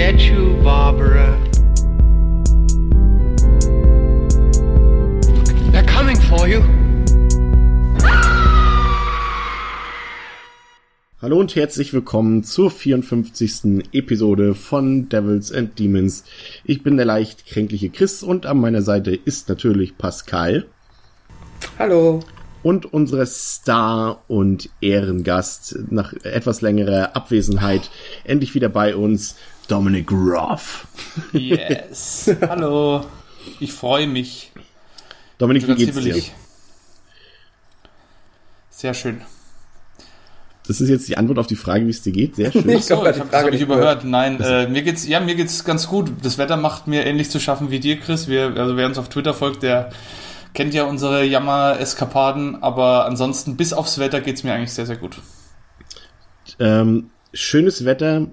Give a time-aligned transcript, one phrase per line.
[0.00, 1.38] get you, Barbara.
[5.72, 6.62] They're coming for you.
[11.20, 13.92] Hallo und herzlich willkommen zur 54.
[13.92, 16.24] Episode von Devils and Demons.
[16.64, 20.64] Ich bin der leicht kränkliche Chris und an meiner Seite ist natürlich Pascal.
[21.78, 22.20] Hallo.
[22.62, 27.90] Und unsere Star- und Ehrengast nach etwas längerer Abwesenheit
[28.24, 29.36] endlich wieder bei uns,
[29.70, 30.84] Dominic Roth.
[31.32, 32.28] Yes.
[32.40, 33.06] Hallo.
[33.60, 34.50] Ich freue mich.
[35.38, 36.20] Dominik, wie geht's dir?
[38.68, 39.20] Sehr schön.
[40.66, 42.34] Das ist jetzt die Antwort auf die Frage, wie es dir geht.
[42.34, 42.64] Sehr schön.
[42.76, 44.04] Ach so, ich habe hab ich überhört.
[44.04, 46.10] Nein, äh, mir geht's ja mir geht's ganz gut.
[46.22, 48.26] Das Wetter macht mir ähnlich zu schaffen wie dir, Chris.
[48.26, 49.90] Wir, also wer uns auf Twitter folgt, der
[50.52, 55.18] kennt ja unsere Jammer-Eskapaden, aber ansonsten bis aufs Wetter geht's mir eigentlich sehr, sehr gut.
[56.58, 58.26] Ähm, schönes Wetter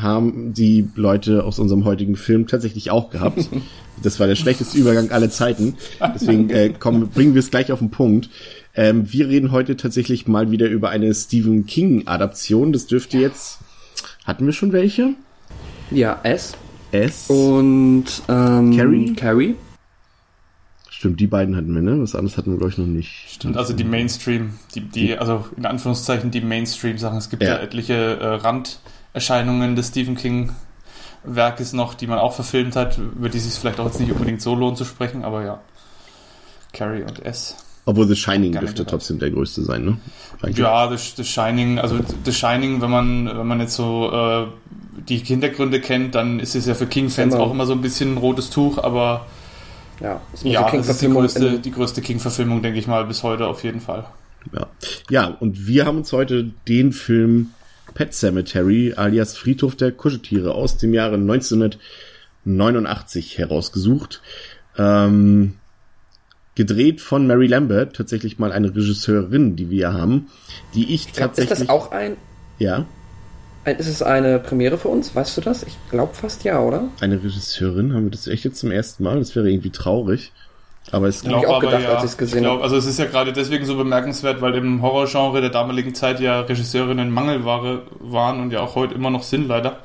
[0.00, 3.48] haben die Leute aus unserem heutigen Film tatsächlich auch gehabt.
[4.00, 5.74] Das war der schlechteste Übergang aller Zeiten.
[6.14, 8.30] Deswegen äh, kommen, bringen wir es gleich auf den Punkt.
[8.76, 12.72] Ähm, wir reden heute tatsächlich mal wieder über eine Stephen King-Adaption.
[12.72, 13.58] Das dürfte jetzt.
[14.24, 15.14] Hatten wir schon welche?
[15.90, 16.52] Ja, S.
[16.92, 17.28] S.
[17.28, 19.14] Und ähm, Carrie?
[19.14, 19.56] Carrie.
[20.90, 22.00] Stimmt, die beiden hatten wir, ne?
[22.02, 23.10] Was anderes hatten wir, glaube ich, noch nicht.
[23.28, 27.18] Stimmt, also die Mainstream, die, die, also in Anführungszeichen die Mainstream-Sachen.
[27.18, 28.34] Es gibt ja, ja etliche äh,
[29.18, 30.52] Randerscheinungen des Stephen King
[31.24, 34.12] Werkes noch, die man auch verfilmt hat, über die es sich vielleicht auch jetzt nicht
[34.12, 35.60] unbedingt so lohnt zu sprechen, aber ja.
[36.72, 37.56] Carrie und S.
[37.84, 39.98] Obwohl The Shining dürfte trotzdem der größte sein, ne?
[40.42, 40.58] Eigentlich.
[40.58, 44.46] Ja, The, The, Shining, also The Shining, wenn man, wenn man jetzt so äh,
[45.08, 48.18] die Hintergründe kennt, dann ist es ja für King-Fans auch immer so ein bisschen ein
[48.18, 49.26] rotes Tuch, aber
[50.00, 53.64] ja, ja das ist die größte, die größte King-Verfilmung, denke ich mal, bis heute auf
[53.64, 54.04] jeden Fall.
[54.52, 54.66] Ja.
[55.10, 57.50] ja, und wir haben uns heute den Film
[57.94, 64.22] Pet Cemetery alias Friedhof der Kuscheltiere aus dem Jahre 1989 herausgesucht.
[64.76, 65.54] Ähm,
[66.54, 70.26] gedreht von Mary Lambert, tatsächlich mal eine Regisseurin, die wir haben,
[70.74, 71.52] die ich tatsächlich.
[71.52, 72.16] Ist das auch ein?
[72.58, 72.86] Ja.
[73.64, 75.14] Ist es eine Premiere für uns?
[75.14, 75.62] Weißt du das?
[75.62, 76.88] Ich glaube fast ja, oder?
[77.00, 77.94] Eine Regisseurin?
[77.94, 79.18] Haben wir das echt jetzt zum ersten Mal?
[79.18, 80.32] Das wäre irgendwie traurig.
[80.90, 82.62] Aber es habe ich auch gedacht, ja, als ich es gesehen habe.
[82.62, 86.40] Also es ist ja gerade deswegen so bemerkenswert, weil im Horrorgenre der damaligen Zeit ja
[86.40, 89.80] Regisseurinnen Mangelware waren und ja auch heute immer noch sind, leider.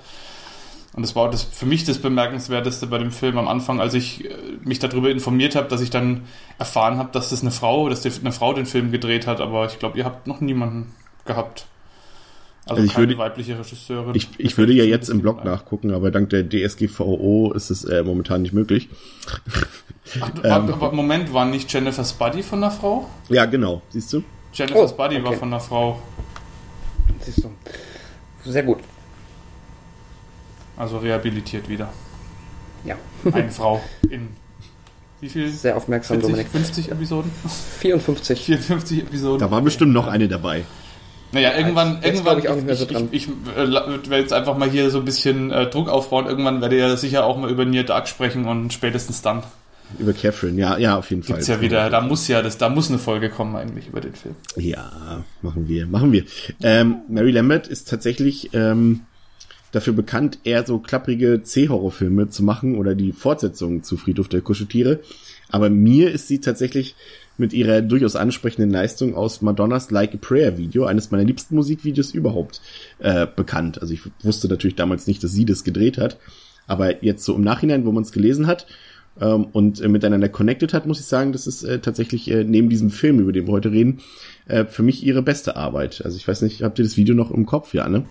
[0.95, 4.25] Und das war das für mich das Bemerkenswerteste bei dem Film am Anfang, als ich
[4.25, 4.29] äh,
[4.63, 6.25] mich darüber informiert habe, dass ich dann
[6.59, 9.41] erfahren habe, dass das eine Frau, dass eine Frau den Film gedreht hat.
[9.41, 10.93] Aber ich glaube, ihr habt noch niemanden
[11.25, 11.65] gehabt.
[12.65, 14.15] Also, also ich würde, weibliche Regisseurin.
[14.15, 18.03] Ich, ich würde ja jetzt im Blog nachgucken, aber dank der DSGVO ist es äh,
[18.03, 18.89] momentan nicht möglich.
[20.19, 23.09] Ach, ähm, Moment, war nicht Jennifer's Buddy von einer Frau?
[23.29, 23.81] Ja, genau.
[23.89, 24.23] Siehst du?
[24.53, 25.25] Jennifer's oh, Buddy okay.
[25.25, 25.99] war von einer Frau.
[27.21, 27.49] Siehst du.
[28.45, 28.79] Sehr gut.
[30.75, 31.89] Also rehabilitiert wieder.
[32.83, 32.95] Ja.
[33.31, 34.29] Eine Frau in
[35.23, 35.49] wie viel?
[35.49, 36.51] Sehr aufmerksam, 40, Dominik.
[36.51, 37.31] 50 Episoden?
[37.79, 38.45] 54.
[38.45, 39.39] 54 Episoden.
[39.39, 40.65] Da war bestimmt noch eine dabei.
[41.31, 43.07] Naja, irgendwann, jetzt irgendwann, ich, auch nicht mehr so dran.
[43.09, 46.25] ich, ich, ich äh, werde jetzt einfach mal hier so ein bisschen äh, Druck aufbauen.
[46.25, 49.43] Irgendwann werde ich ja sicher auch mal über Near Dark sprechen und spätestens dann.
[49.99, 51.35] Über Catherine, ja, ja, auf jeden Fall.
[51.35, 54.13] Gibt's ja wieder, da muss ja, das, da muss eine Folge kommen eigentlich über den
[54.13, 54.35] Film.
[54.55, 56.23] Ja, machen wir, machen wir.
[56.61, 59.01] Ähm, Mary Lambert ist tatsächlich ähm,
[59.71, 64.99] dafür bekannt, eher so klapprige C-Horrorfilme zu machen oder die Fortsetzung zu Friedhof der Kuscheltiere.
[65.49, 66.95] Aber mir ist sie tatsächlich
[67.37, 72.11] mit ihrer durchaus ansprechenden Leistung aus Madonnas Like a Prayer Video, eines meiner liebsten Musikvideos
[72.11, 72.61] überhaupt,
[72.99, 73.81] äh, bekannt.
[73.81, 76.17] Also ich wusste natürlich damals nicht, dass sie das gedreht hat.
[76.67, 78.67] Aber jetzt so im Nachhinein, wo man es gelesen hat
[79.19, 82.69] ähm, und äh, miteinander connected hat, muss ich sagen, das ist äh, tatsächlich äh, neben
[82.69, 84.01] diesem Film, über den wir heute reden,
[84.47, 86.01] äh, für mich ihre beste Arbeit.
[86.03, 87.73] Also ich weiß nicht, habt ihr das Video noch im Kopf?
[87.73, 88.05] Ja, ne?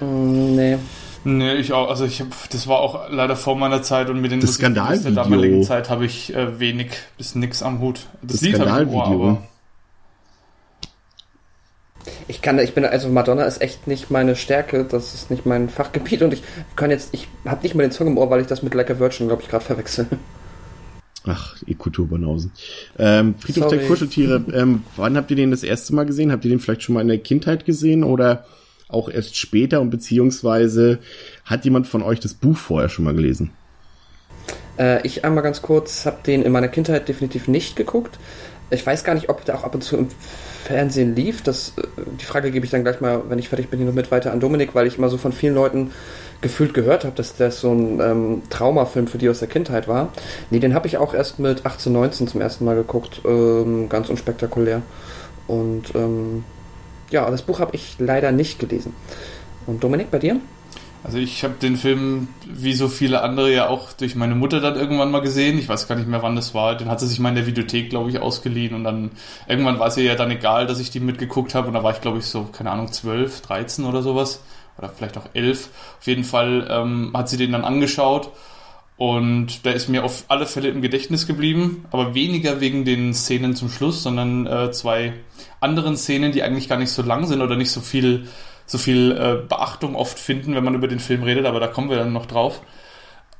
[0.00, 0.78] Mm, nee.
[1.24, 1.90] Nee, ich auch.
[1.90, 5.24] Also ich hab, das war auch leider vor meiner Zeit und mit den Skandalvideo der
[5.24, 8.06] damaligen Zeit habe ich äh, wenig bis nix am Hut.
[8.22, 9.38] Das, das Lied Skandalvideo.
[12.06, 14.84] Ich, ich kann, ich bin also Madonna ist echt nicht meine Stärke.
[14.84, 16.42] Das ist nicht mein Fachgebiet und ich
[16.76, 18.90] kann jetzt, ich habe nicht mal den Song im Ohr, weil ich das mit Like
[18.90, 20.06] a Virgin, glaube ich, gerade verwechsel.
[21.26, 22.52] Ach, Kulturbanausen.
[22.98, 23.78] Ähm, Friedhof Sorry.
[23.78, 26.32] der Kuscheltiere, ähm, wann habt ihr den das erste Mal gesehen?
[26.32, 28.44] Habt ihr den vielleicht schon mal in der Kindheit gesehen oder
[28.88, 31.00] auch erst später und beziehungsweise
[31.44, 33.50] hat jemand von euch das Buch vorher schon mal gelesen?
[34.78, 38.18] Äh, ich einmal ganz kurz, habe den in meiner Kindheit definitiv nicht geguckt.
[38.70, 40.08] Ich weiß gar nicht, ob der auch ab und zu im
[40.64, 41.42] Fernsehen lief.
[41.42, 41.82] Das, äh,
[42.20, 44.32] die Frage gebe ich dann gleich mal, wenn ich fertig bin, hier noch mit weiter
[44.32, 45.92] an Dominik, weil ich immer so von vielen Leuten
[46.40, 50.12] gefühlt gehört habe, dass das so ein ähm, Traumafilm für die aus der Kindheit war.
[50.50, 53.22] Nee, den habe ich auch erst mit 18, 19 zum ersten Mal geguckt.
[53.24, 54.82] Ähm, ganz unspektakulär.
[55.46, 56.44] Und ähm,
[57.10, 58.94] ja, das Buch habe ich leider nicht gelesen.
[59.66, 60.40] Und Dominik, bei dir?
[61.04, 64.76] Also ich habe den Film, wie so viele andere, ja auch durch meine Mutter dann
[64.76, 65.58] irgendwann mal gesehen.
[65.58, 66.76] Ich weiß gar nicht mehr, wann das war.
[66.76, 68.74] Den hat sie sich mal in der Videothek, glaube ich, ausgeliehen.
[68.74, 69.12] Und dann
[69.46, 71.68] irgendwann war es ihr ja dann egal, dass ich die mitgeguckt habe.
[71.68, 74.42] Und da war ich, glaube ich, so, keine Ahnung, 12, 13 oder sowas.
[74.76, 75.70] Oder vielleicht auch 11.
[76.00, 78.30] Auf jeden Fall ähm, hat sie den dann angeschaut.
[78.96, 81.86] Und der ist mir auf alle Fälle im Gedächtnis geblieben.
[81.92, 85.14] Aber weniger wegen den Szenen zum Schluss, sondern äh, zwei
[85.60, 88.26] anderen Szenen, die eigentlich gar nicht so lang sind oder nicht so viel
[88.68, 91.90] so viel äh, Beachtung oft finden, wenn man über den Film redet, aber da kommen
[91.90, 92.60] wir dann noch drauf.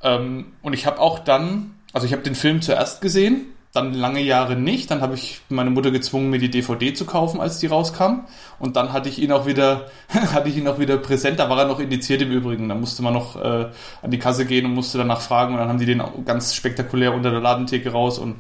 [0.03, 4.21] Ähm, und ich habe auch dann, also ich habe den Film zuerst gesehen, dann lange
[4.21, 4.91] Jahre nicht.
[4.91, 8.25] Dann habe ich meine Mutter gezwungen, mir die DVD zu kaufen, als die rauskam.
[8.59, 11.39] Und dann hatte ich ihn auch wieder, hatte ich ihn auch wieder präsent.
[11.39, 12.69] Da war er noch indiziert im Übrigen.
[12.71, 13.69] Da musste man noch äh,
[14.03, 15.53] an die Kasse gehen und musste danach fragen.
[15.53, 18.19] Und dann haben die den ganz spektakulär unter der Ladentheke raus.
[18.19, 18.37] Und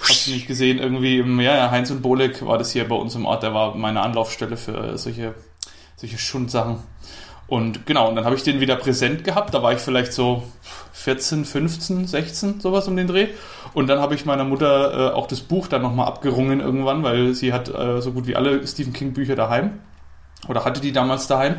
[0.00, 2.96] hast du nicht gesehen, irgendwie im, ja, ja, Heinz und Bolek war das hier bei
[2.96, 3.44] uns im Ort.
[3.44, 5.34] Der war meine Anlaufstelle für solche
[5.96, 6.78] solche Schundsachen.
[7.52, 9.52] Und genau, und dann habe ich den wieder präsent gehabt.
[9.52, 10.42] Da war ich vielleicht so
[10.92, 13.28] 14, 15, 16, sowas um den Dreh.
[13.74, 17.34] Und dann habe ich meiner Mutter äh, auch das Buch dann nochmal abgerungen irgendwann, weil
[17.34, 19.80] sie hat äh, so gut wie alle Stephen King Bücher daheim.
[20.48, 21.56] Oder hatte die damals daheim.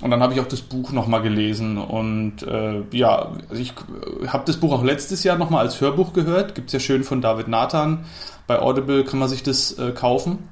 [0.00, 1.78] Und dann habe ich auch das Buch nochmal gelesen.
[1.78, 3.74] Und äh, ja, also ich
[4.22, 6.56] äh, habe das Buch auch letztes Jahr nochmal als Hörbuch gehört.
[6.56, 8.04] Gibt es ja schön von David Nathan.
[8.48, 10.48] Bei Audible kann man sich das äh, kaufen.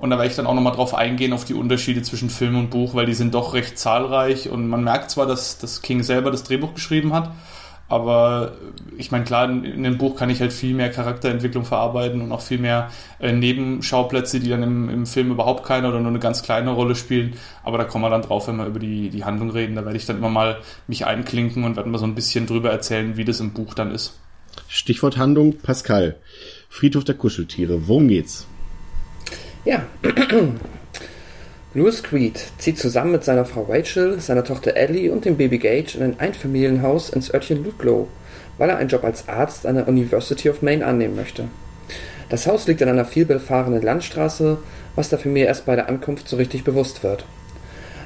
[0.00, 2.70] Und da werde ich dann auch nochmal drauf eingehen, auf die Unterschiede zwischen Film und
[2.70, 4.48] Buch, weil die sind doch recht zahlreich.
[4.48, 7.30] Und man merkt zwar, dass, dass King selber das Drehbuch geschrieben hat,
[7.90, 8.52] aber
[8.96, 12.40] ich meine, klar, in, dem Buch kann ich halt viel mehr Charakterentwicklung verarbeiten und auch
[12.40, 12.88] viel mehr
[13.18, 16.94] äh, Nebenschauplätze, die dann im, im Film überhaupt keine oder nur eine ganz kleine Rolle
[16.94, 17.34] spielen.
[17.64, 19.74] Aber da kommen wir dann drauf, wenn wir über die, die Handlung reden.
[19.74, 22.70] Da werde ich dann immer mal mich einklinken und werde mal so ein bisschen drüber
[22.70, 24.16] erzählen, wie das im Buch dann ist.
[24.68, 26.14] Stichwort Handlung, Pascal.
[26.68, 27.88] Friedhof der Kuscheltiere.
[27.88, 28.46] Worum geht's?
[29.64, 29.82] Ja.
[31.74, 35.96] Louis Creed zieht zusammen mit seiner Frau Rachel, seiner Tochter Ellie und dem Baby Gage
[35.96, 38.08] in ein Einfamilienhaus ins Örtchen Ludlow,
[38.56, 41.44] weil er einen Job als Arzt an der University of Maine annehmen möchte.
[42.30, 44.56] Das Haus liegt an einer vielbefahrenen Landstraße,
[44.96, 47.26] was der Familie erst bei der Ankunft so richtig bewusst wird.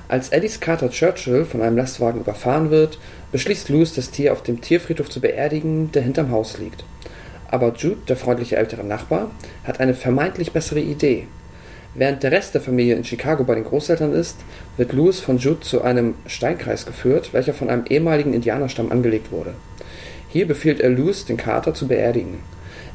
[0.08, 2.98] Als Ellies Kater Churchill von einem Lastwagen überfahren wird,
[3.30, 6.84] beschließt Louis, das Tier auf dem Tierfriedhof zu beerdigen, der hinterm Haus liegt.
[7.48, 9.30] Aber Jude, der freundliche ältere Nachbar,
[9.62, 11.28] hat eine vermeintlich bessere Idee–
[11.94, 14.38] Während der Rest der Familie in Chicago bei den Großeltern ist,
[14.76, 19.54] wird Louis von Jude zu einem Steinkreis geführt, welcher von einem ehemaligen Indianerstamm angelegt wurde.
[20.28, 22.38] Hier befiehlt er Louis, den Kater zu beerdigen,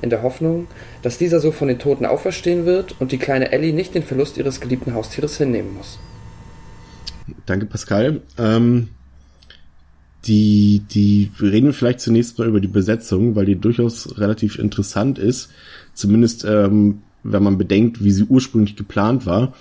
[0.01, 0.67] in der Hoffnung,
[1.01, 4.37] dass dieser so von den Toten auferstehen wird und die kleine Ellie nicht den Verlust
[4.37, 5.97] ihres geliebten Haustieres hinnehmen muss.
[7.45, 8.21] Danke, Pascal.
[8.37, 8.89] Ähm,
[10.25, 15.17] die, die, wir reden vielleicht zunächst mal über die Besetzung, weil die durchaus relativ interessant
[15.17, 15.49] ist.
[15.93, 19.54] Zumindest ähm, wenn man bedenkt, wie sie ursprünglich geplant war.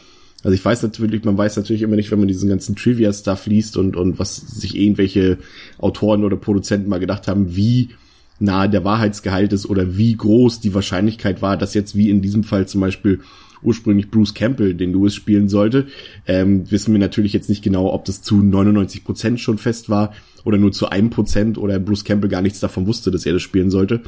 [0.45, 3.77] Also ich weiß natürlich, man weiß natürlich immer nicht, wenn man diesen ganzen Trivia-Stuff liest
[3.77, 5.39] und, und was sich irgendwelche
[5.79, 7.91] Autoren oder Produzenten mal gedacht haben, wie
[8.39, 12.45] nahe der Wahrheitsgehalt ist oder wie groß die Wahrscheinlichkeit war, dass jetzt wie in diesem
[12.45, 13.21] Fall zum Beispiel
[13.63, 15.89] ursprünglich Bruce Campbell den Lewis spielen sollte.
[16.27, 20.13] Ähm, wissen wir natürlich jetzt nicht genau, ob das zu 99 Prozent schon fest war
[20.45, 23.43] oder nur zu einem Prozent oder Bruce Campbell gar nichts davon wusste, dass er das
[23.43, 24.03] spielen sollte.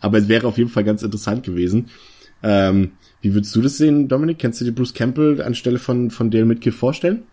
[0.00, 1.86] Aber es wäre auf jeden Fall ganz interessant gewesen.
[2.42, 4.38] Ähm, wie würdest du das sehen, Dominik?
[4.38, 7.24] Kennst du dir Bruce Campbell anstelle von, von Dale Midkiff vorstellen?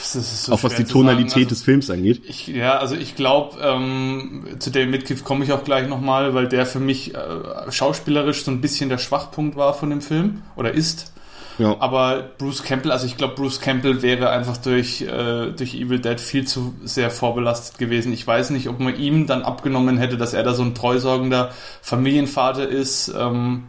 [0.00, 2.22] So auch was die Tonalität also, des Films angeht.
[2.26, 6.48] Ich, ja, also ich glaube, ähm, zu Dale Midkiff komme ich auch gleich nochmal, weil
[6.48, 10.72] der für mich äh, schauspielerisch so ein bisschen der Schwachpunkt war von dem Film oder
[10.72, 11.12] ist.
[11.58, 11.76] Ja.
[11.80, 16.20] Aber Bruce Campbell, also ich glaube, Bruce Campbell wäre einfach durch, äh, durch Evil Dead
[16.20, 18.12] viel zu sehr vorbelastet gewesen.
[18.12, 21.50] Ich weiß nicht, ob man ihm dann abgenommen hätte, dass er da so ein treusorgender
[21.82, 23.08] Familienvater ist.
[23.08, 23.64] Ähm,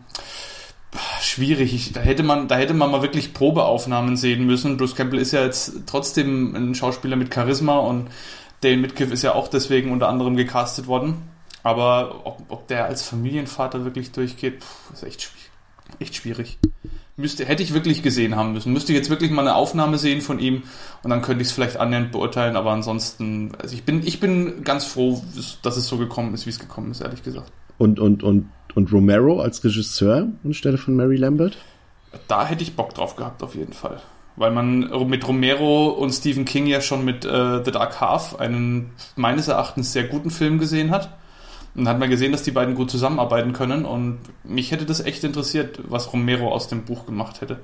[1.22, 1.74] schwierig.
[1.74, 4.78] Ich, da hätte man, da hätte man mal wirklich Probeaufnahmen sehen müssen.
[4.78, 8.10] Bruce Campbell ist ja jetzt trotzdem ein Schauspieler mit Charisma und
[8.62, 11.24] Dale Midkiff ist ja auch deswegen unter anderem gecastet worden.
[11.64, 15.32] Aber ob, ob der als Familienvater wirklich durchgeht, pff, ist echt,
[16.00, 16.60] echt schwierig
[17.20, 18.74] müsste, hätte ich wirklich gesehen haben müssen.
[18.74, 20.64] Müsste jetzt wirklich mal eine Aufnahme sehen von ihm
[21.04, 24.64] und dann könnte ich es vielleicht annähernd beurteilen, aber ansonsten, also ich bin, ich bin
[24.64, 25.22] ganz froh,
[25.62, 27.52] dass es so gekommen ist, wie es gekommen ist, ehrlich gesagt.
[27.78, 31.58] Und, und, und, und Romero als Regisseur anstelle von Mary Lambert?
[32.28, 34.02] Da hätte ich Bock drauf gehabt, auf jeden Fall.
[34.36, 38.92] Weil man mit Romero und Stephen King ja schon mit äh, The Dark Half einen
[39.16, 41.19] meines Erachtens sehr guten Film gesehen hat.
[41.76, 45.00] Und dann hat man gesehen, dass die beiden gut zusammenarbeiten können und mich hätte das
[45.00, 47.60] echt interessiert, was Romero aus dem Buch gemacht hätte.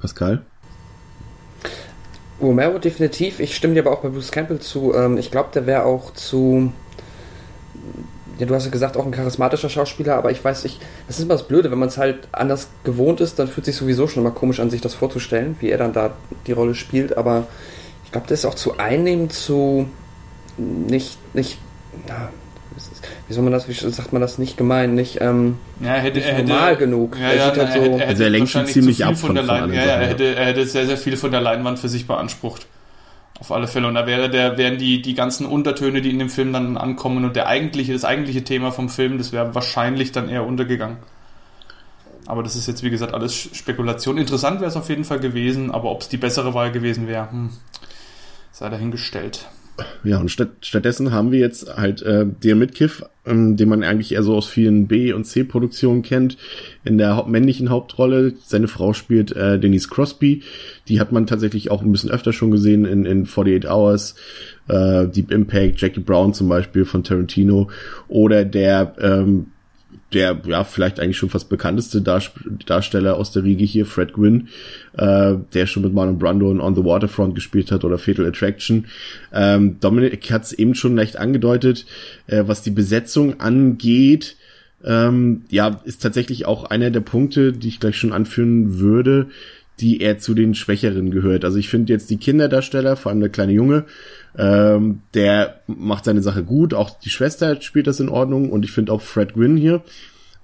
[0.00, 0.42] Pascal?
[2.40, 3.38] Romero definitiv.
[3.38, 4.94] Ich stimme dir aber auch bei Bruce Campbell zu.
[4.94, 6.72] Ähm, ich glaube, der wäre auch zu
[8.40, 11.24] ja, du hast ja gesagt, auch ein charismatischer Schauspieler, aber ich weiß nicht, das ist
[11.24, 14.22] immer das Blöde, wenn man es halt anders gewohnt ist, dann fühlt sich sowieso schon
[14.22, 16.12] immer komisch an, sich das vorzustellen, wie er dann da
[16.46, 17.46] die Rolle spielt, aber
[18.04, 19.88] ich glaube, das ist auch zu einnehmend, zu
[20.56, 21.58] nicht, nicht,
[22.06, 22.30] na,
[23.28, 26.18] wie soll man das, wie sagt man das, nicht gemein, nicht, ähm, ja, er hätte,
[26.18, 27.16] nicht er hätte, normal genug.
[27.16, 29.74] Ja, ja, er halt so, er, also er lenkt schon ziemlich ab von, der Leinwand.
[29.74, 32.66] Ja, ja, er hätte, er hätte sehr, sehr viel von der Leinwand für sich beansprucht.
[33.38, 33.86] Auf alle Fälle.
[33.88, 37.24] Und da wäre der, wären die, die ganzen Untertöne, die in dem Film dann ankommen
[37.24, 40.98] und der eigentliche, das eigentliche Thema vom Film, das wäre wahrscheinlich dann eher untergegangen.
[42.26, 44.18] Aber das ist jetzt, wie gesagt, alles Spekulation.
[44.18, 47.30] Interessant wäre es auf jeden Fall gewesen, aber ob es die bessere Wahl gewesen wäre,
[47.30, 47.50] hm,
[48.52, 49.48] sei dahingestellt.
[50.04, 54.12] Ja, und statt, stattdessen haben wir jetzt halt äh, den Mitkiff, ähm, den man eigentlich
[54.12, 56.36] eher so aus vielen B- und C-Produktionen kennt,
[56.84, 58.34] in der haupt männlichen Hauptrolle.
[58.44, 60.42] Seine Frau spielt äh, Denise Crosby.
[60.88, 64.14] Die hat man tatsächlich auch ein bisschen öfter schon gesehen in, in 48 Hours,
[64.68, 67.70] äh, Deep Impact, Jackie Brown zum Beispiel von Tarantino
[68.08, 69.46] oder der ähm,
[70.12, 74.48] der ja vielleicht eigentlich schon fast bekannteste Darsteller aus der Riege hier, Fred Gwynn,
[74.96, 78.86] äh, der schon mit Marlon Brando in On the Waterfront gespielt hat oder Fatal Attraction.
[79.32, 81.86] Ähm, Dominik hat es eben schon leicht angedeutet,
[82.26, 84.36] äh, was die Besetzung angeht.
[84.84, 89.26] Ähm, ja, ist tatsächlich auch einer der Punkte, die ich gleich schon anführen würde,
[89.78, 91.44] die er zu den Schwächeren gehört.
[91.44, 93.84] Also ich finde jetzt die Kinderdarsteller, vor allem der kleine Junge,
[94.36, 96.74] ähm, der macht seine Sache gut.
[96.74, 98.50] Auch die Schwester spielt das in Ordnung.
[98.50, 99.82] Und ich finde auch Fred Gwynn hier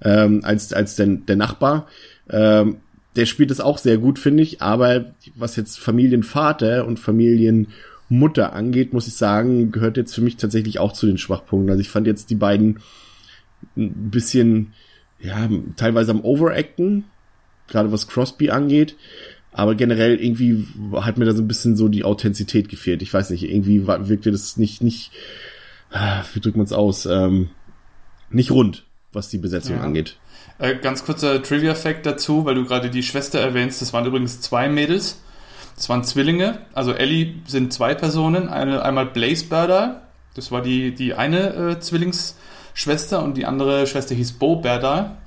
[0.01, 1.87] ähm, als, als der, der Nachbar,
[2.29, 2.77] ähm,
[3.17, 4.61] der spielt es auch sehr gut, finde ich.
[4.61, 10.79] Aber was jetzt Familienvater und Familienmutter angeht, muss ich sagen, gehört jetzt für mich tatsächlich
[10.79, 11.71] auch zu den Schwachpunkten.
[11.71, 12.79] Also ich fand jetzt die beiden
[13.75, 14.73] ein bisschen,
[15.19, 17.05] ja, teilweise am Overacten,
[17.67, 18.95] gerade was Crosby angeht.
[19.51, 23.01] Aber generell irgendwie hat mir da so ein bisschen so die Authentizität gefehlt.
[23.01, 25.11] Ich weiß nicht, irgendwie wirkte das nicht, nicht,
[25.89, 27.49] ah, wie drückt man es aus, ähm,
[28.29, 29.81] nicht rund, was die Besetzung ja.
[29.81, 30.17] angeht.
[30.59, 33.81] Äh, ganz kurzer Trivia-Fact dazu, weil du gerade die Schwester erwähnst.
[33.81, 35.21] Das waren übrigens zwei Mädels.
[35.75, 36.59] Das waren Zwillinge.
[36.73, 38.49] Also Ellie sind zwei Personen.
[38.49, 40.01] Eine, einmal Blaze Berdal.
[40.33, 45.17] Das war die, die eine äh, Zwillingsschwester und die andere Schwester hieß Bo Berdal.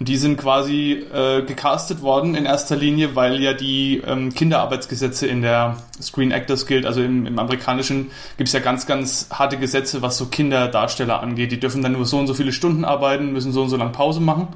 [0.00, 5.28] Und die sind quasi äh, gecastet worden in erster Linie, weil ja die ähm, Kinderarbeitsgesetze
[5.28, 9.56] in der Screen Actors Guild, also im, im amerikanischen, gibt es ja ganz, ganz harte
[9.56, 11.52] Gesetze, was so Kinderdarsteller angeht.
[11.52, 13.92] Die dürfen dann nur so und so viele Stunden arbeiten, müssen so und so lange
[13.92, 14.48] Pause machen.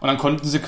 [0.00, 0.60] Und dann konnten sie,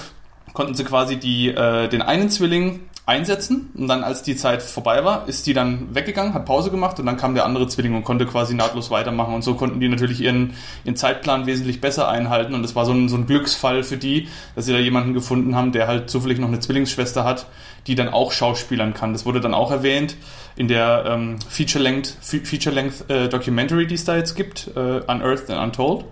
[0.52, 3.70] konnten sie quasi die, äh, den einen Zwilling einsetzen.
[3.76, 7.06] Und dann, als die Zeit vorbei war, ist die dann weggegangen, hat Pause gemacht und
[7.06, 9.34] dann kam der andere Zwilling und konnte quasi nahtlos weitermachen.
[9.34, 12.54] Und so konnten die natürlich ihren, ihren Zeitplan wesentlich besser einhalten.
[12.54, 15.54] Und das war so ein, so ein Glücksfall für die, dass sie da jemanden gefunden
[15.54, 17.46] haben, der halt zufällig noch eine Zwillingsschwester hat,
[17.86, 19.12] die dann auch schauspielern kann.
[19.12, 20.16] Das wurde dann auch erwähnt
[20.56, 25.50] in der ähm, Feature-Length Feature -Length, äh, Documentary, die es da jetzt gibt, äh, Unearthed
[25.50, 26.06] and Untold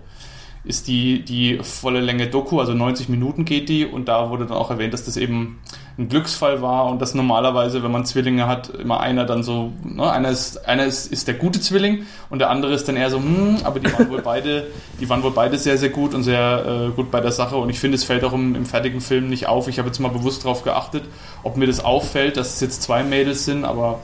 [0.65, 4.57] ist die, die volle Länge Doku, also 90 Minuten geht die und da wurde dann
[4.57, 5.59] auch erwähnt, dass das eben
[5.97, 10.09] ein Glücksfall war und dass normalerweise, wenn man Zwillinge hat, immer einer dann so, ne,
[10.09, 13.17] einer ist, einer ist, ist der gute Zwilling und der andere ist dann eher so,
[13.17, 14.67] hm, aber die waren wohl beide,
[15.01, 17.69] die waren wohl beide sehr, sehr gut und sehr äh, gut bei der Sache und
[17.69, 19.67] ich finde, es fällt auch im, im fertigen Film nicht auf.
[19.67, 21.03] Ich habe jetzt mal bewusst darauf geachtet,
[21.43, 23.99] ob mir das auffällt, dass es jetzt zwei Mädels sind, aber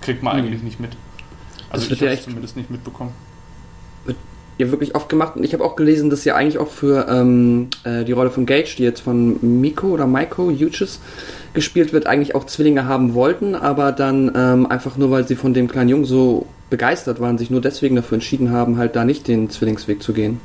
[0.00, 0.92] kriegt man eigentlich nicht mit.
[1.68, 3.12] Also ich habe es zumindest nicht mitbekommen
[4.60, 7.68] ja wirklich oft gemacht und ich habe auch gelesen, dass ja eigentlich auch für ähm,
[7.84, 11.00] äh, die Rolle von Gage, die jetzt von Miko oder Maiko Hughes
[11.52, 15.54] gespielt wird, eigentlich auch Zwillinge haben wollten, aber dann ähm, einfach nur, weil sie von
[15.54, 19.26] dem kleinen Jungen so begeistert waren, sich nur deswegen dafür entschieden haben, halt da nicht
[19.26, 20.40] den Zwillingsweg zu gehen.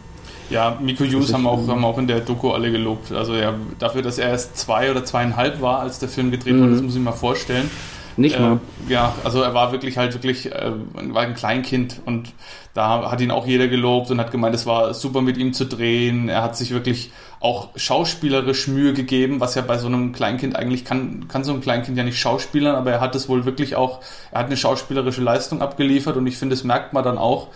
[0.50, 3.12] Ja, Miko Hughes haben auch, haben auch in der Doku alle gelobt.
[3.12, 6.62] Also ja, dafür, dass er erst zwei oder zweieinhalb war, als der Film gedreht mhm.
[6.62, 7.70] wurde, das muss ich mir mal vorstellen.
[8.18, 8.60] Nicht mal.
[8.88, 12.34] Äh, ja, also er war wirklich halt wirklich, äh, war ein Kleinkind und
[12.74, 15.66] da hat ihn auch jeder gelobt und hat gemeint, es war super mit ihm zu
[15.66, 16.30] drehen.
[16.30, 20.86] Er hat sich wirklich auch schauspielerisch Mühe gegeben, was ja bei so einem Kleinkind eigentlich
[20.86, 24.00] kann, kann so ein Kleinkind ja nicht schauspielern, aber er hat es wohl wirklich auch,
[24.32, 27.50] er hat eine schauspielerische Leistung abgeliefert und ich finde, das merkt man dann auch.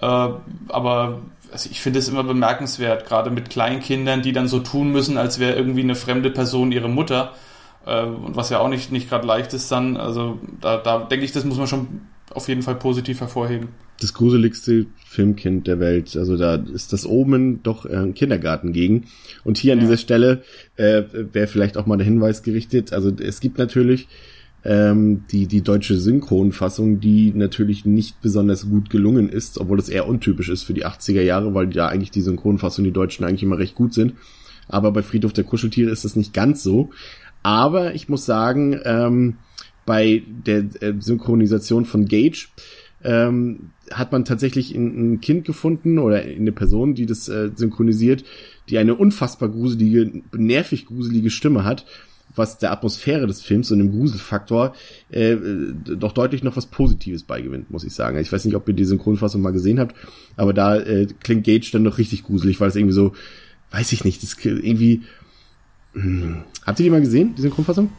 [0.00, 0.06] Äh,
[0.68, 1.18] aber
[1.50, 5.38] also ich finde es immer bemerkenswert, gerade mit Kleinkindern, die dann so tun müssen, als
[5.38, 7.48] wäre irgendwie eine fremde Person ihre Mutter äh,
[7.84, 9.96] und was ja auch nicht, nicht gerade leicht ist dann.
[9.96, 11.86] Also da, da denke ich, das muss man schon
[12.34, 13.68] auf jeden Fall positiv hervorheben.
[14.00, 16.16] Das gruseligste Filmkind der Welt.
[16.16, 19.06] Also da ist das Omen doch äh, ein Kindergarten gegen.
[19.44, 19.84] Und hier an ja.
[19.84, 20.42] dieser Stelle
[20.76, 22.92] äh, wäre vielleicht auch mal der Hinweis gerichtet.
[22.92, 24.06] Also es gibt natürlich
[24.64, 30.06] ähm, die, die deutsche Synchronfassung, die natürlich nicht besonders gut gelungen ist, obwohl das eher
[30.06, 33.58] untypisch ist für die 80er Jahre, weil ja eigentlich die Synchronfassung, die Deutschen eigentlich immer
[33.58, 34.14] recht gut sind.
[34.68, 36.90] Aber bei Friedhof der Kuscheltiere ist das nicht ganz so.
[37.42, 39.36] Aber ich muss sagen, ähm,
[39.86, 42.48] bei der äh, Synchronisation von Gage
[43.02, 48.24] ähm, hat man tatsächlich ein, ein Kind gefunden oder eine Person, die das äh, synchronisiert,
[48.68, 51.86] die eine unfassbar gruselige, nervig gruselige Stimme hat,
[52.34, 54.74] was der Atmosphäre des Films und dem Gruselfaktor
[55.10, 55.36] äh,
[55.74, 58.18] doch deutlich noch was Positives beigewinnt, muss ich sagen.
[58.18, 59.96] Ich weiß nicht, ob ihr die Synchronfassung mal gesehen habt,
[60.36, 63.12] aber da äh, klingt Gage dann doch richtig gruselig, weil es irgendwie so,
[63.70, 65.02] weiß ich nicht, das irgendwie.
[66.02, 67.90] Hm, habt ihr die mal gesehen, die Synchronfassung?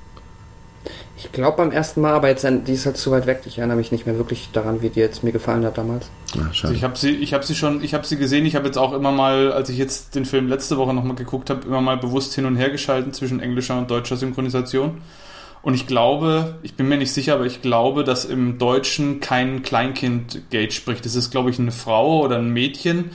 [1.18, 3.42] Ich glaube beim ersten Mal, aber jetzt die ist halt zu weit weg.
[3.46, 6.10] Ich erinnere mich nicht mehr wirklich daran, wie die jetzt mir gefallen hat damals.
[6.32, 6.70] Ach, schade.
[6.70, 8.46] Also ich habe sie, ich habe sie schon, ich habe sie gesehen.
[8.46, 11.50] Ich habe jetzt auch immer mal, als ich jetzt den Film letzte Woche nochmal geguckt
[11.50, 15.02] habe, immer mal bewusst hin und her geschalten zwischen englischer und deutscher Synchronisation.
[15.62, 19.62] Und ich glaube, ich bin mir nicht sicher, aber ich glaube, dass im Deutschen kein
[19.62, 21.04] Kleinkind Gage spricht.
[21.04, 23.12] Das ist, glaube ich, eine Frau oder ein Mädchen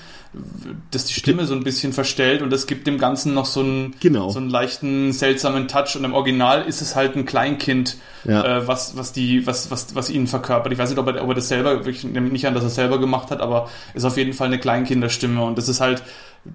[0.91, 3.95] das die Stimme so ein bisschen verstellt und das gibt dem Ganzen noch so einen,
[4.01, 4.31] genau.
[4.31, 5.97] so einen leichten, seltsamen Touch.
[5.97, 8.59] Und im Original ist es halt ein Kleinkind, ja.
[8.59, 10.73] äh, was, was die, was, was, was ihn verkörpert.
[10.73, 12.69] Ich weiß nicht, ob er, ob er das selber, ich nehme nicht an, dass er
[12.69, 16.03] es selber gemacht hat, aber ist auf jeden Fall eine Kleinkinderstimme und das ist halt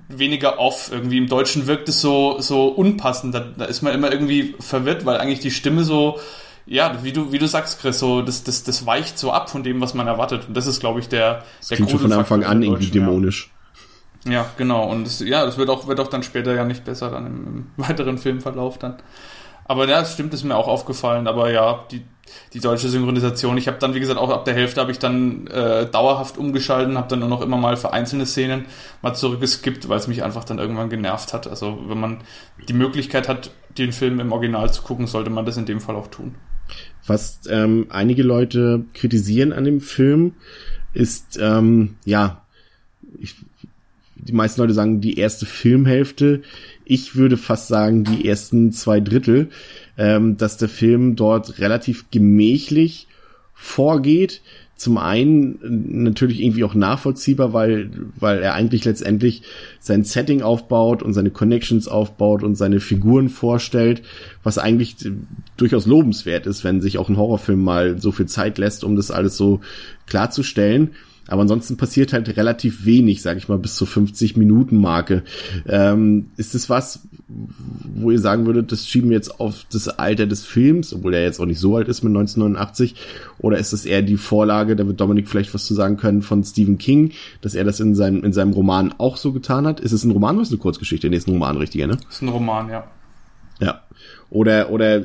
[0.07, 0.91] weniger off.
[0.91, 3.33] Irgendwie im Deutschen wirkt es so, so unpassend.
[3.33, 6.19] Da, da ist man immer irgendwie verwirrt, weil eigentlich die Stimme so,
[6.65, 9.63] ja, wie du, wie du sagst, Chris, so, das, das, das weicht so ab von
[9.63, 10.47] dem, was man erwartet.
[10.47, 13.49] Und das ist, glaube ich, der, das der klingt schon von Anfang an irgendwie dämonisch.
[13.51, 13.58] Ja.
[14.29, 14.89] Ja, genau.
[14.89, 17.47] Und das, ja, das wird auch, wird auch dann später ja nicht besser dann im,
[17.47, 18.97] im weiteren Filmverlauf dann.
[19.65, 21.27] Aber ja, das stimmt, ist mir auch aufgefallen.
[21.27, 22.03] Aber ja, die,
[22.53, 23.57] die deutsche Synchronisation.
[23.57, 26.97] Ich habe dann, wie gesagt, auch ab der Hälfte habe ich dann äh, dauerhaft umgeschalten,
[26.97, 28.65] habe dann nur noch immer mal für einzelne Szenen
[29.01, 31.47] mal zurückgeskippt, weil es mich einfach dann irgendwann genervt hat.
[31.47, 32.17] Also wenn man
[32.67, 35.95] die Möglichkeit hat, den Film im Original zu gucken, sollte man das in dem Fall
[35.95, 36.35] auch tun.
[37.05, 40.33] Was ähm, einige Leute kritisieren an dem Film,
[40.93, 42.41] ist ähm, ja,
[43.19, 43.35] ich
[44.21, 46.41] die meisten Leute sagen die erste Filmhälfte.
[46.85, 49.49] Ich würde fast sagen die ersten zwei Drittel,
[49.97, 53.07] ähm, dass der Film dort relativ gemächlich
[53.53, 54.41] vorgeht.
[54.75, 55.59] Zum einen
[56.03, 59.41] natürlich irgendwie auch nachvollziehbar, weil, weil er eigentlich letztendlich
[59.81, 64.03] sein Setting aufbaut und seine Connections aufbaut und seine Figuren vorstellt,
[64.41, 64.95] was eigentlich
[65.57, 69.11] durchaus lobenswert ist, wenn sich auch ein Horrorfilm mal so viel Zeit lässt, um das
[69.11, 69.59] alles so
[70.07, 70.91] klarzustellen.
[71.29, 75.23] Aber ansonsten passiert halt relativ wenig, sag ich mal, bis zur 50 Minuten Marke.
[75.67, 80.25] Ähm, ist es was, wo ihr sagen würdet, das schieben wir jetzt auf das Alter
[80.25, 82.95] des Films, obwohl er jetzt auch nicht so alt ist mit 1989?
[83.37, 86.43] Oder ist es eher die Vorlage, da wird Dominik vielleicht was zu sagen können, von
[86.43, 87.11] Stephen King,
[87.41, 89.79] dass er das in seinem, in seinem Roman auch so getan hat?
[89.79, 91.09] Ist es ein Roman oder ist es eine Kurzgeschichte?
[91.09, 91.97] Nee, ist ein Roman, richtiger, ne?
[92.09, 92.87] Ist ein Roman, ja.
[93.59, 93.83] Ja.
[94.31, 95.03] Oder, oder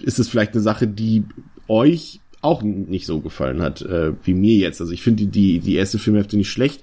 [0.00, 1.24] ist es vielleicht eine Sache, die
[1.68, 4.80] euch auch nicht so gefallen hat äh, wie mir jetzt.
[4.80, 6.82] Also ich finde die, die, die erste Filmhälfte nicht schlecht,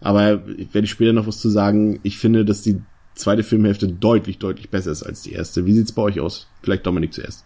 [0.00, 2.00] aber werde ich später noch was zu sagen.
[2.02, 2.80] Ich finde, dass die
[3.14, 5.66] zweite Filmhälfte deutlich, deutlich besser ist als die erste.
[5.66, 6.48] Wie sieht's bei euch aus?
[6.62, 7.44] Vielleicht Dominik zuerst.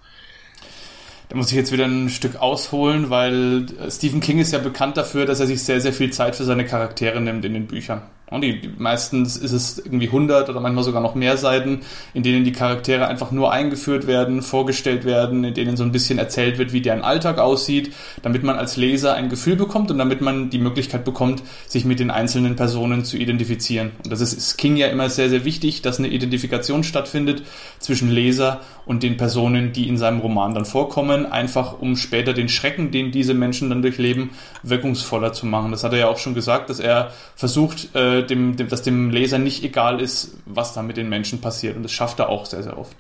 [1.29, 5.27] Da muss ich jetzt wieder ein Stück ausholen, weil Stephen King ist ja bekannt dafür,
[5.27, 8.03] dass er sich sehr, sehr viel Zeit für seine Charaktere nimmt in den Büchern.
[8.31, 11.81] Und die, die, meistens ist es irgendwie 100 oder manchmal sogar noch mehr Seiten,
[12.14, 16.19] in denen die Charaktere einfach nur eingeführt werden, vorgestellt werden, in denen so ein bisschen
[16.19, 20.21] erzählt wird, wie deren Alltag aussieht, damit man als Leser ein Gefühl bekommt und damit
[20.21, 23.93] man die Möglichkeit bekommt, sich mit den einzelnen Personen zu identifizieren.
[24.05, 27.43] Und das ist, ist King ja immer sehr, sehr wichtig, dass eine Identifikation stattfindet
[27.79, 32.49] zwischen Leser und den Personen, die in seinem Roman dann vorkommen, einfach um später den
[32.49, 34.31] Schrecken, den diese Menschen dann durchleben,
[34.62, 35.71] wirkungsvoller zu machen.
[35.71, 39.11] Das hat er ja auch schon gesagt, dass er versucht, äh, dem, dem, dass dem
[39.11, 41.77] Leser nicht egal ist, was da mit den Menschen passiert.
[41.77, 42.97] Und das schafft er auch sehr, sehr oft.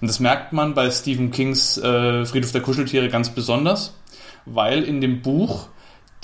[0.00, 3.94] Und das merkt man bei Stephen Kings äh, Friedhof der Kuscheltiere ganz besonders,
[4.44, 5.68] weil in dem Buch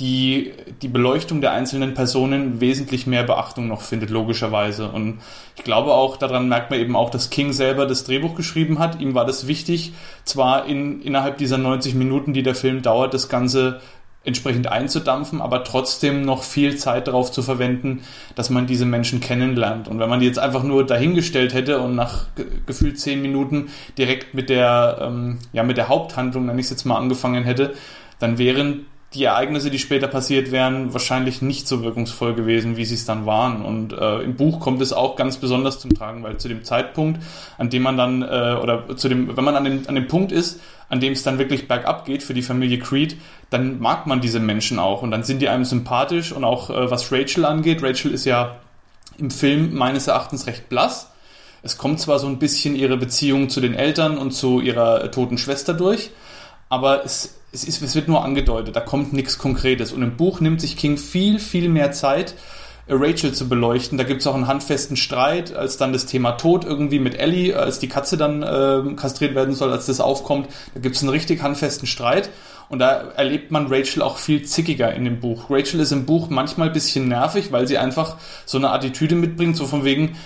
[0.00, 4.88] die, die Beleuchtung der einzelnen Personen wesentlich mehr Beachtung noch findet, logischerweise.
[4.88, 5.20] Und
[5.56, 9.00] ich glaube auch, daran merkt man eben auch, dass King selber das Drehbuch geschrieben hat.
[9.00, 9.92] Ihm war das wichtig,
[10.24, 13.80] zwar in, innerhalb dieser 90 Minuten, die der Film dauert, das Ganze
[14.24, 18.02] entsprechend einzudampfen, aber trotzdem noch viel Zeit darauf zu verwenden,
[18.36, 19.88] dass man diese Menschen kennenlernt.
[19.88, 22.26] Und wenn man die jetzt einfach nur dahingestellt hätte und nach
[22.66, 26.84] gefühlt zehn Minuten direkt mit der, ähm, ja, mit der Haupthandlung, wenn ich es jetzt
[26.84, 27.74] mal angefangen hätte,
[28.20, 32.94] dann wären die Ereignisse, die später passiert wären, wahrscheinlich nicht so wirkungsvoll gewesen, wie sie
[32.94, 33.62] es dann waren.
[33.62, 37.20] Und äh, im Buch kommt es auch ganz besonders zum Tragen, weil zu dem Zeitpunkt,
[37.58, 40.32] an dem man dann, äh, oder zu dem, wenn man an dem, an dem Punkt
[40.32, 43.16] ist, an dem es dann wirklich bergab geht für die Familie Creed,
[43.50, 46.90] dann mag man diese Menschen auch und dann sind die einem sympathisch und auch äh,
[46.90, 47.82] was Rachel angeht.
[47.82, 48.56] Rachel ist ja
[49.18, 51.10] im Film meines Erachtens recht blass.
[51.62, 55.38] Es kommt zwar so ein bisschen ihre Beziehung zu den Eltern und zu ihrer toten
[55.38, 56.10] Schwester durch,
[56.72, 59.92] aber es es, ist, es wird nur angedeutet, da kommt nichts Konkretes.
[59.92, 62.34] Und im Buch nimmt sich King viel, viel mehr Zeit,
[62.88, 63.98] Rachel zu beleuchten.
[63.98, 67.54] Da gibt es auch einen handfesten Streit, als dann das Thema Tod irgendwie mit Ellie,
[67.54, 70.48] als die Katze dann äh, kastriert werden soll, als das aufkommt.
[70.74, 72.30] Da gibt es einen richtig handfesten Streit.
[72.68, 75.50] Und da erlebt man Rachel auch viel zickiger in dem Buch.
[75.50, 79.66] Rachel ist im Buch manchmal bisschen nervig, weil sie einfach so eine Attitüde mitbringt, so
[79.66, 80.16] von wegen,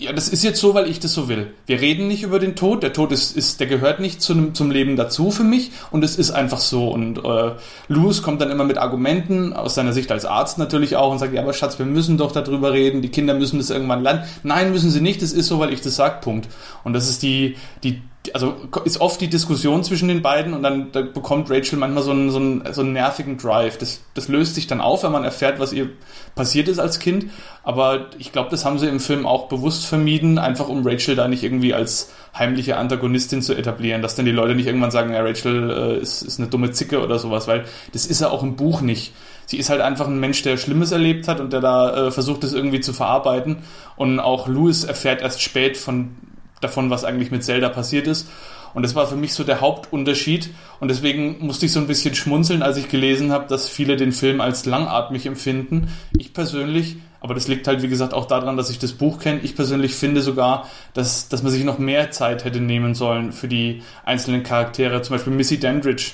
[0.00, 1.52] ja, das ist jetzt so, weil ich das so will.
[1.66, 2.82] Wir reden nicht über den Tod.
[2.82, 6.16] Der Tod ist, ist der gehört nicht zu, zum Leben dazu für mich und es
[6.16, 6.88] ist einfach so.
[6.88, 7.50] Und äh,
[7.88, 11.34] Louis kommt dann immer mit Argumenten, aus seiner Sicht als Arzt natürlich auch, und sagt,
[11.34, 14.22] ja, aber Schatz, wir müssen doch darüber reden, die Kinder müssen das irgendwann lernen.
[14.42, 16.48] Nein, müssen sie nicht, das ist so, weil ich das sag, Punkt.
[16.82, 18.00] Und das ist die, die,
[18.34, 18.54] also
[18.84, 22.30] ist oft die Diskussion zwischen den beiden und dann da bekommt Rachel manchmal so einen,
[22.30, 23.78] so einen, so einen nervigen Drive.
[23.78, 25.88] Das, das löst sich dann auf, wenn man erfährt, was ihr
[26.34, 27.26] passiert ist als Kind.
[27.62, 31.28] Aber ich glaube, das haben sie im Film auch bewusst vermieden, einfach um Rachel da
[31.28, 35.22] nicht irgendwie als heimliche Antagonistin zu etablieren, dass dann die Leute nicht irgendwann sagen, ja,
[35.22, 38.56] Rachel äh, ist, ist eine dumme Zicke oder sowas, weil das ist ja auch im
[38.56, 39.14] Buch nicht.
[39.46, 42.44] Sie ist halt einfach ein Mensch, der Schlimmes erlebt hat und der da äh, versucht,
[42.44, 43.64] das irgendwie zu verarbeiten.
[43.96, 46.14] Und auch Louis erfährt erst spät von
[46.60, 48.28] davon, was eigentlich mit Zelda passiert ist.
[48.72, 50.50] Und das war für mich so der Hauptunterschied.
[50.78, 54.12] Und deswegen musste ich so ein bisschen schmunzeln, als ich gelesen habe, dass viele den
[54.12, 55.88] Film als langatmig empfinden.
[56.16, 59.40] Ich persönlich, aber das liegt halt, wie gesagt, auch daran, dass ich das Buch kenne.
[59.42, 63.48] Ich persönlich finde sogar, dass, dass man sich noch mehr Zeit hätte nehmen sollen für
[63.48, 65.02] die einzelnen Charaktere.
[65.02, 66.12] Zum Beispiel Missy Dandridge.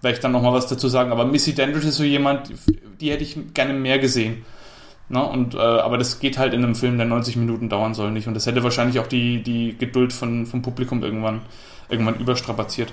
[0.00, 1.10] Werde ich dann nochmal was dazu sagen.
[1.10, 2.52] Aber Missy Dandridge ist so jemand,
[3.00, 4.44] die hätte ich gerne mehr gesehen.
[5.08, 5.26] Ne?
[5.26, 8.28] Und, äh, aber das geht halt in einem Film, der 90 Minuten dauern soll, nicht.
[8.28, 11.40] Und das hätte wahrscheinlich auch die, die Geduld von, vom Publikum irgendwann,
[11.88, 12.92] irgendwann überstrapaziert.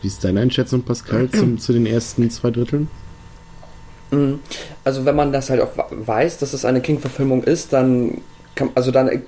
[0.00, 2.88] Wie ist deine Einschätzung, Pascal, zum, zu den ersten zwei Dritteln?
[4.10, 4.40] Mhm.
[4.84, 8.22] Also wenn man das halt auch weiß, dass es eine King-Verfilmung ist, dann
[8.54, 9.22] kann, also dann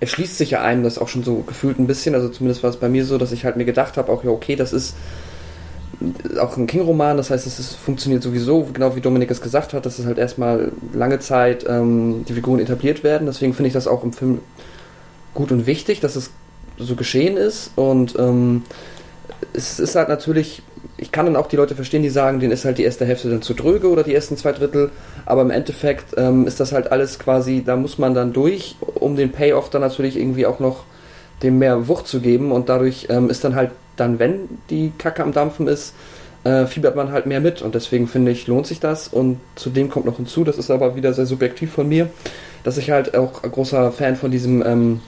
[0.00, 2.14] erschließt sich ja einem das auch schon so gefühlt ein bisschen.
[2.14, 4.30] Also zumindest war es bei mir so, dass ich halt mir gedacht habe, auch ja
[4.30, 4.96] okay, das ist
[6.40, 9.84] auch ein King-Roman, das heißt, es ist, funktioniert sowieso, genau wie Dominik es gesagt hat,
[9.84, 13.26] dass es halt erstmal lange Zeit ähm, die Figuren etabliert werden.
[13.26, 14.38] Deswegen finde ich das auch im Film
[15.34, 16.30] gut und wichtig, dass es
[16.78, 17.72] so geschehen ist.
[17.76, 18.62] Und ähm,
[19.52, 20.62] es ist halt natürlich,
[20.96, 23.28] ich kann dann auch die Leute verstehen, die sagen, denen ist halt die erste Hälfte
[23.28, 24.90] dann zu dröge oder die ersten zwei Drittel.
[25.26, 29.16] Aber im Endeffekt ähm, ist das halt alles quasi, da muss man dann durch, um
[29.16, 30.84] den Payoff dann natürlich irgendwie auch noch
[31.42, 32.52] dem mehr Wucht zu geben.
[32.52, 35.94] Und dadurch ähm, ist dann halt dann, wenn die Kacke am Dampfen ist,
[36.44, 37.62] äh, fiebert man halt mehr mit.
[37.62, 39.08] Und deswegen finde ich, lohnt sich das.
[39.08, 42.08] Und zudem kommt noch hinzu, das ist aber wieder sehr subjektiv von mir,
[42.64, 45.00] dass ich halt auch ein großer Fan von diesem, ähm,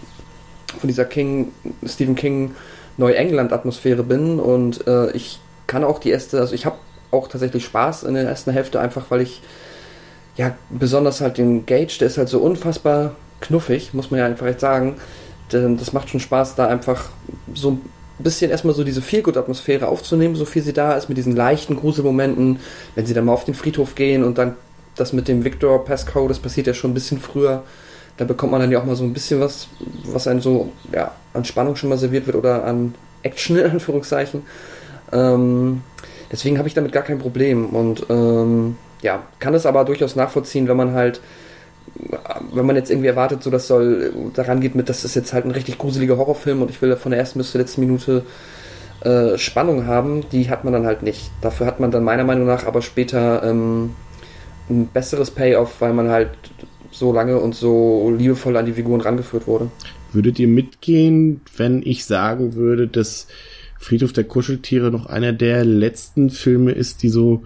[0.79, 1.53] von dieser King,
[1.87, 2.55] Stephen King
[2.99, 4.39] Neuengland-Atmosphäre bin.
[4.39, 6.77] Und äh, ich kann auch die erste, also ich habe
[7.11, 9.43] auch tatsächlich Spaß in der ersten Hälfte, einfach weil ich
[10.37, 14.47] ja besonders halt den Gage, der ist halt so unfassbar knuffig, muss man ja einfach
[14.47, 14.97] echt sagen.
[15.51, 17.11] Das macht schon Spaß, da einfach
[17.55, 17.79] so
[18.23, 22.61] bisschen erstmal so diese Feelgood-Atmosphäre aufzunehmen, so viel sie da ist, mit diesen leichten Gruselmomenten,
[22.95, 24.57] wenn sie dann mal auf den Friedhof gehen und dann
[24.97, 27.63] das mit dem Victor Pascal, das passiert ja schon ein bisschen früher.
[28.17, 29.69] Da bekommt man dann ja auch mal so ein bisschen was,
[30.05, 34.43] was einem so ja, an Spannung schon mal serviert wird oder an Action in Anführungszeichen.
[35.13, 35.83] Ähm,
[36.31, 40.69] deswegen habe ich damit gar kein Problem und ähm, ja, kann es aber durchaus nachvollziehen,
[40.69, 41.21] wenn man halt
[42.53, 45.45] wenn man jetzt irgendwie erwartet, so das soll daran geht mit, das ist jetzt halt
[45.45, 48.25] ein richtig gruseliger Horrorfilm und ich will von der ersten bis zur letzten Minute
[49.05, 51.31] äh, Spannung haben, die hat man dann halt nicht.
[51.41, 53.91] Dafür hat man dann meiner Meinung nach aber später ähm,
[54.71, 56.31] ein besseres Payoff, weil man halt
[56.91, 59.71] so lange und so liebevoll an die Figuren rangeführt wurde.
[60.13, 63.27] Würdet ihr mitgehen, wenn ich sagen würde, dass
[63.79, 67.45] Friedhof der Kuscheltiere noch einer der letzten Filme ist, die so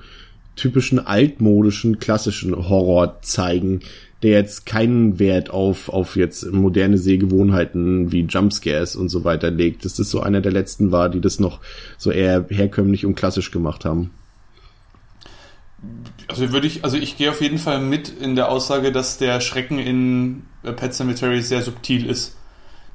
[0.56, 3.80] typischen altmodischen, klassischen Horror zeigen?
[4.22, 9.84] Der jetzt keinen Wert auf, auf jetzt moderne Sehgewohnheiten wie Jumpscares und so weiter legt,
[9.84, 11.60] dass das so einer der letzten war, die das noch
[11.98, 14.10] so eher herkömmlich und klassisch gemacht haben.
[16.28, 19.40] Also würde ich, also ich gehe auf jeden Fall mit in der Aussage, dass der
[19.40, 22.36] Schrecken in Pet Cemetery sehr subtil ist.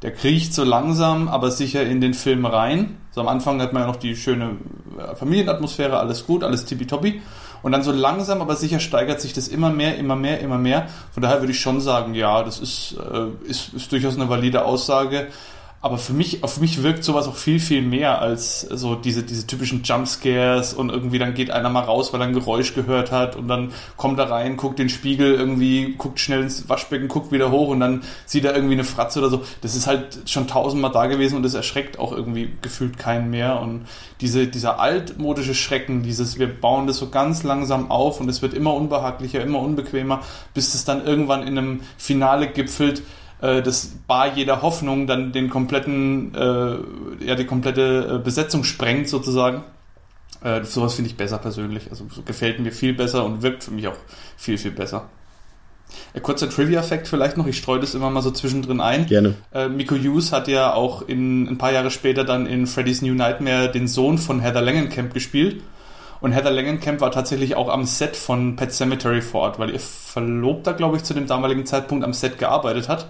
[0.01, 2.97] Der kriecht so langsam, aber sicher in den Film rein.
[3.11, 4.57] So am Anfang hat man ja noch die schöne
[5.15, 7.21] Familienatmosphäre, alles gut, alles tippitoppi.
[7.63, 10.87] Und dann so langsam, aber sicher steigert sich das immer mehr, immer mehr, immer mehr.
[11.13, 14.65] Von daher würde ich schon sagen, ja, das ist, äh, ist, ist durchaus eine valide
[14.65, 15.27] Aussage.
[15.83, 19.47] Aber für mich, auf mich wirkt sowas auch viel, viel mehr als so diese, diese
[19.47, 23.35] typischen Jumpscares und irgendwie dann geht einer mal raus, weil er ein Geräusch gehört hat
[23.35, 27.49] und dann kommt er rein, guckt den Spiegel irgendwie, guckt schnell ins Waschbecken, guckt wieder
[27.49, 29.41] hoch und dann sieht er irgendwie eine Fratze oder so.
[29.61, 33.59] Das ist halt schon tausendmal da gewesen und das erschreckt auch irgendwie gefühlt keinen mehr.
[33.59, 33.87] Und
[34.21, 38.53] diese, dieser altmodische Schrecken, dieses, wir bauen das so ganz langsam auf und es wird
[38.53, 40.21] immer unbehaglicher, immer unbequemer,
[40.53, 43.01] bis es dann irgendwann in einem Finale gipfelt,
[43.41, 49.09] äh, das Bar jeder Hoffnung dann den kompletten, äh, ja, die komplette äh, Besetzung sprengt
[49.09, 49.63] sozusagen.
[50.43, 51.89] Äh, sowas finde ich besser persönlich.
[51.89, 53.97] Also so gefällt mir viel besser und wirkt für mich auch
[54.37, 55.09] viel, viel besser.
[56.13, 59.07] Ein kurzer Trivia-Fact vielleicht noch, ich streue das immer mal so zwischendrin ein.
[59.07, 59.35] Gerne.
[59.53, 63.13] Äh, Miko Hughes hat ja auch in, ein paar Jahre später dann in Freddy's New
[63.13, 65.61] Nightmare den Sohn von Heather Langenkamp gespielt.
[66.21, 69.79] Und Heather Langenkamp war tatsächlich auch am Set von Pet Cemetery vor Ort, weil ihr
[69.79, 73.07] Verlobter, glaube ich, zu dem damaligen Zeitpunkt am Set gearbeitet hat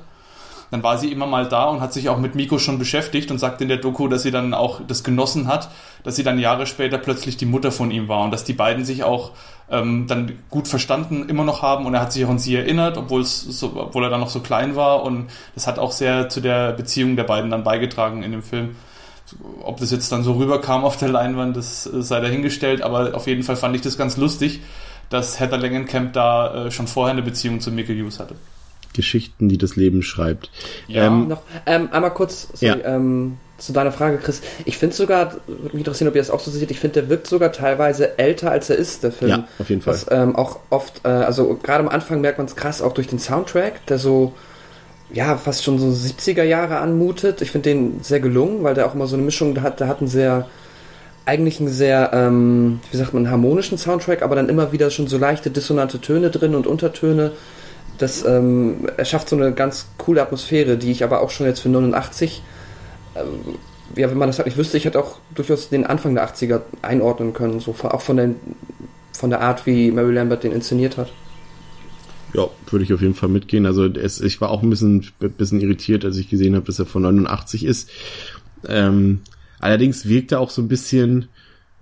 [0.72, 3.38] dann war sie immer mal da und hat sich auch mit Miko schon beschäftigt und
[3.38, 5.70] sagt in der Doku, dass sie dann auch das genossen hat,
[6.04, 8.86] dass sie dann Jahre später plötzlich die Mutter von ihm war und dass die beiden
[8.86, 9.32] sich auch
[9.70, 12.98] ähm, dann gut verstanden immer noch haben und er hat sich auch an sie erinnert,
[12.98, 16.30] obwohl es so, obwohl er dann noch so klein war und das hat auch sehr
[16.30, 18.76] zu der Beziehung der beiden dann beigetragen in dem Film.
[19.64, 23.44] Ob das jetzt dann so rüberkam auf der Leinwand, das sei dahingestellt, aber auf jeden
[23.44, 24.62] Fall fand ich das ganz lustig,
[25.10, 28.36] dass Heather Langenkamp da äh, schon vorher eine Beziehung zu Mickey Hughes hatte.
[28.94, 30.50] Geschichten, die das Leben schreibt.
[30.88, 32.96] Ja, ähm, noch ähm, einmal kurz sorry, ja.
[32.96, 34.42] ähm, zu deiner Frage, Chris.
[34.66, 37.10] Ich finde sogar, würde mich interessieren, ob ihr das auch so seht, ich finde, der
[37.10, 39.32] wirkt sogar teilweise älter, als er ist, der Film.
[39.32, 39.94] Ja, auf jeden Fall.
[39.94, 43.08] Was, ähm, auch oft, äh, also gerade am Anfang merkt man es krass, auch durch
[43.08, 44.34] den Soundtrack, der so,
[45.14, 47.42] ja, fast schon so 70er Jahre anmutet.
[47.42, 50.00] Ich finde den sehr gelungen, weil der auch immer so eine Mischung hat, der hat
[50.00, 50.48] einen sehr,
[51.26, 55.18] eigentlich einen sehr, ähm, wie sagt man, harmonischen Soundtrack, aber dann immer wieder schon so
[55.18, 57.32] leichte dissonante Töne drin und Untertöne
[58.02, 61.70] das ähm, erschafft so eine ganz coole Atmosphäre, die ich aber auch schon jetzt für
[61.70, 62.42] 89,
[63.16, 63.56] ähm,
[63.96, 66.62] ja, wenn man das halt nicht wüsste, ich hätte auch durchaus den Anfang der 80er
[66.82, 68.36] einordnen können, so auch von, den,
[69.12, 71.12] von der Art, wie Mary Lambert den inszeniert hat.
[72.34, 73.66] Ja, würde ich auf jeden Fall mitgehen.
[73.66, 76.86] Also es, ich war auch ein bisschen, bisschen irritiert, als ich gesehen habe, dass er
[76.86, 77.90] von 89 ist.
[78.68, 79.22] Ähm,
[79.60, 81.28] allerdings wirkt er auch so ein bisschen,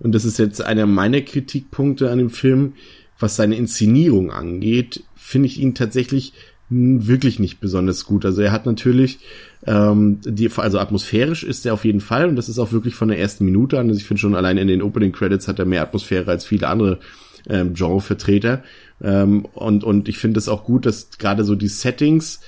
[0.00, 2.74] und das ist jetzt einer meiner Kritikpunkte an dem Film,
[3.20, 6.32] was seine Inszenierung angeht, finde ich ihn tatsächlich
[6.70, 8.24] wirklich nicht besonders gut.
[8.24, 9.18] Also er hat natürlich
[9.66, 13.08] ähm, die, also atmosphärisch ist er auf jeden Fall und das ist auch wirklich von
[13.08, 13.88] der ersten Minute an.
[13.88, 16.68] Also ich finde schon allein in den Opening Credits hat er mehr Atmosphäre als viele
[16.68, 17.00] andere
[17.48, 18.62] ähm, Genrevertreter.
[19.02, 22.40] Ähm, und und ich finde es auch gut, dass gerade so die Settings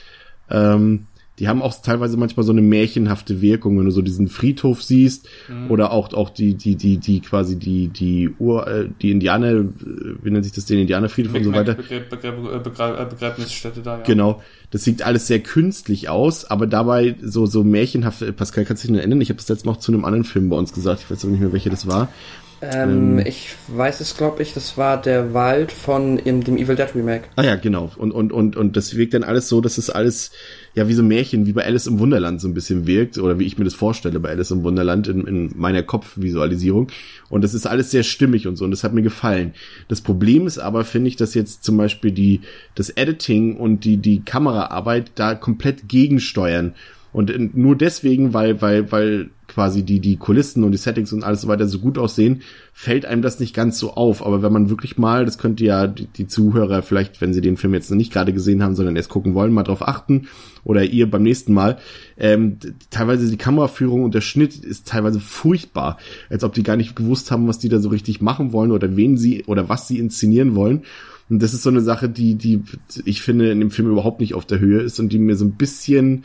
[0.51, 1.07] ähm,
[1.39, 5.29] die haben auch teilweise manchmal so eine märchenhafte Wirkung, wenn du so diesen Friedhof siehst
[5.49, 5.71] mhm.
[5.71, 10.31] oder auch auch die die die die quasi die die Ur äh, die Indianer wie
[10.31, 14.03] nennt sich das den Indianerfriedhof und so weiter Begräb, Begräb, Begräb, Begräbnisstätte da ja.
[14.05, 18.89] genau das sieht alles sehr künstlich aus aber dabei so so märchenhaft Pascal kannst du
[18.89, 20.73] dich noch erinnern ich habe das letzte Mal auch zu einem anderen Film bei uns
[20.73, 22.09] gesagt ich weiß aber nicht mehr welcher das war
[22.63, 26.95] ähm, ähm, ich weiß es, glaube ich, das war der Wald von dem Evil Dead
[26.95, 27.25] Remake.
[27.35, 27.91] Ah ja, genau.
[27.97, 30.31] Und, und, und, und das wirkt dann alles so, dass es alles,
[30.75, 33.45] ja, wie so Märchen, wie bei Alice im Wunderland so ein bisschen wirkt, oder wie
[33.45, 36.89] ich mir das vorstelle bei Alice im Wunderland in, in meiner Kopfvisualisierung.
[37.29, 39.53] Und das ist alles sehr stimmig und so, und das hat mir gefallen.
[39.89, 42.41] Das Problem ist aber, finde ich, dass jetzt zum Beispiel die,
[42.75, 46.75] das Editing und die, die Kameraarbeit da komplett gegensteuern.
[47.13, 51.43] Und nur deswegen, weil, weil, weil quasi die, die Kulissen und die Settings und alles
[51.43, 52.41] so weiter so gut aussehen,
[52.73, 54.25] fällt einem das nicht ganz so auf.
[54.25, 57.59] Aber wenn man wirklich mal, das könnte ja die, die Zuhörer vielleicht, wenn sie den
[57.59, 60.29] Film jetzt noch nicht gerade gesehen haben, sondern erst gucken wollen, mal drauf achten
[60.65, 61.79] oder ihr beim nächsten Mal,
[62.17, 62.59] ähm,
[62.91, 65.99] teilweise die Kameraführung und der Schnitt ist teilweise furchtbar,
[66.31, 68.97] als ob die gar nicht gewusst haben, was die da so richtig machen wollen oder
[68.97, 70.83] wen sie oder was sie inszenieren wollen.
[71.29, 72.63] Und das ist so eine Sache, die, die
[73.05, 75.47] ich finde in dem Film überhaupt nicht auf der Höhe ist und die mir so
[75.47, 76.25] ein bisschen,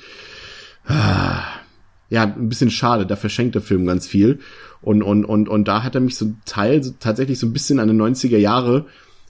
[2.10, 4.40] ja, ein bisschen schade, da verschenkt der Film ganz viel.
[4.82, 7.80] Und, und, und, und da hat er mich so Teil so, tatsächlich so ein bisschen
[7.80, 8.86] an den 90er Jahre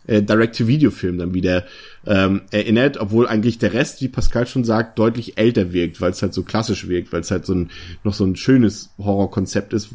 [0.08, 1.66] äh, Direct-to-Video-Film dann wieder
[2.06, 6.22] ähm, erinnert, obwohl eigentlich der Rest, wie Pascal schon sagt, deutlich älter wirkt, weil es
[6.22, 7.70] halt so klassisch wirkt, weil es halt so ein
[8.04, 9.90] noch so ein schönes Horrorkonzept ist,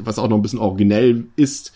[0.00, 1.72] was auch noch ein bisschen originell ist.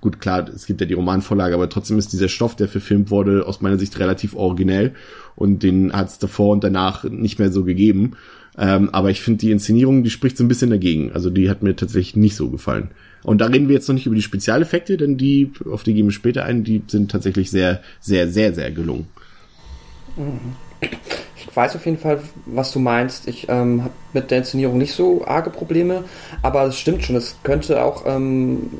[0.00, 3.46] Gut, klar, es gibt ja die Romanvorlage, aber trotzdem ist dieser Stoff, der verfilmt wurde,
[3.46, 4.94] aus meiner Sicht relativ originell
[5.36, 8.12] und den hat es davor und danach nicht mehr so gegeben.
[8.58, 11.12] Ähm, aber ich finde die Inszenierung, die spricht so ein bisschen dagegen.
[11.12, 12.90] Also die hat mir tatsächlich nicht so gefallen.
[13.26, 16.06] Und da reden wir jetzt noch nicht über die Spezialeffekte, denn die, auf die gehen
[16.06, 19.08] wir später ein, die sind tatsächlich sehr, sehr, sehr, sehr gelungen.
[20.80, 23.26] Ich weiß auf jeden Fall, was du meinst.
[23.26, 26.04] Ich ähm, habe mit der Inszenierung nicht so arge Probleme,
[26.42, 27.16] aber es stimmt schon.
[27.16, 28.70] Es könnte auch, ähm,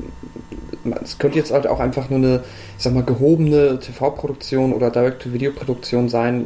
[1.03, 2.43] es könnte jetzt halt auch einfach nur eine,
[2.77, 6.45] ich sag mal, gehobene TV-Produktion oder Direct-to-Video-Produktion sein,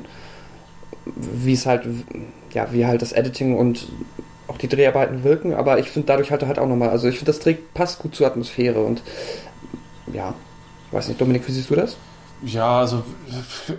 [1.06, 1.84] wie es halt
[2.54, 3.88] ja, wie halt das Editing und
[4.52, 7.32] auch die Dreharbeiten wirken, aber ich finde dadurch halt halt auch nochmal, also ich finde
[7.32, 9.02] das trägt, passt gut zur Atmosphäre und
[10.14, 10.34] ja,
[10.92, 11.98] weiß nicht, Dominik, wie siehst du das?
[12.44, 13.04] Ja, also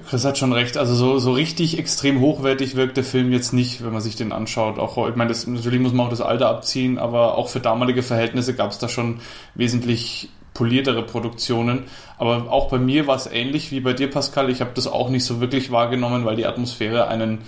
[0.09, 0.77] Chris hat schon recht.
[0.77, 4.31] Also so, so richtig extrem hochwertig wirkt der Film jetzt nicht, wenn man sich den
[4.31, 4.79] anschaut.
[4.79, 8.05] Auch ich meine, das, natürlich muss man auch das Alter abziehen, aber auch für damalige
[8.05, 9.19] Verhältnisse gab es da schon
[9.57, 11.85] wesentlich poliertere Produktionen.
[12.19, 14.49] Aber auch bei mir war es ähnlich wie bei dir, Pascal.
[14.49, 17.39] Ich habe das auch nicht so wirklich wahrgenommen, weil die Atmosphäre einen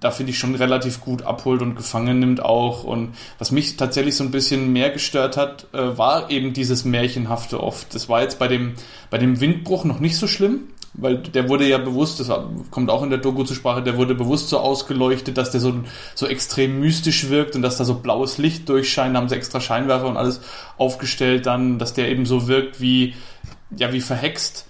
[0.00, 2.84] da finde ich schon relativ gut abholt und gefangen nimmt auch.
[2.84, 7.62] Und was mich tatsächlich so ein bisschen mehr gestört hat, äh, war eben dieses Märchenhafte
[7.62, 7.94] oft.
[7.94, 8.74] Das war jetzt bei dem,
[9.10, 10.64] bei dem Windbruch noch nicht so schlimm,
[10.94, 12.30] weil der wurde ja bewusst, das
[12.70, 15.72] kommt auch in der Doku zur Sprache, der wurde bewusst so ausgeleuchtet, dass der so,
[16.14, 19.60] so extrem mystisch wirkt und dass da so blaues Licht durchscheint, da haben sie extra
[19.60, 20.40] Scheinwerfer und alles
[20.76, 23.14] aufgestellt dann, dass der eben so wirkt wie,
[23.76, 24.66] ja, wie verhext.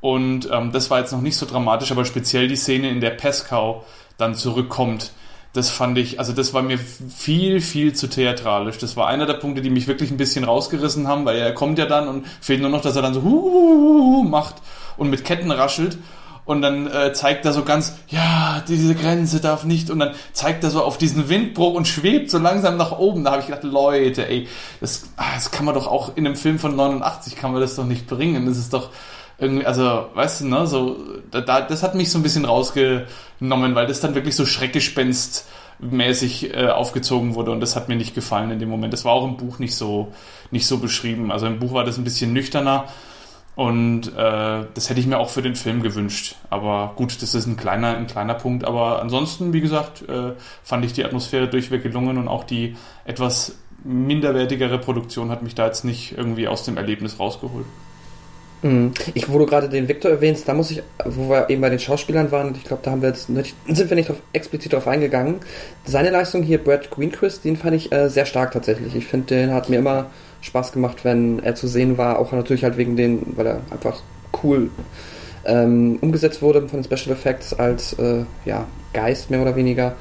[0.00, 3.10] Und ähm, das war jetzt noch nicht so dramatisch, aber speziell die Szene, in der
[3.10, 3.84] Pescow
[4.18, 5.12] dann zurückkommt,
[5.56, 8.78] das fand ich, also das war mir viel, viel zu theatralisch.
[8.78, 11.78] Das war einer der Punkte, die mich wirklich ein bisschen rausgerissen haben, weil er kommt
[11.78, 14.56] ja dann und fehlt nur noch, dass er dann so Huhuhuhu macht
[14.98, 15.98] und mit Ketten raschelt.
[16.44, 19.90] Und dann äh, zeigt er so ganz, ja, diese Grenze darf nicht.
[19.90, 23.24] Und dann zeigt er so auf diesen Windbruch und schwebt so langsam nach oben.
[23.24, 24.46] Da habe ich gedacht, Leute, ey,
[24.80, 27.74] das, ah, das kann man doch auch in einem Film von 89 kann man das
[27.74, 28.46] doch nicht bringen.
[28.46, 28.90] Das ist doch,
[29.38, 30.96] irgendwie, also, weißt du, ne, so,
[31.30, 35.46] da, da, das hat mich so ein bisschen rausgenommen, weil das dann wirklich so Schreckgespenst
[35.78, 38.92] mäßig äh, aufgezogen wurde und das hat mir nicht gefallen in dem Moment.
[38.92, 40.12] Das war auch im Buch nicht so,
[40.50, 41.30] nicht so beschrieben.
[41.30, 42.86] Also im Buch war das ein bisschen nüchterner
[43.56, 46.36] und äh, das hätte ich mir auch für den Film gewünscht.
[46.48, 48.64] Aber gut, das ist ein kleiner, ein kleiner Punkt.
[48.64, 53.58] Aber ansonsten, wie gesagt, äh, fand ich die Atmosphäre durchweg gelungen und auch die etwas
[53.84, 57.66] minderwertigere Produktion hat mich da jetzt nicht irgendwie aus dem Erlebnis rausgeholt.
[58.62, 58.92] Mhm.
[59.14, 61.78] Ich, wo du gerade den Victor erwähnst, da muss ich, wo wir eben bei den
[61.78, 64.88] Schauspielern waren, ich glaube, da haben wir jetzt nicht, sind wir nicht drauf, explizit drauf
[64.88, 65.36] eingegangen.
[65.84, 68.94] Seine Leistung hier, Brad Greenquist, den fand ich äh, sehr stark tatsächlich.
[68.96, 70.06] Ich finde, den hat mir immer
[70.40, 74.02] Spaß gemacht, wenn er zu sehen war, auch natürlich halt wegen den, weil er einfach
[74.42, 74.70] cool
[75.44, 79.94] ähm, umgesetzt wurde von den Special Effects als äh, ja, Geist mehr oder weniger.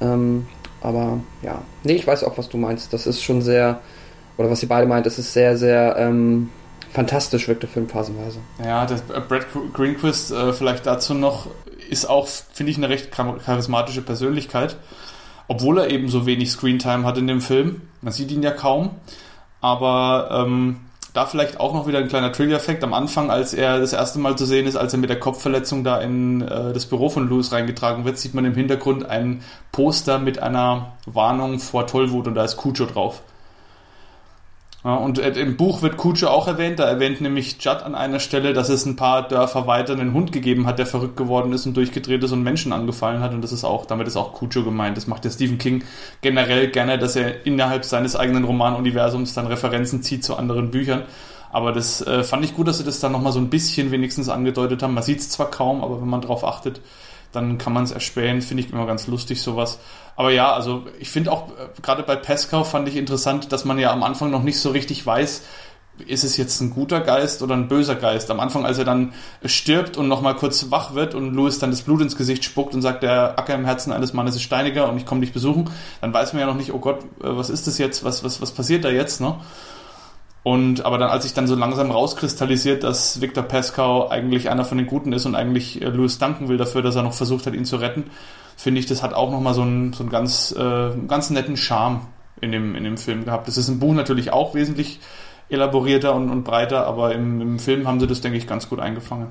[0.00, 0.46] Ähm,
[0.80, 2.92] aber ja, nee, ich weiß auch, was du meinst.
[2.92, 3.80] Das ist schon sehr,
[4.36, 6.50] oder was ihr beide meint, das ist sehr, sehr ähm,
[6.92, 8.38] fantastisch wirkte Film phasenweise.
[8.64, 11.46] Ja, das, äh, Brad Greenquist, äh, vielleicht dazu noch,
[11.90, 14.76] ist auch, finde ich, eine recht charismatische Persönlichkeit.
[15.46, 17.82] Obwohl er eben so wenig Screentime hat in dem Film.
[18.02, 18.90] Man sieht ihn ja kaum.
[19.60, 20.80] Aber ähm,
[21.14, 22.84] da vielleicht auch noch wieder ein kleiner Trivia-Effekt.
[22.84, 25.82] Am Anfang, als er das erste Mal zu sehen ist, als er mit der Kopfverletzung
[25.82, 30.18] da in äh, das Büro von Louis reingetragen wird, sieht man im Hintergrund ein Poster
[30.18, 33.22] mit einer Warnung vor Tollwut und da ist Cujo drauf.
[34.88, 36.78] Ja, und im Buch wird Kutsche auch erwähnt.
[36.78, 40.32] Da erwähnt nämlich Judd an einer Stelle, dass es ein paar Dörfer weiter einen Hund
[40.32, 43.34] gegeben hat, der verrückt geworden ist und durchgedreht ist und Menschen angefallen hat.
[43.34, 44.96] Und das ist auch, damit ist auch Kutsche gemeint.
[44.96, 45.84] Das macht der Stephen King
[46.22, 51.02] generell gerne, dass er innerhalb seines eigenen Romanuniversums dann Referenzen zieht zu anderen Büchern.
[51.52, 54.30] Aber das äh, fand ich gut, dass sie das dann nochmal so ein bisschen wenigstens
[54.30, 54.94] angedeutet haben.
[54.94, 56.80] Man sieht es zwar kaum, aber wenn man drauf achtet,
[57.32, 58.42] dann kann man es erspähen.
[58.42, 59.78] Finde ich immer ganz lustig, sowas.
[60.16, 63.78] Aber ja, also ich finde auch, äh, gerade bei Pescow fand ich interessant, dass man
[63.78, 65.42] ja am Anfang noch nicht so richtig weiß,
[66.06, 68.30] ist es jetzt ein guter Geist oder ein böser Geist?
[68.30, 69.12] Am Anfang, als er dann
[69.44, 72.82] stirbt und nochmal kurz wach wird und Louis dann das Blut ins Gesicht spuckt und
[72.82, 76.12] sagt, der Acker im Herzen eines Mannes ist steiniger und ich komme dich besuchen, dann
[76.12, 78.04] weiß man ja noch nicht, oh Gott, äh, was ist das jetzt?
[78.04, 79.20] Was, was, was passiert da jetzt?
[79.20, 79.36] Ne?
[80.42, 84.78] Und aber dann, als sich dann so langsam rauskristallisiert, dass Victor Pascal eigentlich einer von
[84.78, 87.54] den Guten ist und eigentlich äh, Louis danken will dafür, dass er noch versucht hat,
[87.54, 88.04] ihn zu retten,
[88.56, 92.02] finde ich, das hat auch nochmal so einen, so einen ganz, äh, ganz netten Charme
[92.40, 93.48] in dem, in dem Film gehabt.
[93.48, 95.00] Das ist im Buch natürlich auch wesentlich
[95.48, 98.80] elaborierter und, und breiter, aber im, im Film haben sie das, denke ich, ganz gut
[98.80, 99.28] eingefangen.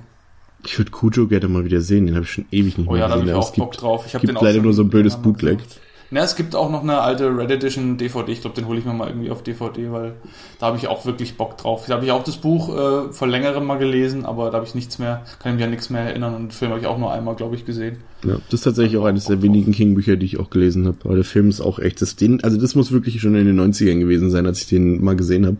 [0.65, 3.01] Ich würde Kujo gerne mal wieder sehen, den habe ich schon ewig nicht oh, mehr
[3.01, 3.27] ja, gesehen.
[3.27, 4.05] Da habe ich auch Bock drauf.
[4.07, 5.59] Ich habe den leider nur so ein blödes Bootleg.
[5.59, 5.79] Gemacht.
[6.09, 8.31] Na, es gibt auch noch eine alte Red Edition DVD.
[8.31, 10.13] Ich glaube, den hole ich mir mal irgendwie auf DVD, weil
[10.59, 11.85] da habe ich auch wirklich Bock drauf.
[11.87, 14.73] Da habe ich auch das Buch äh, vor längerem mal gelesen, aber da habe ich
[14.73, 16.97] nichts mehr, kann ich mich an nichts mehr erinnern und den Film habe ich auch
[16.97, 17.97] nur einmal, glaube ich, gesehen.
[18.23, 20.97] Ja, das ist tatsächlich auch eines der wenigen King-Bücher, die ich auch gelesen habe.
[21.03, 23.59] Aber der Film ist auch echt, das den, also das muss wirklich schon in den
[23.59, 25.57] 90ern gewesen sein, als ich den mal gesehen habe.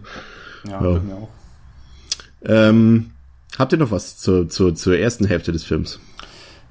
[0.65, 0.99] Ja, ja.
[0.99, 1.29] mir auch.
[2.45, 3.12] Ähm,
[3.57, 5.99] habt ihr noch was zur, zur, zur ersten Hälfte des Films?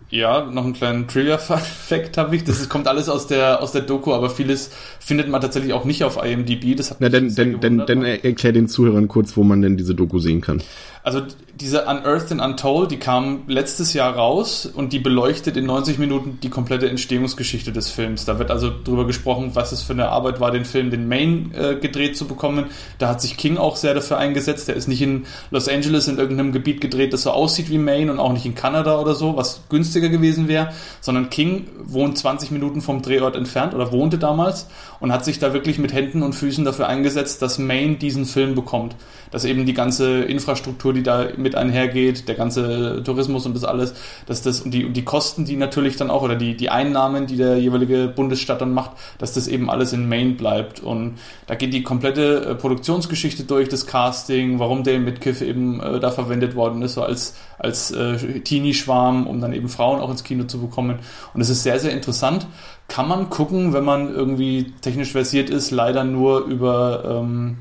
[0.08, 2.44] Ja, noch einen kleinen Trivia-Fact habe ich.
[2.44, 6.04] Das kommt alles aus der, aus der Doku, aber vieles findet man tatsächlich auch nicht
[6.04, 6.76] auf IMDb.
[6.76, 9.96] Das hat Na, dann, dann, dann, dann erklär den Zuhörern kurz, wo man denn diese
[9.96, 10.62] Doku sehen kann.
[11.02, 11.22] Also
[11.60, 16.38] diese Unearthed and Untold, die kam letztes Jahr raus und die beleuchtet in 90 Minuten
[16.42, 18.26] die komplette Entstehungsgeschichte des Films.
[18.26, 21.54] Da wird also drüber gesprochen, was es für eine Arbeit war, den Film, den Maine
[21.54, 22.66] äh, gedreht zu bekommen.
[22.98, 24.68] Da hat sich King auch sehr dafür eingesetzt.
[24.68, 28.12] Der ist nicht in Los Angeles in irgendeinem Gebiet gedreht, das so aussieht wie Maine
[28.12, 32.50] und auch nicht in Kanada oder so, was günstiger gewesen wäre, sondern King wohnt 20
[32.50, 34.66] Minuten vom Drehort entfernt oder wohnte damals
[35.00, 38.54] und hat sich da wirklich mit Händen und Füßen dafür eingesetzt, dass Maine diesen Film
[38.54, 38.94] bekommt.
[39.30, 43.94] Dass eben die ganze Infrastruktur, die da mit einhergeht, der ganze Tourismus und das alles,
[44.26, 47.26] dass das und die, und die Kosten, die natürlich dann auch, oder die, die Einnahmen,
[47.26, 50.80] die der jeweilige Bundesstaat dann macht, dass das eben alles in Maine bleibt.
[50.80, 56.00] Und da geht die komplette äh, Produktionsgeschichte durch, das Casting, warum Dale Midkiff eben äh,
[56.00, 60.24] da verwendet worden ist, so als, als äh, Teenie-Schwarm, um dann eben Frauen auch ins
[60.24, 60.98] Kino zu bekommen.
[61.34, 62.46] Und es ist sehr, sehr interessant.
[62.88, 67.58] Kann man gucken, wenn man irgendwie technisch versiert ist, leider nur über ähm,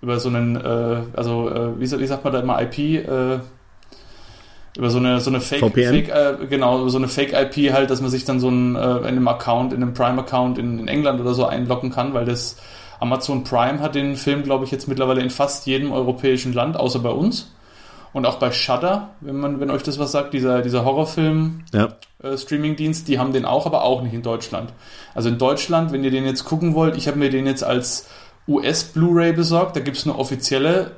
[0.00, 2.78] über so einen, äh, also äh, wie, wie, sagt man da immer, IP?
[2.78, 3.38] Äh,
[4.76, 8.00] über so eine so eine Fake, Fake äh, genau so eine Fake IP halt, dass
[8.00, 10.86] man sich dann so ein, äh, in einem Account, in einem Prime Account in, in
[10.86, 12.56] England oder so einloggen kann, weil das
[13.00, 17.00] Amazon Prime hat den Film, glaube ich, jetzt mittlerweile in fast jedem europäischen Land, außer
[17.00, 17.52] bei uns.
[18.12, 21.88] Und auch bei Shudder, wenn man, wenn euch das was sagt, dieser, dieser Horrorfilm ja.
[22.22, 24.72] äh, Streamingdienst, die haben den auch, aber auch nicht in Deutschland.
[25.14, 28.08] Also in Deutschland, wenn ihr den jetzt gucken wollt, ich habe mir den jetzt als
[28.48, 30.92] US Blu-ray besorgt, da gibt es eine offizielle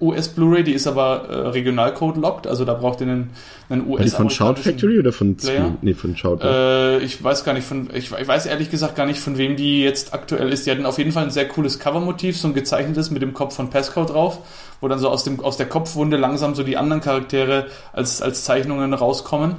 [0.00, 3.30] US Blu-ray, die ist aber äh, Regionalcode locked, also da braucht ihr einen,
[3.68, 4.04] einen US.
[4.04, 5.76] Die von Shout Factory oder von Player?
[5.82, 6.38] Nee, von Shout.
[6.42, 9.56] Äh, ich weiß gar nicht von, ich, ich, weiß ehrlich gesagt gar nicht, von wem
[9.56, 10.66] die jetzt aktuell ist.
[10.66, 13.54] Die hatten auf jeden Fall ein sehr cooles Covermotiv, so ein gezeichnetes mit dem Kopf
[13.54, 14.38] von Pascal drauf,
[14.80, 18.44] wo dann so aus dem aus der Kopfwunde langsam so die anderen Charaktere als als
[18.44, 19.56] Zeichnungen rauskommen.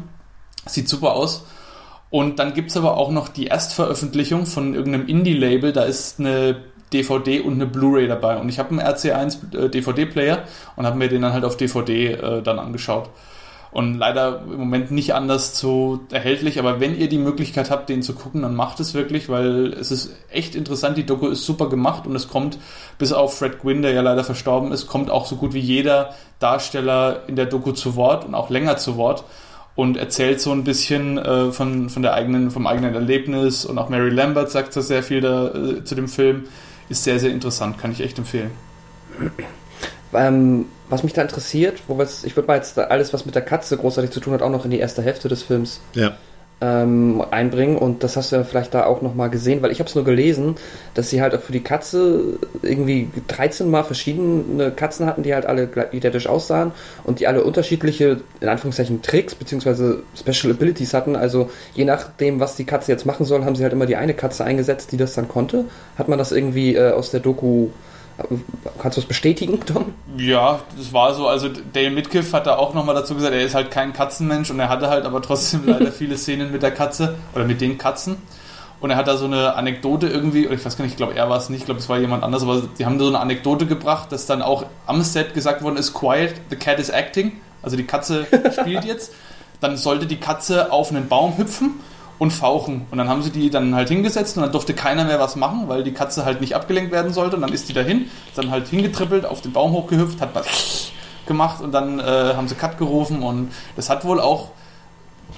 [0.66, 1.46] Sieht super aus.
[2.10, 6.56] Und dann gibt's aber auch noch die Erstveröffentlichung von irgendeinem Indie-Label, da ist eine
[6.96, 8.38] DVD und eine Blu-ray dabei.
[8.38, 10.44] Und ich habe einen RC1 äh, DVD-Player
[10.76, 13.10] und habe mir den dann halt auf DVD äh, dann angeschaut.
[13.76, 18.04] Und leider im Moment nicht anders zu erhältlich, aber wenn ihr die Möglichkeit habt, den
[18.04, 20.98] zu gucken, dann macht es wirklich, weil es ist echt interessant.
[20.98, 22.58] Die Doku ist super gemacht und es kommt,
[22.98, 26.12] bis auf Fred Gwynn, der ja leider verstorben ist, kommt auch so gut wie jeder
[26.40, 29.26] Darsteller in der Doku zu Wort und auch länger zu Wort
[29.76, 33.90] und erzählt so ein bisschen äh, von, von der eigenen, vom eigenen Erlebnis und auch
[33.90, 36.46] Mary Lambert sagt da sehr viel da, äh, zu dem Film
[36.90, 38.52] ist sehr, sehr interessant, kann ich echt empfehlen.
[40.14, 43.76] Ähm, was mich da interessiert, wo ich würde mal jetzt alles, was mit der Katze
[43.76, 46.16] großartig zu tun hat, auch noch in die erste Hälfte des Films ja
[46.62, 49.90] ähm, einbringen und das hast du ja vielleicht da auch nochmal gesehen, weil ich habe
[49.90, 50.56] es nur gelesen,
[50.94, 55.46] dass sie halt auch für die Katze irgendwie 13 mal verschiedene Katzen hatten, die halt
[55.46, 56.72] alle identisch aussahen
[57.04, 59.98] und die alle unterschiedliche, in Anführungszeichen, Tricks bzw.
[60.16, 61.16] Special Abilities hatten.
[61.16, 64.14] Also je nachdem, was die Katze jetzt machen soll, haben sie halt immer die eine
[64.14, 65.66] Katze eingesetzt, die das dann konnte.
[65.98, 67.70] Hat man das irgendwie äh, aus der Doku
[68.80, 69.94] Kannst du es bestätigen, Tom?
[70.18, 71.28] Ja, das war so.
[71.28, 74.60] Also Dale Midkiff hat da auch nochmal dazu gesagt, er ist halt kein Katzenmensch und
[74.60, 78.18] er hatte halt aber trotzdem leider viele Szenen mit der Katze oder mit den Katzen.
[78.80, 81.16] Und er hat da so eine Anekdote irgendwie, oder ich weiß gar nicht, ich glaube,
[81.16, 83.10] er war es nicht, ich glaube, es war jemand anders, aber die haben da so
[83.10, 86.90] eine Anekdote gebracht, dass dann auch am Set gesagt worden ist, quiet, the cat is
[86.90, 87.34] acting.
[87.62, 89.12] Also die Katze spielt jetzt.
[89.60, 91.80] Dann sollte die Katze auf einen Baum hüpfen
[92.18, 92.86] und fauchen.
[92.92, 95.68] Und dann haben sie die dann halt hingesetzt und dann durfte keiner mehr was machen,
[95.68, 97.36] weil die Katze halt nicht abgelenkt werden sollte.
[97.36, 100.92] Und dann ist die dahin, dann halt hingetrippelt, auf den Baum hochgehüpft, hat was
[101.26, 104.52] gemacht und dann äh, haben sie Cut gerufen und das hat wohl auch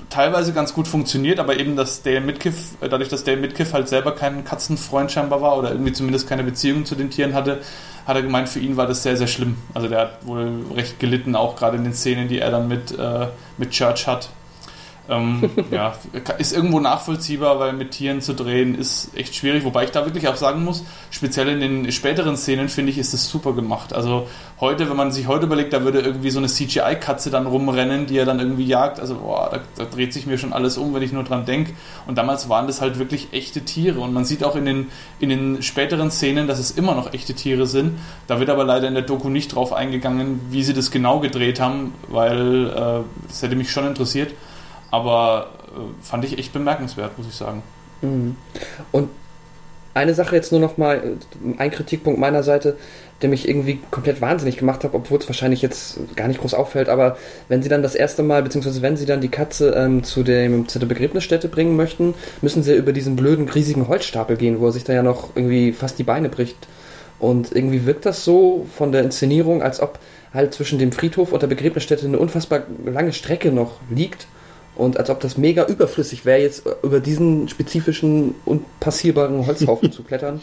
[0.09, 3.87] teilweise ganz gut funktioniert, aber eben, dass Dale Midkiff, äh, dadurch, dass Dale Midkiff halt
[3.87, 7.59] selber kein Katzenfreund scheinbar war oder irgendwie zumindest keine Beziehung zu den Tieren hatte,
[8.05, 9.57] hat er gemeint, für ihn war das sehr, sehr schlimm.
[9.73, 12.97] Also der hat wohl recht gelitten, auch gerade in den Szenen, die er dann mit,
[12.97, 14.29] äh, mit Church hat.
[15.09, 15.95] Ähm, ja,
[16.37, 19.63] ist irgendwo nachvollziehbar, weil mit Tieren zu drehen ist echt schwierig.
[19.63, 23.13] Wobei ich da wirklich auch sagen muss, speziell in den späteren Szenen finde ich, ist
[23.13, 23.93] das super gemacht.
[23.93, 24.27] Also
[24.59, 28.17] heute, wenn man sich heute überlegt, da würde irgendwie so eine CGI-Katze dann rumrennen, die
[28.17, 28.99] er dann irgendwie jagt.
[28.99, 31.73] Also boah, da, da, dreht sich mir schon alles um, wenn ich nur dran denke.
[32.05, 34.01] Und damals waren das halt wirklich echte Tiere.
[34.01, 34.87] Und man sieht auch in den,
[35.19, 37.97] in den späteren Szenen, dass es immer noch echte Tiere sind.
[38.27, 41.59] Da wird aber leider in der Doku nicht drauf eingegangen, wie sie das genau gedreht
[41.59, 44.33] haben, weil äh, das hätte mich schon interessiert.
[44.91, 47.63] Aber äh, fand ich echt bemerkenswert, muss ich sagen.
[48.01, 48.35] Mhm.
[48.91, 49.09] Und
[49.93, 52.77] eine Sache jetzt nur noch mal, äh, ein Kritikpunkt meiner Seite,
[53.21, 56.87] der mich irgendwie komplett wahnsinnig gemacht hat, obwohl es wahrscheinlich jetzt gar nicht groß auffällt,
[56.87, 57.17] aber
[57.49, 60.67] wenn sie dann das erste Mal, beziehungsweise wenn sie dann die Katze ähm, zu, dem,
[60.67, 64.71] zu der Begräbnisstätte bringen möchten, müssen sie über diesen blöden, riesigen Holzstapel gehen, wo er
[64.71, 66.67] sich da ja noch irgendwie fast die Beine bricht.
[67.19, 69.97] Und irgendwie wirkt das so von der Inszenierung, als ob
[70.31, 74.27] halt zwischen dem Friedhof und der Begräbnisstätte eine unfassbar lange Strecke noch liegt
[74.77, 80.41] und als ob das mega überflüssig wäre, jetzt über diesen spezifischen, unpassierbaren Holzhaufen zu klettern.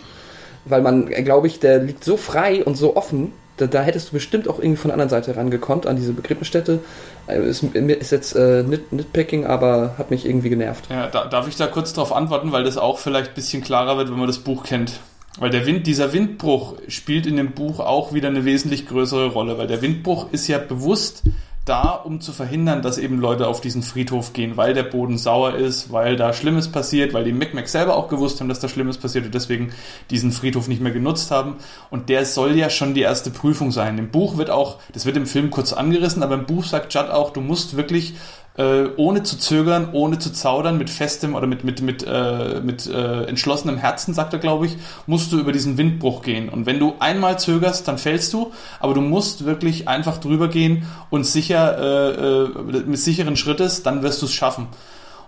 [0.64, 4.12] Weil man, glaube ich, der liegt so frei und so offen, da, da, hättest du
[4.14, 6.80] bestimmt auch irgendwie von der anderen Seite rangekonnt an diese Begräbnisstätte.
[7.28, 10.87] Äh, ist, ist jetzt äh, Nit Nitpicking, aber hat mich irgendwie genervt.
[10.91, 13.97] Ja, da, darf ich da kurz darauf antworten, weil das auch vielleicht ein bisschen klarer
[13.97, 15.01] wird, wenn man das Buch kennt.
[15.39, 19.59] Weil der Wind, dieser Windbruch spielt in dem Buch auch wieder eine wesentlich größere Rolle,
[19.59, 21.22] weil der Windbruch ist ja bewusst
[21.64, 25.54] da, um zu verhindern, dass eben Leute auf diesen Friedhof gehen, weil der Boden sauer
[25.54, 28.98] ist, weil da Schlimmes passiert, weil die Micmac selber auch gewusst haben, dass da Schlimmes
[28.98, 29.72] passiert und deswegen
[30.10, 31.56] diesen Friedhof nicht mehr genutzt haben.
[31.90, 33.96] Und der soll ja schon die erste Prüfung sein.
[33.96, 37.08] Im Buch wird auch, das wird im Film kurz angerissen, aber im Buch sagt Judd
[37.08, 38.14] auch, du musst wirklich
[38.57, 42.86] äh, ohne zu zögern, ohne zu zaudern, mit festem oder mit, mit, mit, äh, mit
[42.86, 44.76] äh, entschlossenem Herzen, sagt er, glaube ich,
[45.07, 46.48] musst du über diesen Windbruch gehen.
[46.48, 50.86] Und wenn du einmal zögerst, dann fällst du, aber du musst wirklich einfach drüber gehen
[51.11, 54.68] und sicher, äh, äh, mit sicheren Schrittes, dann wirst du es schaffen.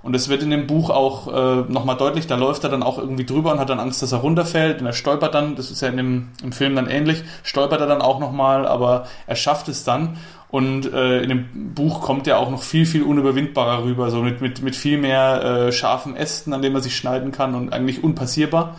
[0.07, 2.97] Und es wird in dem Buch auch äh, nochmal deutlich, da läuft er dann auch
[2.97, 5.83] irgendwie drüber und hat dann Angst, dass er runterfällt und er stolpert dann, das ist
[5.83, 9.67] ja in dem, im Film dann ähnlich, stolpert er dann auch nochmal, aber er schafft
[9.67, 10.17] es dann.
[10.57, 14.41] Und äh, in dem Buch kommt er auch noch viel, viel unüberwindbarer rüber, so mit,
[14.41, 18.03] mit, mit viel mehr äh, scharfen Ästen, an denen man sich schneiden kann und eigentlich
[18.03, 18.79] unpassierbar.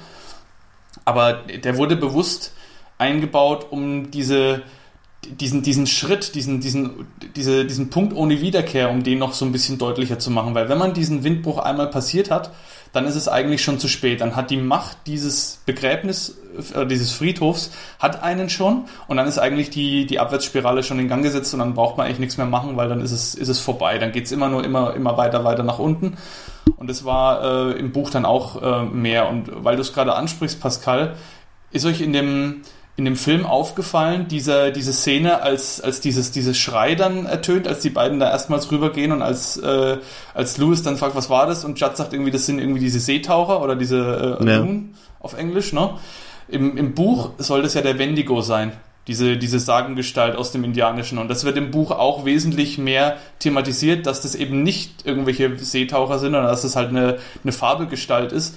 [1.05, 2.51] Aber der wurde bewusst
[2.97, 4.63] eingebaut, um diese,
[5.23, 7.05] diesen, diesen Schritt, diesen, diesen,
[7.35, 10.55] diese, diesen Punkt ohne Wiederkehr, um den noch so ein bisschen deutlicher zu machen.
[10.55, 12.49] Weil wenn man diesen Windbruch einmal passiert hat,
[12.93, 14.21] dann ist es eigentlich schon zu spät.
[14.21, 16.37] Dann hat die Macht dieses Begräbnis,
[16.73, 21.07] äh, dieses Friedhofs, hat einen schon und dann ist eigentlich die, die Abwärtsspirale schon in
[21.07, 23.49] Gang gesetzt und dann braucht man eigentlich nichts mehr machen, weil dann ist es, ist
[23.49, 23.97] es vorbei.
[23.97, 26.17] Dann geht es immer nur immer, immer weiter, weiter nach unten.
[26.75, 29.29] Und das war äh, im Buch dann auch äh, mehr.
[29.29, 31.15] Und weil du es gerade ansprichst, Pascal,
[31.71, 32.61] ist euch in dem,
[32.97, 37.81] in dem Film aufgefallen, diese, diese Szene, als, als dieses, dieses Schrei dann ertönt, als
[37.81, 39.97] die beiden da erstmals rübergehen und als, äh,
[40.33, 41.63] als Louis dann fragt, was war das?
[41.63, 44.67] Und Judd sagt irgendwie, das sind irgendwie diese Seetaucher oder diese äh, ja.
[45.19, 45.91] auf Englisch, ne?
[46.49, 48.71] Im, Im Buch soll das ja der Wendigo sein,
[49.05, 51.19] diese, diese Sagengestalt aus dem Indianischen.
[51.19, 56.17] Und das wird im Buch auch wesentlich mehr thematisiert, dass das eben nicht irgendwelche Seetaucher
[56.17, 58.55] sind, sondern dass das halt eine, eine Fabelgestalt ist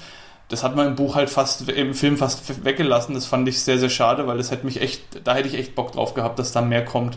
[0.51, 3.15] das hat man im Buch halt fast, im Film fast weggelassen.
[3.15, 5.75] Das fand ich sehr, sehr schade, weil das hätte mich echt, da hätte ich echt
[5.75, 7.17] Bock drauf gehabt, dass da mehr kommt.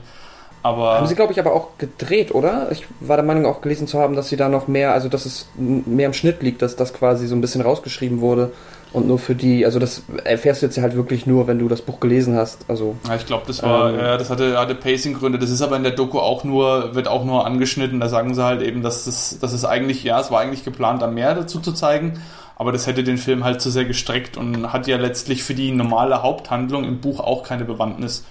[0.61, 2.71] Aber haben sie, glaube ich, aber auch gedreht, oder?
[2.71, 5.25] Ich war der Meinung, auch gelesen zu haben, dass sie da noch mehr, also dass
[5.25, 8.51] es mehr im Schnitt liegt, dass das quasi so ein bisschen rausgeschrieben wurde
[8.93, 11.81] und nur für die, also das erfährst du jetzt halt wirklich nur, wenn du das
[11.81, 12.63] Buch gelesen hast.
[12.69, 15.39] Also ja, ich glaube, das war, ähm, ja, das hatte, hatte Pacing-Gründe.
[15.39, 17.99] Das ist aber in der Doku auch nur, wird auch nur angeschnitten.
[17.99, 21.01] Da sagen sie halt eben, dass das, dass es eigentlich, ja, es war eigentlich geplant,
[21.01, 22.21] da mehr dazu zu zeigen
[22.56, 25.72] aber das hätte den Film halt zu sehr gestreckt und hat ja letztlich für die
[25.72, 28.26] normale Haupthandlung im Buch auch keine Bewandtnis.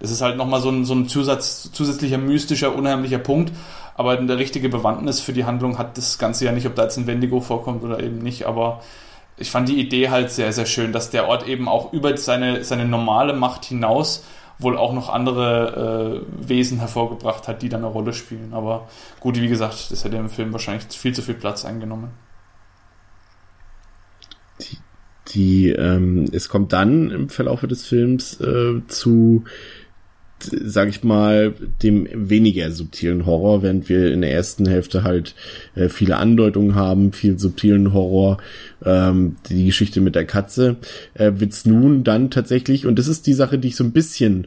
[0.00, 3.52] Das ist halt nochmal so ein, so ein Zusatz, zusätzlicher mystischer, unheimlicher Punkt,
[3.96, 6.96] aber eine richtige Bewandtnis für die Handlung hat das Ganze ja nicht, ob da jetzt
[6.96, 8.80] ein Wendigo vorkommt oder eben nicht, aber
[9.36, 12.64] ich fand die Idee halt sehr, sehr schön, dass der Ort eben auch über seine,
[12.64, 14.24] seine normale Macht hinaus
[14.60, 18.52] wohl auch noch andere äh, Wesen hervorgebracht hat, die dann eine Rolle spielen.
[18.52, 18.88] Aber
[19.20, 22.10] gut, wie gesagt, das hätte im Film wahrscheinlich viel zu viel Platz eingenommen
[25.28, 29.44] die, ähm, es kommt dann im Verlauf des Films äh, zu,
[30.38, 35.34] sag ich mal, dem weniger subtilen Horror, während wir in der ersten Hälfte halt
[35.74, 38.38] äh, viele Andeutungen haben, viel subtilen Horror,
[38.84, 40.76] ähm, die Geschichte mit der Katze,
[41.14, 44.46] äh, wird's nun dann tatsächlich, und das ist die Sache, die ich so ein bisschen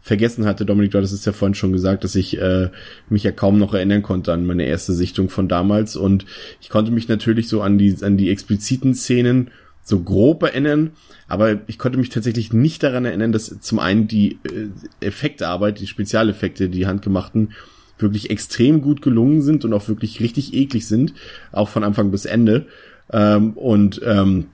[0.00, 2.70] vergessen hatte, Dominik, du hattest es ja vorhin schon gesagt, dass ich äh,
[3.08, 6.24] mich ja kaum noch erinnern konnte an meine erste Sichtung von damals und
[6.60, 9.50] ich konnte mich natürlich so an die an die expliziten Szenen
[9.82, 10.92] so grob erinnern,
[11.28, 14.68] aber ich konnte mich tatsächlich nicht daran erinnern, dass zum einen die äh,
[15.04, 17.52] Effektarbeit, die Spezialeffekte, die handgemachten,
[17.98, 21.12] wirklich extrem gut gelungen sind und auch wirklich richtig eklig sind,
[21.52, 22.66] auch von Anfang bis Ende.
[23.12, 24.46] Ähm, und ähm,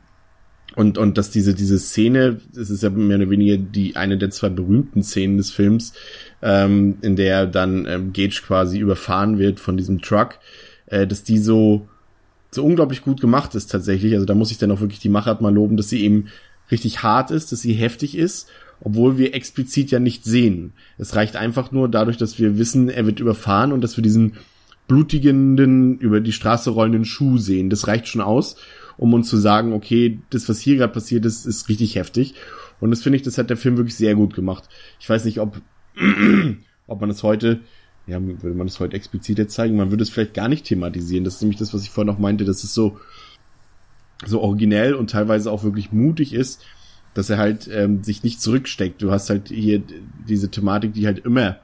[0.76, 4.30] und und dass diese diese Szene, das ist ja mehr oder weniger die eine der
[4.30, 5.94] zwei berühmten Szenen des Films,
[6.42, 10.38] ähm, in der dann ähm, Gage quasi überfahren wird von diesem Truck,
[10.86, 11.88] äh, dass die so
[12.50, 14.14] so unglaublich gut gemacht ist tatsächlich.
[14.14, 16.26] Also da muss ich dann auch wirklich die Machart mal loben, dass sie eben
[16.70, 18.48] richtig hart ist, dass sie heftig ist,
[18.80, 20.74] obwohl wir explizit ja nicht sehen.
[20.98, 24.34] Es reicht einfach nur dadurch, dass wir wissen, er wird überfahren und dass wir diesen
[24.88, 27.70] blutigenden, über die Straße rollenden Schuh sehen.
[27.70, 28.56] Das reicht schon aus,
[28.98, 32.34] um uns zu sagen, okay, das, was hier gerade passiert ist, ist richtig heftig.
[32.80, 34.64] Und das finde ich, das hat der Film wirklich sehr gut gemacht.
[35.00, 35.60] Ich weiß nicht, ob,
[36.86, 37.60] ob man es heute
[38.06, 41.24] ja, würde man das heute explizit jetzt zeigen, man würde es vielleicht gar nicht thematisieren.
[41.24, 42.98] Das ist nämlich das, was ich vorhin noch meinte, dass es so,
[44.24, 46.64] so originell und teilweise auch wirklich mutig ist,
[47.14, 49.02] dass er halt ähm, sich nicht zurücksteckt.
[49.02, 49.82] Du hast halt hier
[50.28, 51.58] diese Thematik, die halt immer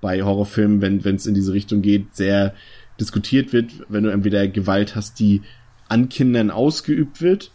[0.00, 2.54] bei Horrorfilmen, wenn es in diese Richtung geht, sehr
[3.00, 5.42] diskutiert wird, wenn du entweder Gewalt hast, die
[5.88, 7.50] an Kindern ausgeübt wird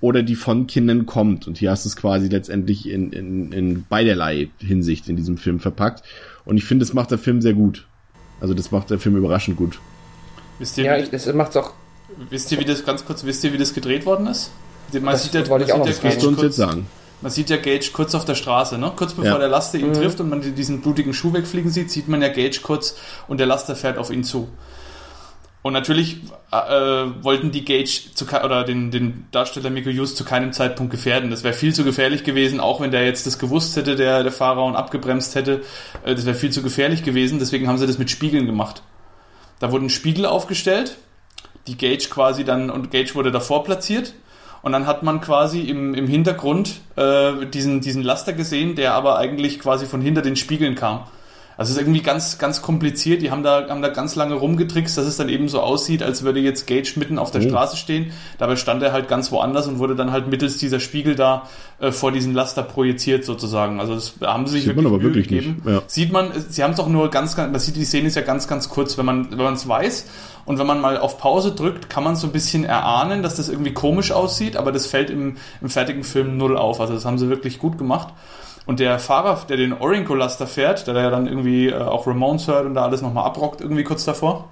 [0.00, 1.46] oder die von Kindern kommt.
[1.46, 5.60] Und hier hast du es quasi letztendlich in, in, in beiderlei Hinsicht in diesem Film
[5.60, 6.02] verpackt.
[6.44, 7.86] Und ich finde, das macht der Film sehr gut.
[8.40, 9.78] Also das macht der Film überraschend gut.
[10.58, 11.72] Wisst ihr, ja, ich, das macht's auch.
[12.28, 14.50] Wisst ihr, wie das ganz kurz, wisst ihr, wie das gedreht worden ist?
[14.92, 16.86] Man das sieht ja, wollte ich auch noch ja Gage kurz, jetzt sagen.
[17.20, 18.92] Man sieht ja Gage kurz auf der Straße, ne?
[18.96, 19.38] Kurz bevor ja.
[19.38, 19.94] der Laster ihn mhm.
[19.94, 22.96] trifft und man diesen blutigen Schuh wegfliegen sieht, sieht man ja Gage kurz
[23.28, 24.48] und der Laster fährt auf ihn zu.
[25.62, 26.16] Und natürlich
[26.52, 31.30] äh, wollten die Gage zu, oder den, den Darsteller Miko Hughes zu keinem Zeitpunkt gefährden.
[31.30, 34.32] Das wäre viel zu gefährlich gewesen, auch wenn der jetzt das gewusst hätte, der, der
[34.32, 35.62] Fahrer, und abgebremst hätte.
[36.04, 37.38] Äh, das wäre viel zu gefährlich gewesen.
[37.38, 38.82] Deswegen haben sie das mit Spiegeln gemacht.
[39.58, 40.96] Da wurden Spiegel aufgestellt,
[41.66, 44.14] die Gage quasi dann, und Gage wurde davor platziert.
[44.62, 49.18] Und dann hat man quasi im, im Hintergrund äh, diesen, diesen Laster gesehen, der aber
[49.18, 51.04] eigentlich quasi von hinter den Spiegeln kam.
[51.60, 53.20] Also es ist irgendwie ganz, ganz kompliziert.
[53.20, 56.22] Die haben da, haben da ganz lange rumgetrickst, dass es dann eben so aussieht, als
[56.22, 57.48] würde jetzt Gage mitten auf der oh.
[57.48, 58.12] Straße stehen.
[58.38, 61.48] Dabei stand er halt ganz woanders und wurde dann halt mittels dieser Spiegel da
[61.78, 63.78] äh, vor diesen Laster projiziert sozusagen.
[63.78, 65.60] Also das haben sie sich sieht wirklich, man aber wirklich gegeben.
[65.62, 65.74] Nicht.
[65.74, 65.82] Ja.
[65.86, 68.22] Sieht man, sie haben es auch nur ganz, ganz, man sieht die Szene ist ja
[68.22, 70.06] ganz, ganz kurz, wenn man, wenn man es weiß.
[70.46, 73.50] Und wenn man mal auf Pause drückt, kann man so ein bisschen erahnen, dass das
[73.50, 76.80] irgendwie komisch aussieht, aber das fällt im, im fertigen Film null auf.
[76.80, 78.14] Also das haben sie wirklich gut gemacht.
[78.70, 82.06] Und der Fahrer, der den Orinco Laster fährt, der da ja dann irgendwie äh, auch
[82.06, 84.48] Ramones hört und da alles nochmal abrockt, irgendwie kurz davor,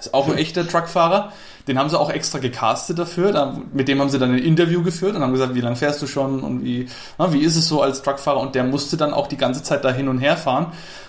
[0.00, 1.34] ist auch ein echter Truckfahrer.
[1.66, 3.30] Den haben sie auch extra gecastet dafür.
[3.30, 6.00] Da, mit dem haben sie dann ein Interview geführt und haben gesagt, wie lange fährst
[6.00, 6.88] du schon und wie,
[7.18, 8.40] na, wie ist es so als Truckfahrer?
[8.40, 10.68] Und der musste dann auch die ganze Zeit da hin und her fahren.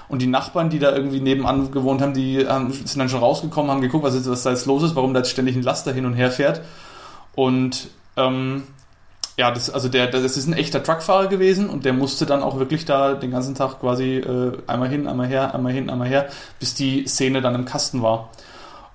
[0.10, 3.72] Und die Nachbarn, die da irgendwie nebenan gewohnt haben, die haben, sind dann schon rausgekommen,
[3.72, 5.93] haben geguckt, was, ist, was da jetzt los ist, warum da jetzt ständig ein Laster
[5.93, 6.60] hin und her fährt.
[7.36, 7.88] Und
[8.18, 8.64] ähm,
[9.40, 12.60] ja, das, also der, das ist ein echter Truckfahrer gewesen und der musste dann auch
[12.60, 16.28] wirklich da den ganzen Tag quasi äh, einmal hin, einmal her, einmal hin, einmal her,
[16.60, 18.32] bis die Szene dann im Kasten war.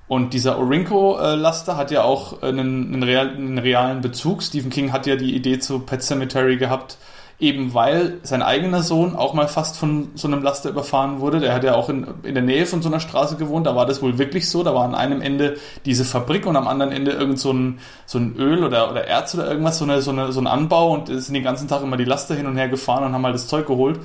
[0.07, 4.43] Und dieser Orinco-Laster hat ja auch einen, einen, real, einen realen Bezug.
[4.43, 6.99] Stephen King hat ja die Idee zu Pet Cemetery gehabt,
[7.41, 11.41] eben weil sein eigener Sohn auch mal fast von so einem Laster überfahren wurde.
[11.41, 13.87] Der hat ja auch in, in der Nähe von so einer Straße gewohnt, da war
[13.87, 14.63] das wohl wirklich so.
[14.63, 18.19] Da war an einem Ende diese Fabrik und am anderen Ende irgend so ein, so
[18.19, 21.09] ein Öl oder, oder Erz oder irgendwas, so, eine, so, eine, so ein Anbau und
[21.09, 23.49] sind den ganzen Tag immer die Laster hin und her gefahren und haben halt das
[23.49, 23.99] Zeug geholt.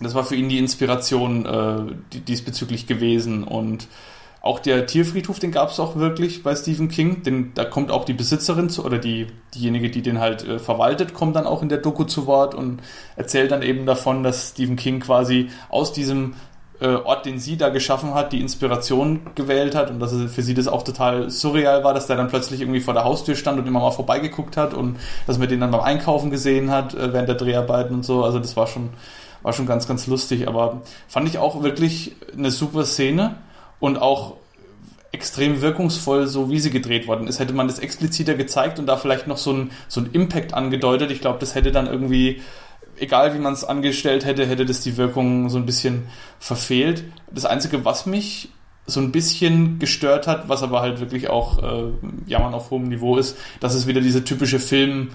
[0.00, 3.86] Das war für ihn die Inspiration äh, diesbezüglich gewesen und
[4.44, 7.22] auch der Tierfriedhof, den gab es auch wirklich bei Stephen King.
[7.22, 11.14] Den, da kommt auch die Besitzerin zu, oder die, diejenige, die den halt äh, verwaltet,
[11.14, 12.82] kommt dann auch in der Doku zu Wort und
[13.16, 16.34] erzählt dann eben davon, dass Stephen King quasi aus diesem
[16.78, 20.42] äh, Ort, den sie da geschaffen hat, die Inspiration gewählt hat und dass es für
[20.42, 23.58] sie das auch total surreal war, dass der dann plötzlich irgendwie vor der Haustür stand
[23.58, 27.14] und immer mal vorbeigeguckt hat und dass man den dann beim Einkaufen gesehen hat äh,
[27.14, 28.22] während der Dreharbeiten und so.
[28.22, 28.90] Also das war schon,
[29.40, 30.48] war schon ganz, ganz lustig.
[30.48, 33.36] Aber fand ich auch wirklich eine super Szene
[33.84, 34.36] und auch
[35.12, 37.38] extrem wirkungsvoll, so wie sie gedreht worden ist.
[37.38, 41.20] Hätte man das expliziter gezeigt und da vielleicht noch so ein, so Impact angedeutet, ich
[41.20, 42.40] glaube, das hätte dann irgendwie,
[42.98, 46.04] egal wie man es angestellt hätte, hätte das die Wirkung so ein bisschen
[46.40, 47.04] verfehlt.
[47.30, 48.48] Das Einzige, was mich
[48.86, 51.92] so ein bisschen gestört hat, was aber halt wirklich auch äh,
[52.26, 55.10] Jammern auf hohem Niveau ist, dass es wieder diese typische Film,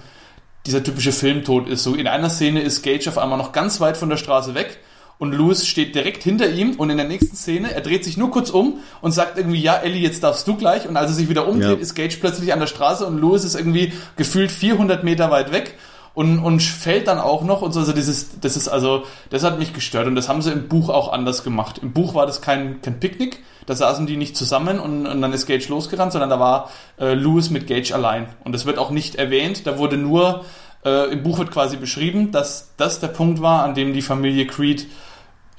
[0.68, 1.84] dieser typische Filmtod ist.
[1.84, 4.80] So in einer Szene ist Gage auf einmal noch ganz weit von der Straße weg
[5.20, 8.32] und Louis steht direkt hinter ihm und in der nächsten Szene, er dreht sich nur
[8.32, 10.88] kurz um und sagt irgendwie, ja, Ellie, jetzt darfst du gleich.
[10.88, 11.82] Und als er sich wieder umdreht, ja.
[11.82, 15.78] ist Gage plötzlich an der Straße und Louis ist irgendwie gefühlt 400 Meter weit weg
[16.14, 17.82] und, und fällt dann auch noch und so.
[17.82, 20.88] Also dieses, das ist also, das hat mich gestört und das haben sie im Buch
[20.88, 21.80] auch anders gemacht.
[21.80, 25.34] Im Buch war das kein, kein Picknick, da saßen die nicht zusammen und, und dann
[25.34, 28.28] ist Gage losgerannt, sondern da war äh, Louis mit Gage allein.
[28.46, 30.46] Und das wird auch nicht erwähnt, da wurde nur,
[30.86, 34.48] äh, im Buch wird quasi beschrieben, dass das der Punkt war, an dem die Familie
[34.48, 34.88] Creed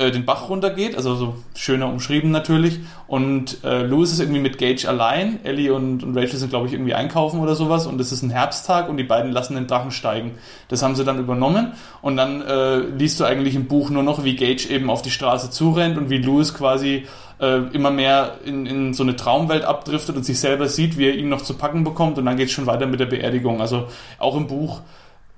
[0.00, 2.80] äh, den Bach runtergeht, also so schöner umschrieben natürlich.
[3.06, 5.44] Und äh, Louis ist irgendwie mit Gage allein.
[5.44, 7.86] Ellie und, und Rachel sind, glaube ich, irgendwie einkaufen oder sowas.
[7.86, 10.38] Und es ist ein Herbsttag und die beiden lassen den Drachen steigen.
[10.68, 11.74] Das haben sie dann übernommen.
[12.00, 15.10] Und dann äh, liest du eigentlich im Buch nur noch, wie Gage eben auf die
[15.10, 17.06] Straße zurennt und wie Louis quasi
[17.38, 21.14] äh, immer mehr in, in so eine Traumwelt abdriftet und sich selber sieht, wie er
[21.14, 22.16] ihn noch zu packen bekommt.
[22.16, 23.60] Und dann geht es schon weiter mit der Beerdigung.
[23.60, 23.88] Also
[24.18, 24.80] auch im Buch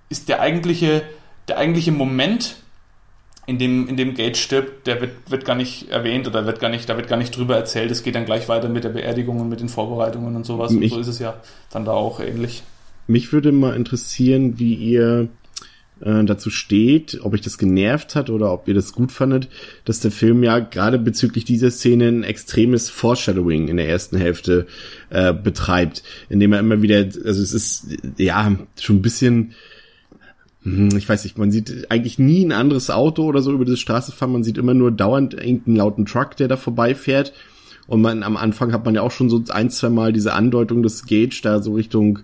[0.08, 1.02] ist der eigentliche,
[1.48, 2.61] der eigentliche Moment,
[3.46, 6.68] in dem, in dem Gate stirbt, der wird, wird gar nicht erwähnt oder wird gar
[6.68, 7.90] nicht, da wird gar nicht drüber erzählt.
[7.90, 10.72] Es geht dann gleich weiter mit der Beerdigung und mit den Vorbereitungen und sowas.
[10.72, 11.40] Mich, und so ist es ja
[11.70, 12.62] dann da auch ähnlich.
[13.08, 15.28] Mich würde mal interessieren, wie ihr
[16.02, 19.48] äh, dazu steht, ob euch das genervt hat oder ob ihr das gut fandet,
[19.84, 24.66] dass der Film ja gerade bezüglich dieser Szene ein extremes Foreshadowing in der ersten Hälfte
[25.10, 27.86] äh, betreibt, indem er immer wieder, also es ist
[28.18, 29.54] ja schon ein bisschen
[30.64, 34.12] ich weiß nicht, man sieht eigentlich nie ein anderes Auto oder so über die Straße
[34.12, 37.32] fahren, man sieht immer nur dauernd irgendeinen lauten Truck, der da vorbeifährt.
[37.88, 40.84] Und man, am Anfang hat man ja auch schon so ein, zwei Mal diese Andeutung
[40.84, 42.20] des Gage da so Richtung,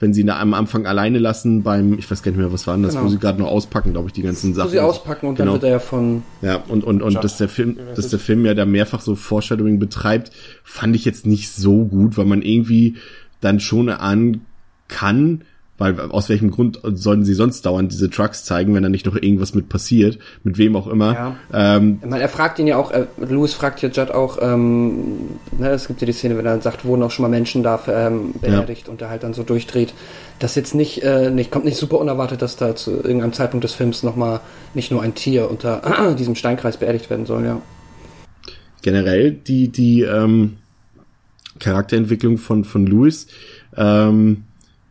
[0.00, 2.66] wenn sie ihn da am Anfang alleine lassen beim, ich weiß gar nicht mehr, was
[2.66, 3.06] war denn das, genau.
[3.06, 4.66] wo sie gerade noch auspacken, glaube ich, die ganzen Sachen.
[4.66, 5.52] Wo sie auspacken und genau.
[5.52, 6.24] dann wird er ja von.
[6.42, 9.78] Ja, und, und, und dass der Film, dass der Film ja da mehrfach so Foreshadowing
[9.78, 10.32] betreibt,
[10.64, 12.96] fand ich jetzt nicht so gut, weil man irgendwie
[13.40, 14.40] dann schon an
[14.88, 15.44] kann,
[15.78, 19.14] weil aus welchem Grund sollten sie sonst dauernd diese Trucks zeigen, wenn da nicht noch
[19.14, 21.12] irgendwas mit passiert, mit wem auch immer.
[21.12, 21.36] Ja.
[21.76, 25.70] Ähm, meine, er fragt ihn ja auch, äh, Louis fragt ja Judd auch, ähm, ne,
[25.70, 28.34] es gibt ja die Szene, wenn er sagt, wurden auch schon mal Menschen da ähm,
[28.40, 28.92] beerdigt ja.
[28.92, 29.92] und er halt dann so durchdreht.
[30.38, 33.74] Das jetzt nicht, äh, nicht, kommt nicht super unerwartet, dass da zu irgendeinem Zeitpunkt des
[33.74, 34.40] Films nochmal
[34.74, 37.60] nicht nur ein Tier unter diesem Steinkreis beerdigt werden soll, ja.
[38.82, 40.58] Generell die, die ähm,
[41.58, 43.26] Charakterentwicklung von, von Louis,
[43.76, 44.44] ähm,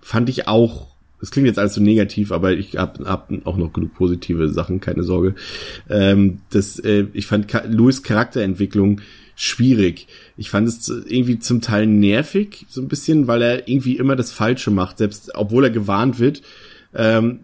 [0.05, 3.73] fand ich auch Das klingt jetzt alles so negativ, aber ich habe hab auch noch
[3.73, 5.33] genug positive Sachen, keine Sorge.
[5.89, 9.01] Ähm, das, äh, ich fand Ka Louis Charakterentwicklung
[9.35, 10.07] schwierig.
[10.37, 14.31] Ich fand es irgendwie zum Teil nervig, so ein bisschen, weil er irgendwie immer das
[14.31, 16.43] Falsche macht, selbst obwohl er gewarnt wird.
[16.93, 17.39] Ähm,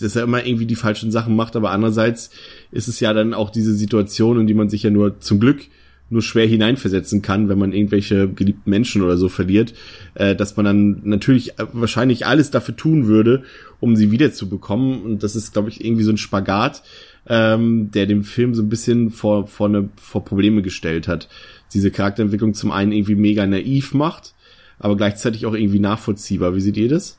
[0.00, 2.30] dass er immer irgendwie die falschen Sachen macht, aber andererseits
[2.72, 5.68] ist es ja dann auch diese Situation, in die man sich ja nur zum Glück
[6.08, 9.74] nur schwer hineinversetzen kann, wenn man irgendwelche geliebten Menschen oder so verliert,
[10.14, 13.42] äh, dass man dann natürlich wahrscheinlich alles dafür tun würde,
[13.80, 15.02] um sie wiederzubekommen.
[15.02, 16.82] Und das ist, glaube ich, irgendwie so ein Spagat,
[17.28, 21.28] ähm, der dem Film so ein bisschen vor, vor, eine, vor Probleme gestellt hat.
[21.74, 24.34] Diese Charakterentwicklung zum einen irgendwie mega naiv macht,
[24.78, 26.54] aber gleichzeitig auch irgendwie nachvollziehbar.
[26.54, 27.18] Wie seht ihr das?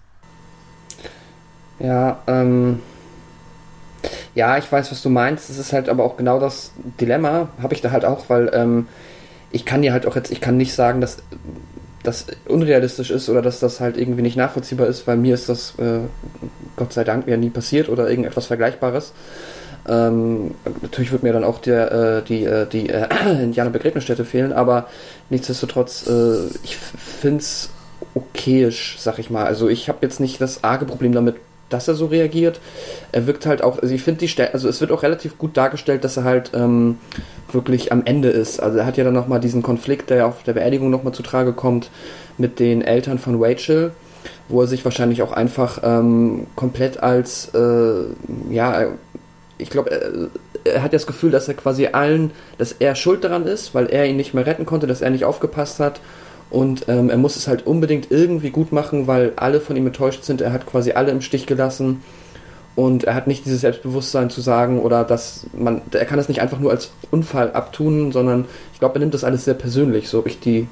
[1.80, 2.80] Ja, ähm,
[4.38, 5.50] ja, ich weiß, was du meinst.
[5.50, 6.72] Es ist halt aber auch genau das
[7.02, 8.88] Dilemma, habe ich da halt auch, weil ähm,
[9.52, 11.18] ich kann dir halt auch jetzt, ich kann nicht sagen, dass
[12.04, 15.74] das unrealistisch ist oder dass das halt irgendwie nicht nachvollziehbar ist, weil mir ist das
[15.80, 16.02] äh,
[16.76, 19.12] Gott sei Dank ja nie passiert oder irgendetwas Vergleichbares.
[19.88, 23.08] Ähm, natürlich wird mir dann auch der, äh, die, äh, die äh,
[23.42, 24.86] Indianer-Begräbnisstätte fehlen, aber
[25.32, 27.72] nichtsdestotrotz, äh, ich finde es
[28.14, 29.46] okayisch, sag ich mal.
[29.46, 31.38] Also ich habe jetzt nicht das arge Problem damit,
[31.70, 32.60] dass er so reagiert.
[33.12, 35.58] Er wirkt halt auch, also ich finde die Stelle, also es wird auch relativ gut
[35.58, 36.98] dargestellt, dass er halt ähm,
[37.52, 38.60] wirklich am Ende ist.
[38.60, 41.54] Also er hat ja dann nochmal diesen Konflikt, der auf der Beerdigung nochmal zu Trage
[41.54, 41.90] kommt,
[42.38, 43.92] mit den Eltern von Rachel,
[44.50, 48.04] wo er sich wahrscheinlich auch einfach ähm, komplett als, äh,
[48.50, 48.88] ja,
[49.58, 50.12] ich glaube, er,
[50.64, 54.06] er, hat das Gefühl, dass er quasi allen, dass er schuld daran ist, weil er
[54.06, 56.00] ihn nicht mehr retten konnte, dass er nicht aufgepasst hat
[56.50, 60.24] und ähm, er muss es halt unbedingt irgendwie gut machen, weil alle von ihm enttäuscht
[60.24, 60.42] sind.
[60.42, 62.02] Er hat quasi alle im Stich gelassen
[62.76, 66.42] und er hat nicht dieses Selbstbewusstsein zu sagen oder dass man, er kann das nicht
[66.42, 70.20] einfach nur als Unfall abtun, sondern ich glaube, er nimmt das alles sehr persönlich, so
[70.20, 70.68] habe ich die,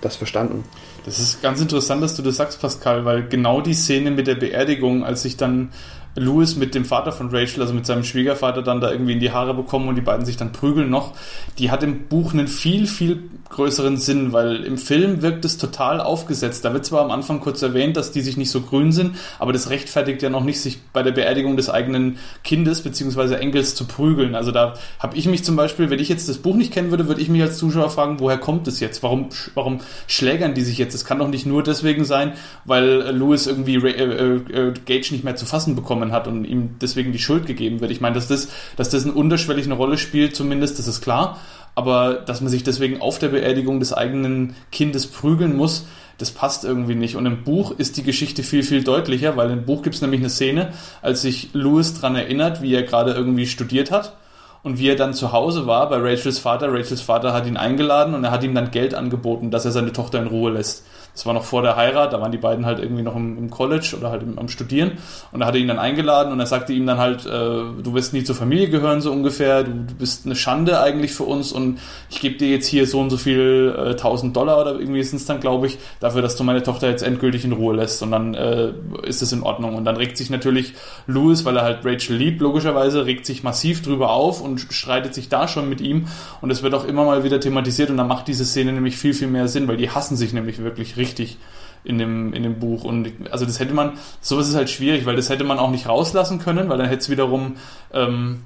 [0.00, 0.64] das verstanden.
[1.04, 4.34] Das ist ganz interessant, dass du das sagst, Pascal, weil genau die Szene mit der
[4.34, 5.70] Beerdigung, als sich dann
[6.16, 9.30] Louis mit dem Vater von Rachel, also mit seinem Schwiegervater, dann da irgendwie in die
[9.30, 11.12] Haare bekommen und die beiden sich dann prügeln noch.
[11.58, 16.00] Die hat im Buch einen viel, viel größeren Sinn, weil im Film wirkt es total
[16.00, 16.64] aufgesetzt.
[16.64, 19.52] Da wird zwar am Anfang kurz erwähnt, dass die sich nicht so grün sind, aber
[19.52, 23.34] das rechtfertigt ja noch nicht, sich bei der Beerdigung des eigenen Kindes bzw.
[23.34, 24.34] Enkels zu prügeln.
[24.34, 27.08] Also da habe ich mich zum Beispiel, wenn ich jetzt das Buch nicht kennen würde,
[27.08, 29.02] würde ich mich als Zuschauer fragen, woher kommt es jetzt?
[29.02, 30.94] Warum, warum schlägern die sich jetzt?
[30.94, 32.32] Es kann doch nicht nur deswegen sein,
[32.64, 36.44] weil Louis irgendwie äh, äh, äh, Gage nicht mehr zu fassen bekommt bekommen hat und
[36.44, 37.90] ihm deswegen die Schuld gegeben wird.
[37.90, 41.38] Ich meine, dass das, dass das eine unterschwellig Rolle spielt, zumindest, das ist klar.
[41.74, 45.86] Aber dass man sich deswegen auf der Beerdigung des eigenen Kindes prügeln muss,
[46.18, 47.16] das passt irgendwie nicht.
[47.16, 50.20] Und im Buch ist die Geschichte viel, viel deutlicher, weil im Buch gibt es nämlich
[50.20, 54.16] eine Szene, als sich Louis daran erinnert, wie er gerade irgendwie studiert hat
[54.62, 56.68] und wie er dann zu Hause war bei Rachels Vater.
[56.68, 59.92] Rachels Vater hat ihn eingeladen und er hat ihm dann Geld angeboten, dass er seine
[59.92, 60.84] Tochter in Ruhe lässt.
[61.12, 63.50] Das war noch vor der Heirat, da waren die beiden halt irgendwie noch im, im
[63.50, 64.92] College oder halt im, am Studieren.
[65.32, 67.94] Und da hat er ihn dann eingeladen und er sagte ihm dann halt, äh, du
[67.94, 71.52] wirst nie zur Familie gehören, so ungefähr, du, du bist eine Schande eigentlich für uns
[71.52, 71.78] und
[72.10, 75.16] ich gebe dir jetzt hier so und so viel äh, 1000 Dollar oder irgendwie sind
[75.16, 78.10] es dann, glaube ich, dafür, dass du meine Tochter jetzt endgültig in Ruhe lässt und
[78.10, 79.74] dann äh, ist es in Ordnung.
[79.74, 80.74] Und dann regt sich natürlich
[81.06, 85.28] Louis, weil er halt Rachel liebt, logischerweise, regt sich massiv drüber auf und streitet sich
[85.28, 86.06] da schon mit ihm
[86.40, 89.14] und es wird auch immer mal wieder thematisiert und dann macht diese Szene nämlich viel,
[89.14, 91.38] viel mehr Sinn, weil die hassen sich nämlich wirklich richtig
[91.84, 92.84] in dem, in dem Buch.
[92.84, 95.88] Und also das hätte man, sowas ist halt schwierig, weil das hätte man auch nicht
[95.88, 97.56] rauslassen können, weil dann hätte es wiederum,
[97.92, 98.42] ähm,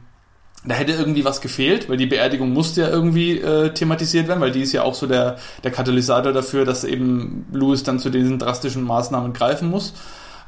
[0.67, 4.53] da hätte irgendwie was gefehlt, weil die Beerdigung musste ja irgendwie äh, thematisiert werden, weil
[4.53, 8.39] die ist ja auch so der, der Katalysator dafür, dass eben Louis dann zu diesen
[8.39, 9.95] drastischen Maßnahmen greifen muss.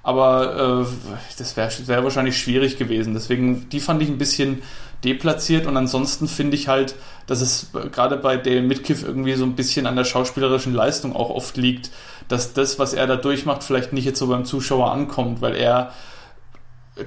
[0.03, 3.13] Aber äh, das wäre wär wahrscheinlich schwierig gewesen.
[3.13, 4.63] Deswegen, die fand ich ein bisschen
[5.05, 6.95] deplatziert und ansonsten finde ich halt,
[7.27, 11.31] dass es gerade bei Dale Midkiff irgendwie so ein bisschen an der schauspielerischen Leistung auch
[11.31, 11.91] oft liegt,
[12.29, 15.93] dass das, was er da durchmacht, vielleicht nicht jetzt so beim Zuschauer ankommt, weil er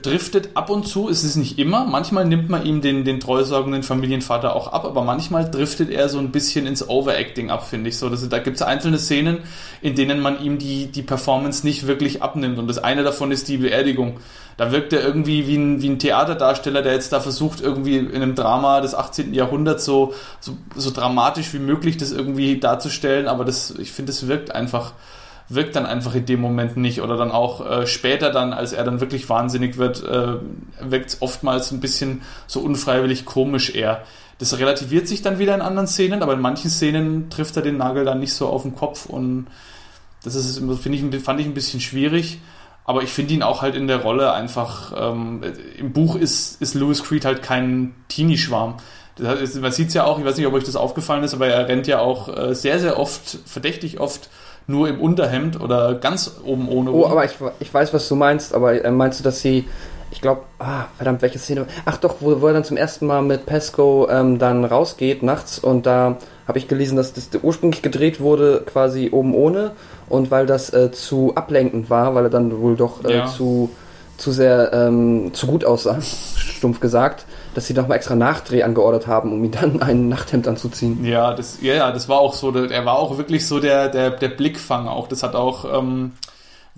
[0.03, 3.81] driftet ab und zu, es ist nicht immer, manchmal nimmt man ihm den, den treusorgenden
[3.81, 7.97] Familienvater auch ab, aber manchmal driftet er so ein bisschen ins Overacting ab, finde ich
[7.97, 8.07] so.
[8.07, 9.39] Das, da gibt es einzelne Szenen,
[9.81, 13.47] in denen man ihm die, die Performance nicht wirklich abnimmt und das eine davon ist
[13.47, 14.19] die Beerdigung.
[14.59, 18.13] Da wirkt er irgendwie wie ein, wie ein Theaterdarsteller, der jetzt da versucht, irgendwie in
[18.13, 19.33] einem Drama des 18.
[19.33, 24.27] Jahrhunderts so, so, so dramatisch wie möglich das irgendwie darzustellen, aber das, ich finde, es
[24.27, 24.91] wirkt einfach
[25.47, 27.01] wirkt dann einfach in dem Moment nicht.
[27.01, 30.33] Oder dann auch äh, später dann, als er dann wirklich wahnsinnig wird, äh,
[30.81, 34.03] wirkt es oftmals ein bisschen so unfreiwillig komisch eher.
[34.39, 37.77] Das relativiert sich dann wieder in anderen Szenen, aber in manchen Szenen trifft er den
[37.77, 39.47] Nagel dann nicht so auf den Kopf und
[40.25, 42.41] das ist, finde ich, fand ich ein bisschen schwierig.
[42.89, 45.43] Aber ich finde ihn auch halt in der Rolle einfach, ähm,
[45.77, 48.77] im Buch ist, ist Louis Creed halt kein Teenie-Schwarm.
[49.19, 51.67] Man sieht es ja auch, ich weiß nicht, ob euch das aufgefallen ist, aber er
[51.67, 54.31] rennt ja auch äh, sehr, sehr oft, verdächtig oft
[54.65, 56.91] nur im Unterhemd oder ganz oben ohne.
[56.91, 59.67] Oh, aber ich, ich weiß, was du meinst, aber äh, meinst du, dass sie
[60.09, 61.67] ich glaube, ah, verdammt, welche Szene?
[61.85, 65.59] Ach doch, wo, wo er dann zum ersten Mal mit Pesco ähm, dann rausgeht nachts
[65.59, 66.17] und da
[66.49, 69.71] habe ich gelesen, dass das ursprünglich gedreht wurde quasi oben ohne
[70.09, 73.25] und weil das äh, zu ablenkend war, weil er dann wohl doch äh, ja.
[73.27, 73.69] zu,
[74.17, 76.01] zu sehr ähm, zu gut aussah,
[76.35, 81.05] stumpf gesagt, dass sie nochmal extra Nachdreh angeordert haben, um ihm dann ein Nachthemd anzuziehen.
[81.05, 84.09] Ja, das, ja, ja, das war auch so, er war auch wirklich so der, der,
[84.09, 85.07] der Blickfang auch.
[85.07, 86.13] Das hat auch, ähm,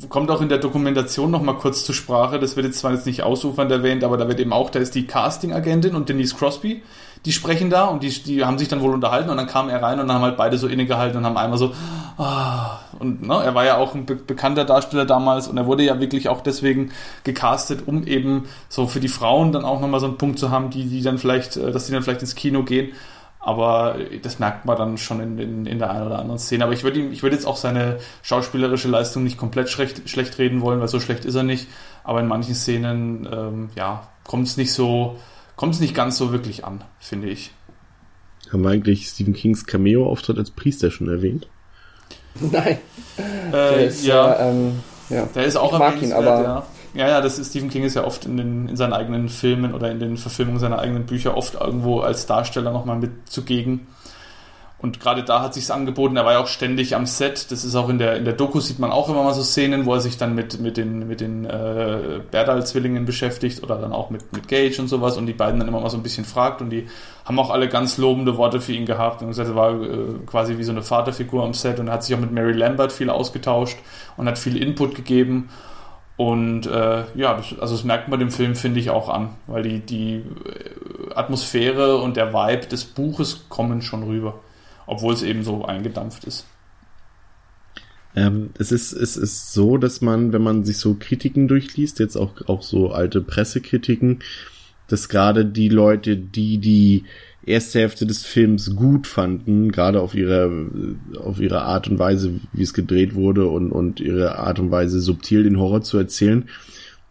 [0.10, 2.40] kommt auch in der Dokumentation nochmal kurz zur Sprache.
[2.40, 4.96] Das wird jetzt zwar jetzt nicht ausufernd erwähnt, aber da wird eben auch, da ist
[4.96, 6.84] die Casting-Agentin und Denise Crosby,
[7.26, 9.82] die sprechen da und die, die haben sich dann wohl unterhalten und dann kam er
[9.82, 11.72] rein und dann haben halt beide so innegehalten und haben einmal so,
[12.18, 15.84] ah, und ne, er war ja auch ein be bekannter Darsteller damals und er wurde
[15.84, 16.92] ja wirklich auch deswegen
[17.24, 20.72] gecastet, um eben so für die Frauen dann auch nochmal so einen Punkt zu haben,
[20.72, 22.90] die, die dann vielleicht, äh, dass die dann vielleicht ins Kino gehen
[23.42, 26.64] aber das merkt man dann schon in, in, in der einen oder anderen Szene.
[26.64, 30.38] Aber ich würde ihm, ich würde jetzt auch seine schauspielerische Leistung nicht komplett schlecht, schlecht
[30.38, 31.68] reden wollen, weil so schlecht ist er nicht.
[32.04, 35.18] Aber in manchen Szenen, ähm, ja, kommt es nicht so,
[35.56, 37.52] kommt es nicht ganz so wirklich an, finde ich.
[38.54, 41.48] Haben wir eigentlich Stephen Kings Cameo-Auftritt als Priester schon erwähnt?
[42.40, 42.78] Nein.
[43.52, 44.80] Äh, ist, ja, äh, ähm,
[45.10, 45.28] ja.
[45.34, 46.68] Der ist auch ich mag ihn, aber ja.
[46.94, 49.74] Ja, ja, das ist, Stephen King ist ja oft in, den, in seinen eigenen Filmen
[49.74, 53.88] oder in den Verfilmungen seiner eigenen Bücher oft irgendwo als Darsteller nochmal mit zugegen.
[54.82, 57.52] Und gerade da hat sich's angeboten, er war ja auch ständig am Set.
[57.52, 59.86] Das ist auch in der, in der Doku sieht man auch immer mal so Szenen,
[59.86, 64.10] wo er sich dann mit, mit den, mit den äh, Berdal-Zwillingen beschäftigt oder dann auch
[64.10, 66.62] mit, mit Gage und sowas und die beiden dann immer mal so ein bisschen fragt
[66.62, 66.88] und die
[67.26, 70.58] haben auch alle ganz lobende Worte für ihn gehabt und gesagt, er war äh, quasi
[70.58, 73.12] wie so eine Vaterfigur am Set und er hat sich auch mit Mary Lambert viel
[73.12, 73.78] ausgetauscht
[74.18, 75.50] und hat viel Input gegeben.
[76.22, 79.64] Und äh, ja, das, also das merkt man dem Film, finde ich, auch an, weil
[79.64, 84.40] die, die äh, Atmosphäre und der Vibe des Buches kommen schon rüber,
[84.86, 86.46] obwohl es eben so eingedampft ist.
[88.16, 92.18] Ähm, es ist, es ist so, dass man, wenn man sich so Kritiken durchliest, jetzt
[92.18, 94.20] auch, auch so alte Pressekritiken,
[94.90, 97.06] dass gerade die Leute, die die
[97.46, 100.70] erste Hälfte des Films gut fanden, gerade auf ihre,
[101.20, 105.00] auf ihre Art und Weise, wie es gedreht wurde und, und ihre Art und Weise,
[105.00, 106.50] subtil den Horror zu erzählen,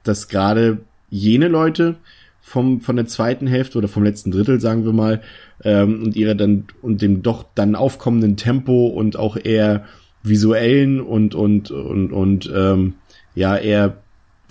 [0.02, 0.78] dass gerade
[1.10, 1.96] jene Leute
[2.40, 5.22] vom, von der zweiten Hälfte oder vom letzten Drittel, sagen wir mal,
[5.62, 9.84] ähm, und ihre dann, und dem doch dann aufkommenden Tempo und auch eher
[10.22, 12.94] visuellen und, und, und, und, ähm,
[13.34, 13.98] ja, eher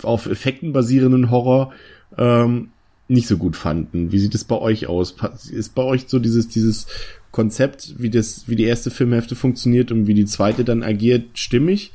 [0.02, 1.72] auf Effekten basierenden Horror,
[2.16, 2.70] ähm,
[3.10, 4.12] nicht so gut fanden.
[4.12, 5.16] Wie sieht es bei euch aus?
[5.50, 6.86] Ist bei euch so dieses, dieses
[7.30, 11.92] Konzept, wie das, wie die erste Filmhälfte funktioniert und wie die zweite dann agiert, stimmig?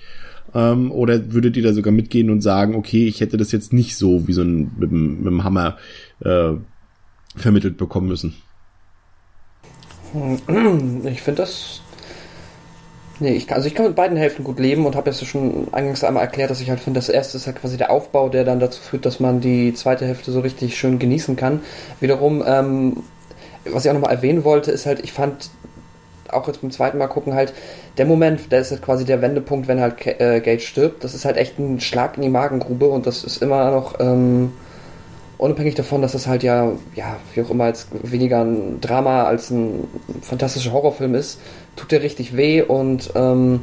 [0.53, 3.97] Ähm, oder würdet ihr da sogar mitgehen und sagen, okay, ich hätte das jetzt nicht
[3.97, 5.77] so wie so ein mit, mit dem Hammer
[6.19, 6.53] äh,
[7.35, 8.35] vermittelt bekommen müssen?
[11.03, 11.81] Ich finde das
[13.19, 15.69] Nee, ich kann, also ich kann mit beiden Hälften gut leben und habe jetzt schon
[15.71, 18.43] eingangs einmal erklärt, dass ich halt finde, das erste ist halt quasi der Aufbau, der
[18.43, 21.61] dann dazu führt, dass man die zweite Hälfte so richtig schön genießen kann.
[22.01, 23.03] Wiederum, ähm,
[23.63, 25.49] was ich auch nochmal erwähnen wollte, ist halt, ich fand
[26.29, 27.53] auch jetzt beim zweiten Mal gucken halt,
[27.97, 31.03] der Moment, der ist halt quasi der Wendepunkt, wenn halt äh, Gage stirbt.
[31.03, 34.51] Das ist halt echt ein Schlag in die Magengrube und das ist immer noch, ähm,
[35.37, 39.51] unabhängig davon, dass das halt ja, ja, wie auch immer, jetzt weniger ein Drama als
[39.51, 39.87] ein
[40.21, 41.39] fantastischer Horrorfilm ist,
[41.75, 43.61] tut der richtig weh und ähm,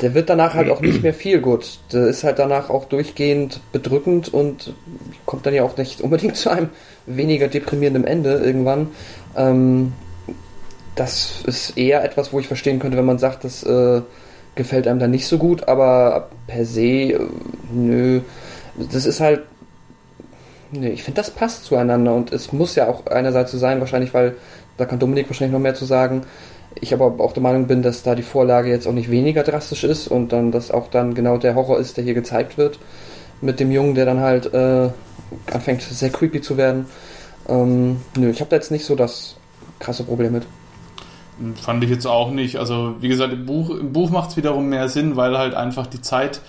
[0.00, 1.78] der wird danach halt auch nicht mehr viel gut.
[1.92, 4.74] Der ist halt danach auch durchgehend bedrückend und
[5.24, 6.68] kommt dann ja auch nicht unbedingt zu einem
[7.06, 8.88] weniger deprimierenden Ende irgendwann.
[9.36, 9.92] Ähm,
[10.94, 14.02] das ist eher etwas, wo ich verstehen könnte, wenn man sagt, das äh,
[14.54, 17.18] gefällt einem dann nicht so gut, aber per se, äh,
[17.72, 18.20] nö.
[18.92, 19.42] Das ist halt
[20.72, 24.12] Nee, ich finde, das passt zueinander und es muss ja auch einerseits so sein, wahrscheinlich,
[24.14, 24.34] weil,
[24.76, 26.22] da kann Dominik wahrscheinlich noch mehr zu sagen,
[26.80, 29.84] ich aber auch der Meinung bin, dass da die Vorlage jetzt auch nicht weniger drastisch
[29.84, 32.78] ist und dann, dass auch dann genau der Horror ist, der hier gezeigt wird,
[33.40, 34.90] mit dem Jungen, der dann halt äh,
[35.52, 36.86] anfängt sehr creepy zu werden.
[37.48, 39.36] Ähm, nö, ich habe da jetzt nicht so das
[39.78, 40.46] krasse Problem mit.
[41.62, 42.56] Fand ich jetzt auch nicht.
[42.56, 45.86] Also, wie gesagt, im Buch, im Buch macht es wiederum mehr Sinn, weil halt einfach
[45.86, 46.40] die Zeit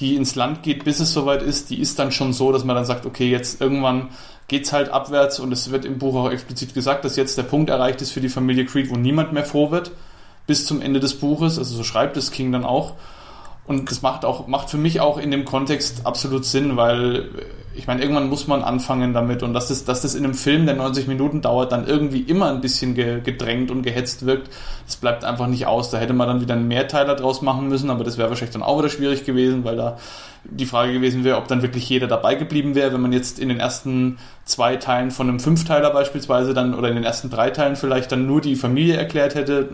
[0.00, 2.76] die ins Land geht, bis es soweit ist, die ist dann schon so, dass man
[2.76, 4.10] dann sagt, okay, jetzt irgendwann
[4.48, 7.70] geht's halt abwärts und es wird im Buch auch explizit gesagt, dass jetzt der Punkt
[7.70, 9.92] erreicht ist für die Familie Creed, wo niemand mehr froh wird,
[10.46, 12.94] bis zum Ende des Buches, also so schreibt es King dann auch.
[13.66, 17.28] Und das macht auch, macht für mich auch in dem Kontext absolut Sinn, weil
[17.76, 20.64] ich meine, irgendwann muss man anfangen damit und dass das, dass das in einem Film,
[20.66, 24.50] der 90 Minuten dauert, dann irgendwie immer ein bisschen ge, gedrängt und gehetzt wirkt,
[24.86, 25.90] das bleibt einfach nicht aus.
[25.90, 28.62] Da hätte man dann wieder einen Mehrteiler draus machen müssen, aber das wäre wahrscheinlich dann
[28.62, 29.98] auch wieder schwierig gewesen, weil da
[30.50, 33.48] die Frage gewesen wäre, ob dann wirklich jeder dabei geblieben wäre, wenn man jetzt in
[33.48, 37.76] den ersten zwei Teilen von einem Fünfteiler beispielsweise dann oder in den ersten drei Teilen
[37.76, 39.70] vielleicht dann nur die Familie erklärt hätte.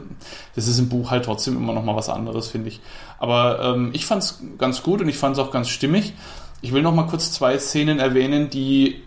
[0.54, 2.80] Das ist im Buch halt trotzdem immer noch mal was anderes, finde ich.
[3.18, 6.14] Aber ähm, ich fand es ganz gut und ich fand es auch ganz stimmig.
[6.60, 9.02] Ich will noch mal kurz zwei Szenen erwähnen, die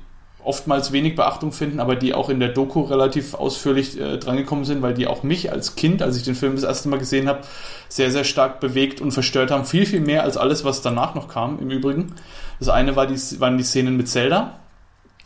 [0.46, 4.82] oftmals wenig Beachtung finden, aber die auch in der Doku relativ ausführlich äh, drangekommen sind,
[4.82, 7.42] weil die auch mich als Kind, als ich den Film das erste Mal gesehen habe,
[7.90, 9.66] sehr, sehr stark bewegt und verstört haben.
[9.66, 12.14] Viel, viel mehr als alles, was danach noch kam, im Übrigen.
[12.60, 14.60] Das eine war die, waren die Szenen mit Zelda,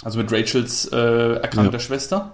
[0.03, 1.79] also mit Rachels äh, erkrankter ja.
[1.79, 2.33] Schwester.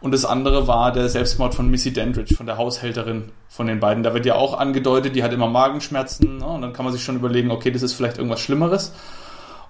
[0.00, 4.02] Und das andere war der Selbstmord von Missy Dandridge, von der Haushälterin von den beiden.
[4.02, 6.38] Da wird ja auch angedeutet, die hat immer Magenschmerzen.
[6.38, 6.46] Ne?
[6.46, 8.92] Und dann kann man sich schon überlegen, okay, das ist vielleicht irgendwas Schlimmeres.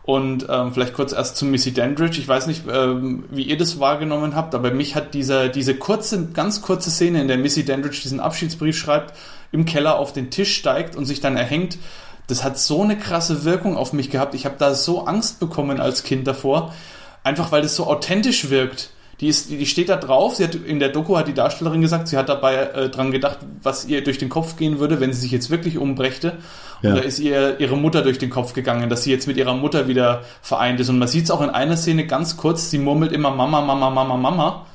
[0.05, 2.19] Und ähm, vielleicht kurz erst zu Missy Dandridge.
[2.19, 6.27] Ich weiß nicht, ähm, wie ihr das wahrgenommen habt, aber mich hat dieser, diese kurze,
[6.33, 9.15] ganz kurze Szene, in der Missy Dandridge diesen Abschiedsbrief schreibt,
[9.53, 11.79] im Keller auf den Tisch steigt und sich dann erhängt,
[12.27, 14.35] das hat so eine krasse Wirkung auf mich gehabt.
[14.35, 16.75] Ich habe da so Angst bekommen als Kind davor,
[17.23, 18.91] einfach weil das so authentisch wirkt.
[19.21, 20.37] Die, ist, die steht da drauf.
[20.37, 23.39] Sie hat, in der Doku hat die Darstellerin gesagt, sie hat dabei äh, dran gedacht,
[23.63, 26.39] was ihr durch den Kopf gehen würde, wenn sie sich jetzt wirklich umbrächte.
[26.83, 26.91] Ja.
[26.91, 29.55] Und da ist ihr ihre Mutter durch den Kopf gegangen, dass sie jetzt mit ihrer
[29.55, 30.89] Mutter wieder vereint ist.
[30.89, 33.91] Und man sieht es auch in einer Szene ganz kurz, sie murmelt immer Mama, Mama,
[33.91, 34.67] Mama, Mama,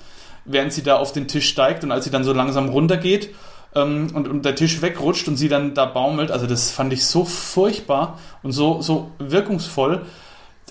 [0.46, 3.34] während sie da auf den Tisch steigt und als sie dann so langsam runtergeht
[3.76, 6.32] ähm, und, und der Tisch wegrutscht und sie dann da baumelt.
[6.32, 10.06] Also das fand ich so furchtbar und so, so wirkungsvoll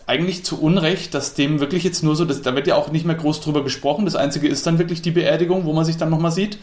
[0.06, 3.04] eigentlich zu Unrecht, dass dem wirklich jetzt nur so, das, da wird ja auch nicht
[3.04, 4.04] mehr groß drüber gesprochen.
[4.04, 6.58] Das Einzige ist dann wirklich die Beerdigung, wo man sich dann nochmal sieht,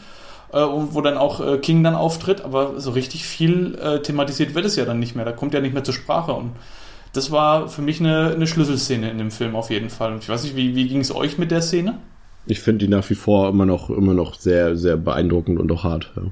[0.53, 4.65] äh, wo dann auch äh, King dann auftritt, aber so richtig viel äh, thematisiert wird
[4.65, 5.25] es ja dann nicht mehr.
[5.25, 6.51] Da kommt ja nicht mehr zur Sprache und
[7.11, 10.13] das war für mich eine, eine Schlüsselszene in dem Film auf jeden Fall.
[10.13, 11.99] Und ich weiß nicht, wie, wie ging es euch mit der Szene?
[12.45, 15.83] Ich finde die nach wie vor immer noch, immer noch sehr, sehr beeindruckend und auch
[15.83, 16.11] hart.
[16.15, 16.23] Ja.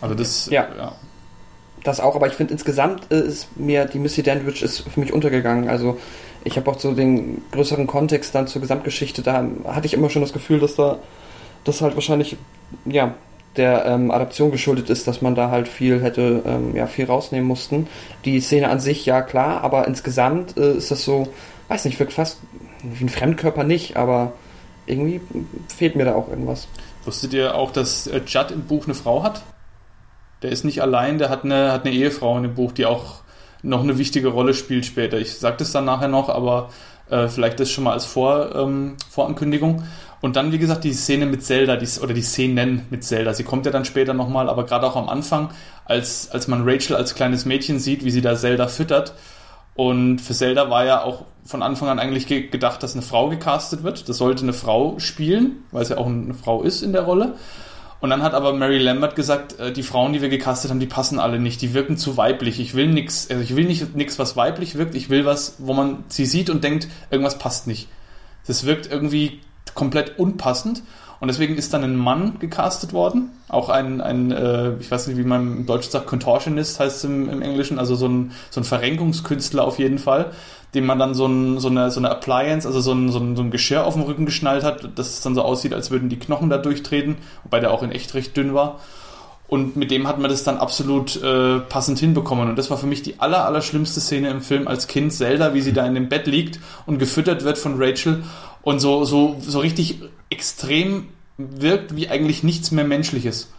[0.00, 0.66] Also das, ja.
[0.76, 0.92] ja
[1.86, 5.12] das auch, aber ich finde insgesamt äh, ist mir die Missy Dandridge ist für mich
[5.12, 5.68] untergegangen.
[5.68, 5.98] Also
[6.44, 10.22] ich habe auch so den größeren Kontext dann zur Gesamtgeschichte, da hatte ich immer schon
[10.22, 10.98] das Gefühl, dass da
[11.64, 12.36] das halt wahrscheinlich
[12.84, 13.14] ja
[13.56, 17.46] der ähm, Adaption geschuldet ist, dass man da halt viel hätte, ähm, ja, viel rausnehmen
[17.46, 17.88] mussten.
[18.24, 21.28] Die Szene an sich, ja klar, aber insgesamt äh, ist das so,
[21.68, 22.38] weiß nicht, wirkt fast
[22.82, 24.32] wie ein Fremdkörper nicht, aber
[24.86, 25.20] irgendwie
[25.74, 26.68] fehlt mir da auch irgendwas.
[27.04, 29.42] Wusstet ihr auch, dass äh, Judd im Buch eine Frau hat?
[30.42, 33.22] Der ist nicht allein, der hat eine, hat eine Ehefrau in dem Buch, die auch
[33.62, 35.18] noch eine wichtige Rolle spielt später.
[35.18, 36.70] Ich sage das dann nachher noch, aber
[37.10, 39.84] äh, vielleicht das schon mal als Vor, ähm, Vorankündigung.
[40.20, 43.34] Und dann, wie gesagt, die Szene mit Zelda, die, oder die Szenen mit Zelda.
[43.34, 45.50] Sie kommt ja dann später nochmal, aber gerade auch am Anfang,
[45.84, 49.14] als, als man Rachel als kleines Mädchen sieht, wie sie da Zelda füttert.
[49.74, 53.28] Und für Zelda war ja auch von Anfang an eigentlich ge gedacht, dass eine Frau
[53.28, 54.08] gecastet wird.
[54.08, 57.34] Das sollte eine Frau spielen, weil es ja auch eine Frau ist in der Rolle.
[58.00, 60.86] Und dann hat aber Mary Lambert gesagt, äh, die Frauen, die wir gecastet haben, die
[60.86, 62.60] passen alle nicht, die wirken zu weiblich.
[62.60, 65.72] Ich will nichts, also ich will nicht nichts, was weiblich wirkt, ich will was, wo
[65.72, 67.88] man sie sieht und denkt, irgendwas passt nicht.
[68.46, 69.40] Das wirkt irgendwie
[69.74, 70.82] komplett unpassend.
[71.18, 73.30] Und deswegen ist dann ein Mann gecastet worden.
[73.48, 77.04] Auch ein, ein äh, ich weiß nicht, wie man im Deutschen sagt, Contortionist heißt es
[77.04, 80.32] im, im Englischen, also so ein, so ein Verrenkungskünstler auf jeden Fall
[80.76, 83.34] dem man dann so, ein, so, eine, so eine Appliance, also so ein, so, ein,
[83.34, 86.08] so ein Geschirr auf dem Rücken geschnallt hat, dass es dann so aussieht, als würden
[86.08, 88.78] die Knochen da durchtreten, wobei der auch in echt recht dünn war.
[89.48, 92.48] Und mit dem hat man das dann absolut äh, passend hinbekommen.
[92.48, 95.12] Und das war für mich die aller, aller schlimmste Szene im Film als Kind.
[95.12, 98.24] Zelda, wie sie da in dem Bett liegt und gefüttert wird von Rachel
[98.62, 100.00] und so, so, so richtig
[100.30, 101.08] extrem
[101.38, 103.52] wirkt wie eigentlich nichts mehr Menschliches.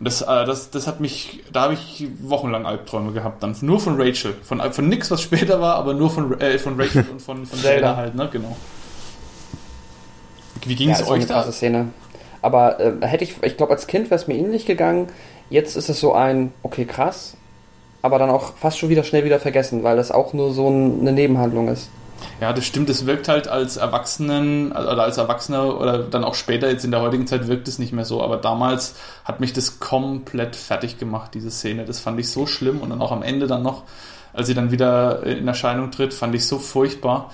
[0.00, 4.00] Das, äh, das, das hat mich, da habe ich wochenlang Albträume gehabt, dann nur von
[4.00, 4.34] Rachel.
[4.42, 7.58] Von, von nix, was später war, aber nur von, äh, von Rachel und von, von
[7.58, 8.28] Zelda halt, ne?
[8.30, 8.56] Genau.
[10.64, 11.50] Wie ging es ja, euch da?
[11.50, 11.88] Szene.
[12.42, 15.08] Aber äh, hätte ich, ich glaube, als Kind wäre es mir ähnlich gegangen.
[15.50, 17.36] Jetzt ist es so ein, okay, krass,
[18.02, 21.00] aber dann auch fast schon wieder schnell wieder vergessen, weil das auch nur so ein,
[21.00, 21.90] eine Nebenhandlung ist.
[22.40, 22.88] Ja, das stimmt.
[22.90, 27.00] Es wirkt halt als Erwachsenen oder als Erwachsener oder dann auch später, jetzt in der
[27.00, 28.22] heutigen Zeit wirkt es nicht mehr so.
[28.22, 28.94] Aber damals
[29.24, 31.84] hat mich das komplett fertig gemacht, diese Szene.
[31.84, 33.84] Das fand ich so schlimm und dann auch am Ende dann noch,
[34.32, 37.30] als sie dann wieder in Erscheinung tritt, fand ich so furchtbar.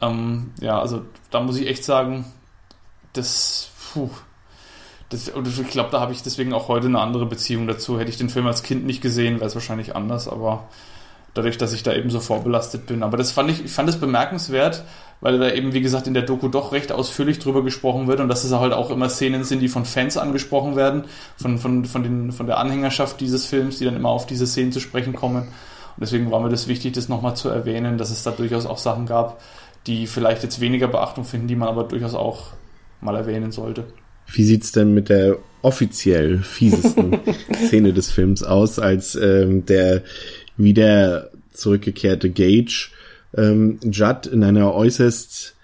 [0.00, 2.24] Ähm, ja, also da muss ich echt sagen,
[3.12, 4.10] das, puh,
[5.08, 7.98] das, ich glaube, da habe ich deswegen auch heute eine andere Beziehung dazu.
[7.98, 10.68] Hätte ich den Film als Kind nicht gesehen, wäre es wahrscheinlich anders, aber
[11.34, 13.02] dadurch, dass ich da eben so vorbelastet bin.
[13.02, 14.84] Aber das fand ich, ich fand es bemerkenswert,
[15.20, 18.28] weil da eben, wie gesagt, in der Doku doch recht ausführlich drüber gesprochen wird und
[18.28, 21.04] dass es halt auch immer Szenen sind, die von Fans angesprochen werden,
[21.36, 24.72] von, von, von, den, von der Anhängerschaft dieses Films, die dann immer auf diese Szenen
[24.72, 25.42] zu sprechen kommen.
[25.42, 28.78] Und deswegen war mir das wichtig, das nochmal zu erwähnen, dass es da durchaus auch
[28.78, 29.40] Sachen gab,
[29.86, 32.48] die vielleicht jetzt weniger Beachtung finden, die man aber durchaus auch
[33.00, 33.84] mal erwähnen sollte.
[34.26, 37.18] Wie sieht's denn mit der offiziell fiesesten
[37.66, 40.02] Szene des Films aus, als ähm, der
[40.56, 42.90] wieder zurückgekehrte Gage
[43.36, 45.54] ähm, Judd in einer äußerst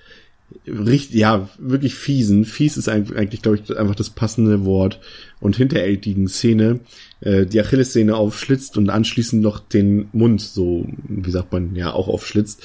[0.66, 5.01] richtig, ja, wirklich fiesen, fies ist eigentlich, glaube ich, einfach das passende Wort
[5.41, 6.80] und hinterältigen Szene,
[7.20, 12.09] äh, die Achillessehne aufschlitzt und anschließend noch den Mund so, wie sagt man, ja, auch
[12.09, 12.62] aufschlitzt.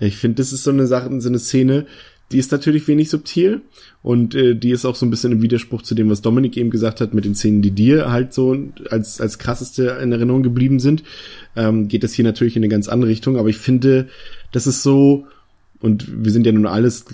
[0.00, 1.86] Ich finde, das ist so eine Sache, so eine Szene,
[2.30, 3.62] die ist natürlich wenig subtil
[4.02, 6.70] und äh, die ist auch so ein bisschen im Widerspruch zu dem, was Dominik eben
[6.70, 8.56] gesagt hat, mit den Szenen, die dir halt so
[8.90, 11.04] als, als krasseste in Erinnerung geblieben sind.
[11.56, 14.08] Ähm, geht das hier natürlich in eine ganz andere Richtung, aber ich finde,
[14.52, 15.26] das ist so,
[15.80, 17.06] und wir sind ja nun alles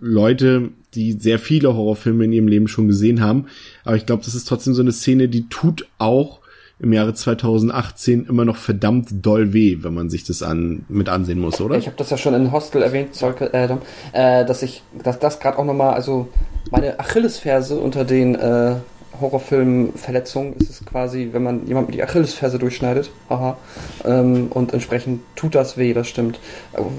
[0.00, 3.46] Leute, die sehr viele Horrorfilme in ihrem Leben schon gesehen haben,
[3.84, 6.40] aber ich glaube, das ist trotzdem so eine Szene, die tut auch
[6.78, 11.40] im Jahre 2018 immer noch verdammt doll weh, wenn man sich das an, mit ansehen
[11.40, 11.76] muss, oder?
[11.76, 13.80] Ich habe das ja schon in Hostel erwähnt, Adam,
[14.12, 16.28] äh, dass ich, dass das gerade auch nochmal, also
[16.70, 18.76] meine Achillesferse unter den äh,
[19.18, 23.56] Horrorfilm-Verletzungen ist es quasi, wenn man jemand mit die Achillesferse durchschneidet, haha,
[24.04, 26.38] ähm, und entsprechend tut das weh, das stimmt.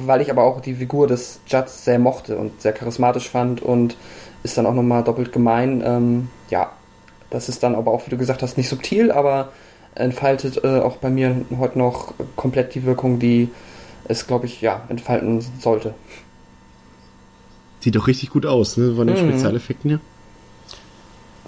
[0.06, 3.96] Weil ich aber auch die Figur des Judds sehr mochte und sehr charismatisch fand und
[4.42, 5.84] ist dann auch nochmal doppelt gemein.
[5.86, 6.72] Ähm, ja,
[7.30, 9.52] das ist dann aber auch, wie du gesagt hast, nicht subtil, aber
[10.00, 13.50] entfaltet äh, auch bei mir heute noch komplett die Wirkung, die
[14.08, 15.94] es, glaube ich, ja, entfalten sollte.
[17.80, 19.30] Sieht doch richtig gut aus, ne, von den mhm.
[19.30, 20.00] Spezialeffekten her.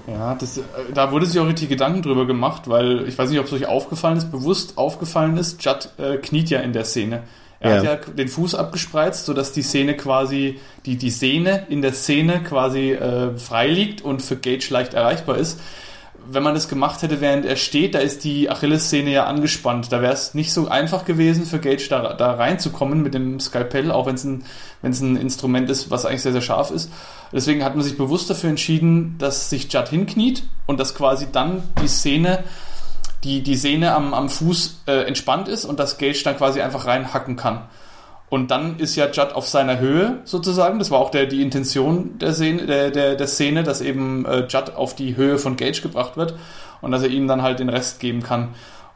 [0.07, 0.61] Ja, das, äh,
[0.93, 3.67] da wurde sich auch richtig Gedanken drüber gemacht, weil ich weiß nicht, ob es euch
[3.67, 7.23] aufgefallen ist, bewusst aufgefallen ist, Judd äh, kniet ja in der Szene.
[7.61, 7.77] Er ja.
[7.77, 12.41] hat ja den Fuß abgespreizt, sodass die Szene quasi, die, die Sehne in der Szene
[12.41, 15.59] quasi äh, frei liegt und für Gage leicht erreichbar ist
[16.31, 19.91] wenn man das gemacht hätte, während er steht, da ist die Achillessehne ja angespannt.
[19.91, 23.91] Da wäre es nicht so einfach gewesen für Gage da, da reinzukommen mit dem Skalpell,
[23.91, 24.43] auch wenn es ein,
[24.83, 26.91] ein Instrument ist, was eigentlich sehr, sehr scharf ist.
[27.31, 31.63] Deswegen hat man sich bewusst dafür entschieden, dass sich Judd hinkniet und dass quasi dann
[31.81, 32.43] die Szene,
[33.23, 36.85] die, die Sehne am, am Fuß äh, entspannt ist und dass Gage dann quasi einfach
[36.85, 37.61] reinhacken kann.
[38.29, 40.77] Und dann ist ja Judd auf seiner Höhe sozusagen.
[40.77, 44.45] Das war auch der, die Intention der Szene, der, der, der Szene dass eben äh,
[44.47, 46.35] Judd auf die Höhe von Gage gebracht wird
[46.81, 48.49] und dass er ihm dann halt den Rest geben kann.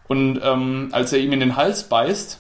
[0.08, 2.40] Und ähm, als er ihm in den Hals beißt,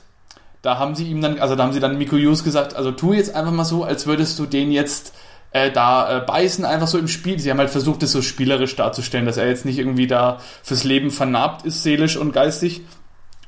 [0.61, 3.13] da haben sie ihm dann, also da haben sie dann Miku Hughes gesagt, also tu
[3.13, 5.13] jetzt einfach mal so, als würdest du den jetzt
[5.51, 7.39] äh, da äh, beißen, einfach so im Spiel.
[7.39, 10.83] Sie haben halt versucht, das so spielerisch darzustellen, dass er jetzt nicht irgendwie da fürs
[10.83, 12.81] Leben vernarbt ist, seelisch und geistig,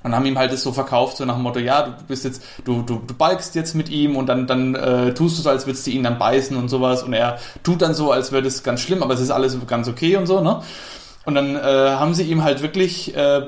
[0.06, 2.44] und haben ihm halt das so verkauft, so nach dem Motto, ja, du bist jetzt,
[2.64, 5.66] du, du, du balgst jetzt mit ihm und dann, dann äh, tust du so, als
[5.66, 7.02] würdest du ihn dann beißen und sowas.
[7.02, 9.88] Und er tut dann so, als wäre das ganz schlimm, aber es ist alles ganz
[9.88, 10.62] okay und so, ne?
[11.26, 13.48] Und dann äh, haben sie ihm halt wirklich äh,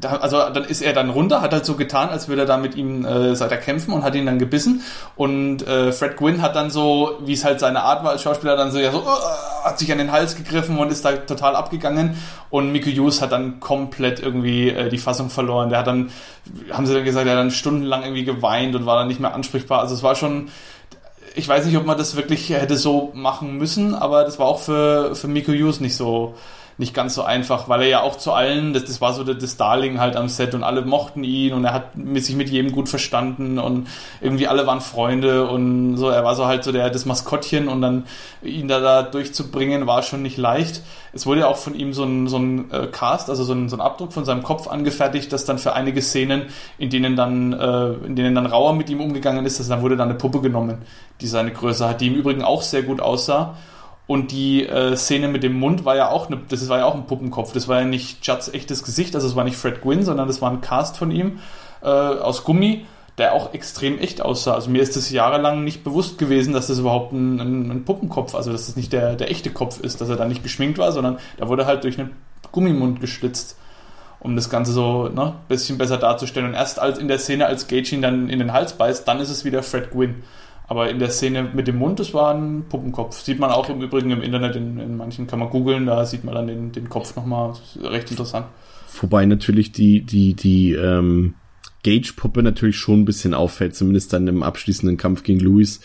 [0.00, 2.56] da, also dann ist er dann runter, hat halt so getan, als würde er da
[2.56, 4.82] mit ihm äh, seit er kämpfen und hat ihn dann gebissen.
[5.16, 8.56] Und äh, Fred Gwynn hat dann so, wie es halt seine Art war als Schauspieler,
[8.56, 11.56] dann so, ja, so uh, hat sich an den Hals gegriffen und ist da total
[11.56, 12.16] abgegangen.
[12.48, 15.68] Und Mickey Hughes hat dann komplett irgendwie äh, die Fassung verloren.
[15.68, 16.10] Der hat dann,
[16.70, 19.34] haben sie dann gesagt, er hat dann stundenlang irgendwie geweint und war dann nicht mehr
[19.34, 19.80] ansprechbar.
[19.80, 20.48] Also es war schon,
[21.34, 24.60] ich weiß nicht, ob man das wirklich hätte so machen müssen, aber das war auch
[24.60, 26.36] für, für Mickey Hughes nicht so
[26.78, 29.56] nicht ganz so einfach, weil er ja auch zu allen, das, das war so das
[29.56, 32.88] Darling halt am Set und alle mochten ihn und er hat sich mit jedem gut
[32.88, 33.88] verstanden und
[34.20, 37.82] irgendwie alle waren Freunde und so, er war so halt so der, das Maskottchen und
[37.82, 38.04] dann
[38.42, 40.82] ihn da, da durchzubringen war schon nicht leicht.
[41.12, 43.68] Es wurde ja auch von ihm so ein, so ein äh, Cast, also so ein,
[43.68, 46.42] so ein Abdruck von seinem Kopf angefertigt, dass dann für einige Szenen,
[46.78, 49.96] in denen dann, äh, in denen dann Rauer mit ihm umgegangen ist, dass dann wurde
[49.96, 50.78] dann eine Puppe genommen,
[51.20, 53.56] die seine Größe hat, die im Übrigen auch sehr gut aussah
[54.08, 56.94] und die äh, Szene mit dem Mund war ja auch eine, das war ja auch
[56.94, 57.52] ein Puppenkopf.
[57.52, 60.40] Das war ja nicht Judds echtes Gesicht, also es war nicht Fred Gwynn, sondern das
[60.40, 61.40] war ein Cast von ihm
[61.82, 62.86] äh, aus Gummi,
[63.18, 64.54] der auch extrem echt aussah.
[64.54, 68.34] Also mir ist das jahrelang nicht bewusst gewesen, dass das überhaupt ein, ein, ein Puppenkopf,
[68.34, 70.90] also dass das nicht der, der echte Kopf ist, dass er da nicht geschminkt war,
[70.90, 72.16] sondern da wurde halt durch einen
[72.50, 73.56] Gummimund geschlitzt
[74.20, 76.48] um das Ganze so ne, bisschen besser darzustellen.
[76.48, 79.20] Und erst als in der Szene, als Gage ihn dann in den Hals beißt, dann
[79.20, 80.24] ist es wieder Fred Gwynn.
[80.68, 83.20] Aber in der Szene mit dem Mund, das war ein Puppenkopf.
[83.20, 86.24] Sieht man auch im Übrigen im Internet, in, in manchen kann man googeln, da sieht
[86.24, 87.54] man dann den, den Kopf nochmal.
[87.82, 88.46] Recht interessant.
[89.00, 91.34] Wobei natürlich die, die, die ähm,
[91.84, 95.80] Gage-Puppe natürlich schon ein bisschen auffällt, zumindest dann im abschließenden Kampf gegen Louis.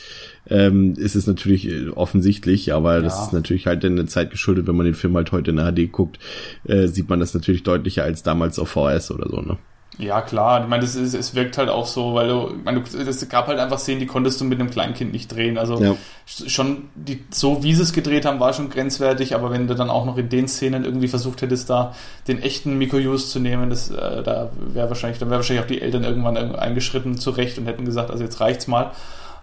[0.50, 3.02] Ähm, ist es natürlich äh, offensichtlich, aber ja.
[3.02, 5.58] das ist natürlich halt in der Zeit geschuldet, wenn man den Film halt heute in
[5.58, 6.20] HD guckt,
[6.66, 9.58] äh, sieht man das natürlich deutlicher als damals auf VS oder so, ne?
[10.00, 10.64] Ja, klar.
[10.64, 13.48] Ich meine, das ist, es wirkt halt auch so, weil du, ich meine, es gab
[13.48, 15.58] halt einfach Szenen, die konntest du mit einem Kleinkind nicht drehen.
[15.58, 15.96] Also ja.
[16.26, 19.92] schon die, so wie sie es gedreht haben, war schon grenzwertig, aber wenn du dann
[19.92, 21.94] auch noch in den Szenen irgendwie versucht hättest, da
[22.28, 25.82] den echten Mikoyus zu nehmen, das, äh, da wäre wahrscheinlich, dann wäre wahrscheinlich auch die
[25.82, 28.92] Eltern irgendwann eingeschritten zurecht und hätten gesagt, also jetzt reicht's mal.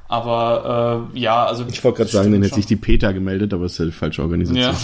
[0.09, 1.65] Aber äh, ja, also.
[1.69, 3.93] Ich wollte gerade sagen, dann hätte sich die Peter gemeldet, aber es ist ja die
[3.93, 4.65] falsche Organisation.
[4.65, 4.75] Ja.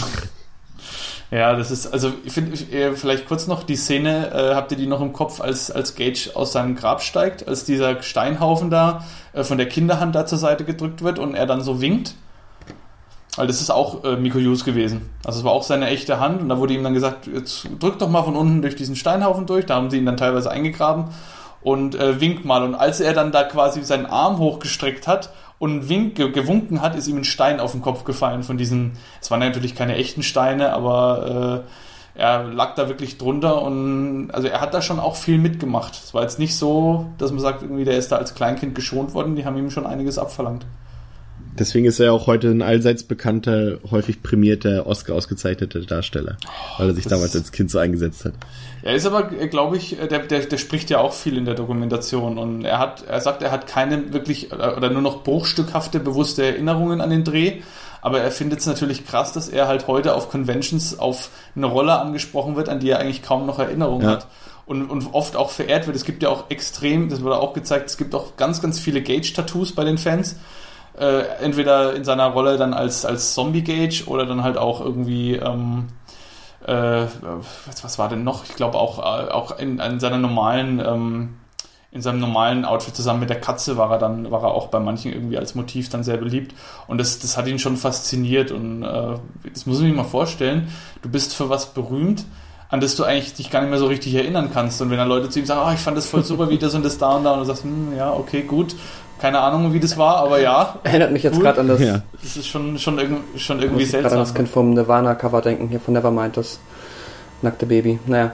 [1.29, 4.77] Ja, das ist, also ich finde, äh, vielleicht kurz noch die Szene, äh, habt ihr
[4.77, 9.03] die noch im Kopf, als, als Gage aus seinem Grab steigt, als dieser Steinhaufen da
[9.33, 12.15] äh, von der Kinderhand da zur Seite gedrückt wird und er dann so winkt?
[13.35, 15.09] Weil das ist auch äh, Miko Hughes gewesen.
[15.25, 17.99] Also es war auch seine echte Hand und da wurde ihm dann gesagt, jetzt drück
[17.99, 21.09] doch mal von unten durch diesen Steinhaufen durch, da haben sie ihn dann teilweise eingegraben
[21.61, 22.63] und äh, winkt mal.
[22.63, 27.07] Und als er dann da quasi seinen Arm hochgestreckt hat und wink, gewunken hat, ist
[27.07, 30.73] ihm ein Stein auf den Kopf gefallen von diesen, es waren natürlich keine echten Steine,
[30.73, 35.37] aber äh, er lag da wirklich drunter und also er hat da schon auch viel
[35.37, 35.93] mitgemacht.
[35.93, 39.13] Es war jetzt nicht so, dass man sagt, irgendwie der ist da als Kleinkind geschont
[39.13, 40.65] worden, die haben ihm schon einiges abverlangt.
[41.59, 46.37] Deswegen ist er auch heute ein allseits bekannter, häufig prämierter, Oscar ausgezeichneter Darsteller,
[46.77, 48.33] weil er sich damals als Kind so eingesetzt hat.
[48.83, 51.45] Er ist aber, äh, glaube ich, äh, der, der, der spricht ja auch viel in
[51.45, 55.23] der Dokumentation und er hat, er sagt, er hat keine wirklich äh, oder nur noch
[55.23, 57.61] bruchstückhafte, bewusste Erinnerungen an den Dreh,
[58.01, 61.99] aber er findet es natürlich krass, dass er halt heute auf Conventions auf eine Rolle
[61.99, 64.11] angesprochen wird, an die er eigentlich kaum noch Erinnerungen ja.
[64.13, 64.27] hat.
[64.65, 65.95] Und, und oft auch verehrt wird.
[65.95, 69.01] Es gibt ja auch extrem, das wurde auch gezeigt, es gibt auch ganz, ganz viele
[69.01, 70.35] Gage-Tattoos bei den Fans
[70.99, 75.87] äh, entweder in seiner Rolle dann als, als Zombie-Gage oder dann halt auch irgendwie, ähm,
[76.65, 77.05] äh,
[77.81, 78.43] was war denn noch?
[78.45, 81.35] Ich glaube auch, äh, auch in, in seiner normalen, ähm,
[81.91, 84.79] in seinem normalen Outfit zusammen mit der Katze war er dann, war er auch bei
[84.79, 86.53] manchen irgendwie als Motiv dann sehr beliebt.
[86.87, 88.51] Und das, das hat ihn schon fasziniert.
[88.51, 89.15] Und äh,
[89.53, 90.67] das muss ich mir mal vorstellen.
[91.01, 92.25] Du bist für was berühmt,
[92.69, 94.81] an das du eigentlich dich gar nicht mehr so richtig erinnern kannst.
[94.81, 96.75] Und wenn dann Leute zu ihm sagen, oh, ich fand das voll super, wie das
[96.75, 98.75] und das da und da, und du sagst, hm, ja, okay, gut,
[99.19, 100.79] keine Ahnung, wie das war, aber ja.
[100.83, 101.81] Erinnert mich jetzt gerade an das.
[101.81, 102.01] Ja.
[102.21, 104.11] Das ist schon, schon, irg schon irgendwie muss seltsam.
[104.11, 106.59] Ich an das Kind vom Nirvana-Cover denken, hier von Nevermind, das
[107.41, 107.99] nackte Baby.
[108.05, 108.33] Naja.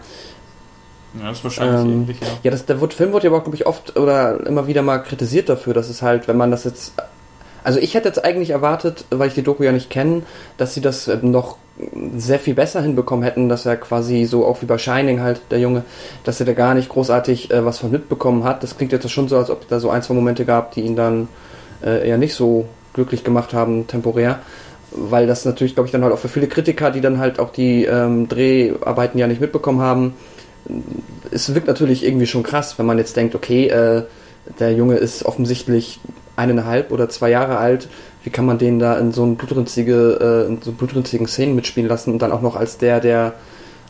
[1.19, 2.27] Ja, das ist wahrscheinlich ähm, ähnlich, ja.
[2.43, 5.47] Ja, das, der Film wird ja auch, glaube ich, oft oder immer wieder mal kritisiert
[5.47, 6.93] dafür, dass es halt, wenn man das jetzt.
[7.64, 10.23] Also ich hätte jetzt eigentlich erwartet, weil ich die Doku ja nicht kenne,
[10.57, 11.57] dass sie das noch
[12.15, 15.59] sehr viel besser hinbekommen hätten, dass er quasi so auch wie bei Shining halt, der
[15.59, 15.83] Junge,
[16.23, 18.61] dass er da gar nicht großartig äh, was von mitbekommen hat.
[18.61, 20.95] Das klingt jetzt schon so, als ob da so ein, zwei Momente gab, die ihn
[20.95, 21.27] dann
[21.83, 24.39] äh, eher nicht so glücklich gemacht haben, temporär.
[24.91, 27.51] Weil das natürlich, glaube ich, dann halt auch für viele Kritiker, die dann halt auch
[27.51, 30.13] die ähm, Dreharbeiten ja nicht mitbekommen haben,
[31.31, 34.03] es wirkt natürlich irgendwie schon krass, wenn man jetzt denkt, okay, äh,
[34.59, 35.99] der Junge ist offensichtlich
[36.35, 37.87] eineinhalb oder zwei Jahre alt,
[38.23, 41.89] wie kann man den da in so, einen blutrünstige, äh, in so blutrünstigen Szenen mitspielen
[41.89, 43.33] lassen und dann auch noch als der, der,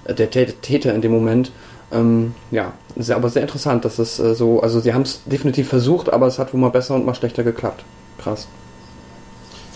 [0.05, 1.51] äh, der Täter in dem Moment.
[1.91, 5.69] Ähm, ja, sehr, aber sehr interessant, dass es äh, so, also sie haben es definitiv
[5.69, 7.83] versucht, aber es hat wohl mal besser und mal schlechter geklappt.
[8.17, 8.47] Krass.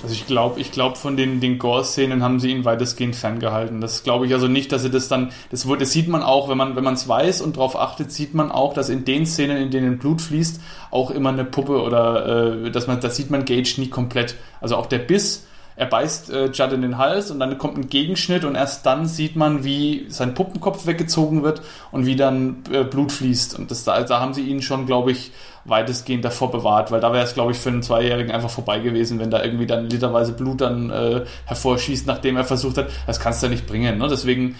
[0.03, 3.81] Also ich glaube, ich glaube, von den, den Gore-Szenen haben sie ihn weitestgehend ferngehalten.
[3.81, 6.57] Das glaube ich also nicht, dass sie das dann, das, das sieht man auch, wenn
[6.57, 9.57] man wenn man es weiß und darauf achtet, sieht man auch, dass in den Szenen,
[9.57, 10.61] in denen Blut fließt,
[10.91, 14.35] auch immer eine Puppe oder äh, dass man, das sieht man Gage nie komplett.
[14.61, 15.47] Also auch der Biss,
[15.77, 19.05] er beißt äh, Judd in den Hals und dann kommt ein Gegenschnitt und erst dann
[19.07, 21.61] sieht man, wie sein Puppenkopf weggezogen wird
[21.91, 23.57] und wie dann äh, Blut fließt.
[23.57, 25.31] Und das, da, da haben sie ihn schon, glaube ich,
[25.67, 29.19] weitestgehend davor bewahrt, weil da wäre es, glaube ich, für einen Zweijährigen einfach vorbei gewesen,
[29.19, 32.87] wenn da irgendwie dann literweise Blut dann äh, hervorschießt, nachdem er versucht hat.
[33.05, 33.97] Das kannst du ja nicht bringen.
[33.97, 34.07] Ne?
[34.07, 34.55] Deswegen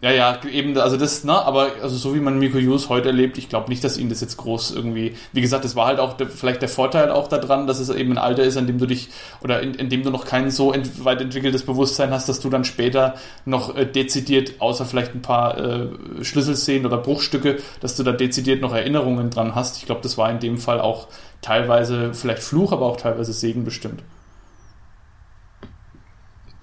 [0.00, 3.36] ja, ja, eben, also das, ne, aber also so wie man Miko Hughes heute erlebt,
[3.36, 6.12] ich glaube nicht, dass ihn das jetzt groß irgendwie, wie gesagt, das war halt auch
[6.12, 8.86] der, vielleicht der Vorteil auch daran, dass es eben ein Alter ist, an dem du
[8.86, 9.08] dich,
[9.42, 12.48] oder in, in dem du noch kein so ent, weit entwickeltes Bewusstsein hast, dass du
[12.48, 15.88] dann später noch äh, dezidiert, außer vielleicht ein paar äh,
[16.22, 19.78] Schlüsselszenen oder Bruchstücke, dass du da dezidiert noch Erinnerungen dran hast.
[19.78, 21.08] Ich glaube, das war in dem Fall auch
[21.42, 24.04] teilweise vielleicht Fluch, aber auch teilweise Segen bestimmt.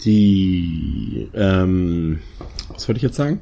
[0.06, 2.22] Die, ähm,
[2.70, 3.42] was wollte ich jetzt sagen?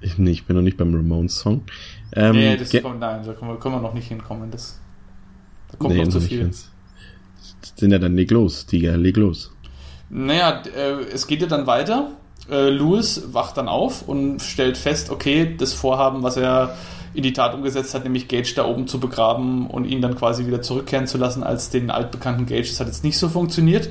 [0.00, 1.62] Ich, nee, ich bin noch nicht beim Ramones-Song.
[2.12, 4.50] Ähm, nee, das kommt, nein, da können wir, können wir noch nicht hinkommen.
[4.50, 4.80] Das,
[5.70, 6.46] da kommt nee, noch zu viel.
[6.46, 6.70] Das
[7.76, 9.52] sind ja dann leg los, Tiger, leg los.
[10.08, 12.10] Naja, äh, es geht ja dann weiter.
[12.50, 16.76] Äh, Louis wacht dann auf und stellt fest, okay, das Vorhaben, was er
[17.14, 20.46] in die Tat umgesetzt hat, nämlich Gage da oben zu begraben und ihn dann quasi
[20.46, 23.88] wieder zurückkehren zu lassen als den altbekannten Gage, das hat jetzt nicht so funktioniert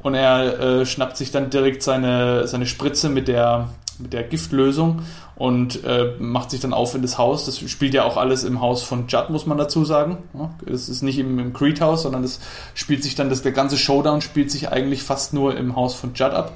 [0.00, 3.68] und er äh, schnappt sich dann direkt seine, seine Spritze mit der,
[3.98, 5.02] mit der Giftlösung
[5.36, 7.46] und äh, macht sich dann auf in das Haus.
[7.46, 10.18] Das spielt ja auch alles im Haus von Judd, muss man dazu sagen.
[10.66, 12.40] Es ist nicht im, im Creed-Haus, sondern das
[12.74, 16.14] spielt sich dann, das, der ganze Showdown spielt sich eigentlich fast nur im Haus von
[16.14, 16.52] Judd ab.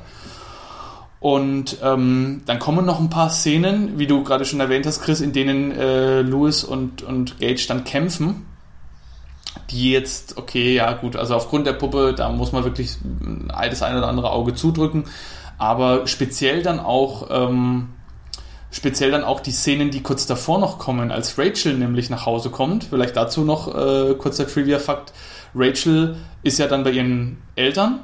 [1.20, 5.20] Und ähm, dann kommen noch ein paar Szenen, wie du gerade schon erwähnt hast, Chris,
[5.20, 8.44] in denen äh, Lewis und, und Gage dann kämpfen.
[9.70, 12.97] Die jetzt, okay, ja gut, also aufgrund der Puppe, da muss man wirklich
[13.70, 15.05] das eine oder andere Auge zudrücken.
[15.59, 17.91] Aber speziell dann auch, ähm,
[18.70, 22.51] speziell dann auch die Szenen, die kurz davor noch kommen, als Rachel nämlich nach Hause
[22.51, 22.85] kommt.
[22.85, 25.12] Vielleicht dazu noch äh, kurzer Trivia-Fakt.
[25.55, 28.01] Rachel ist ja dann bei ihren Eltern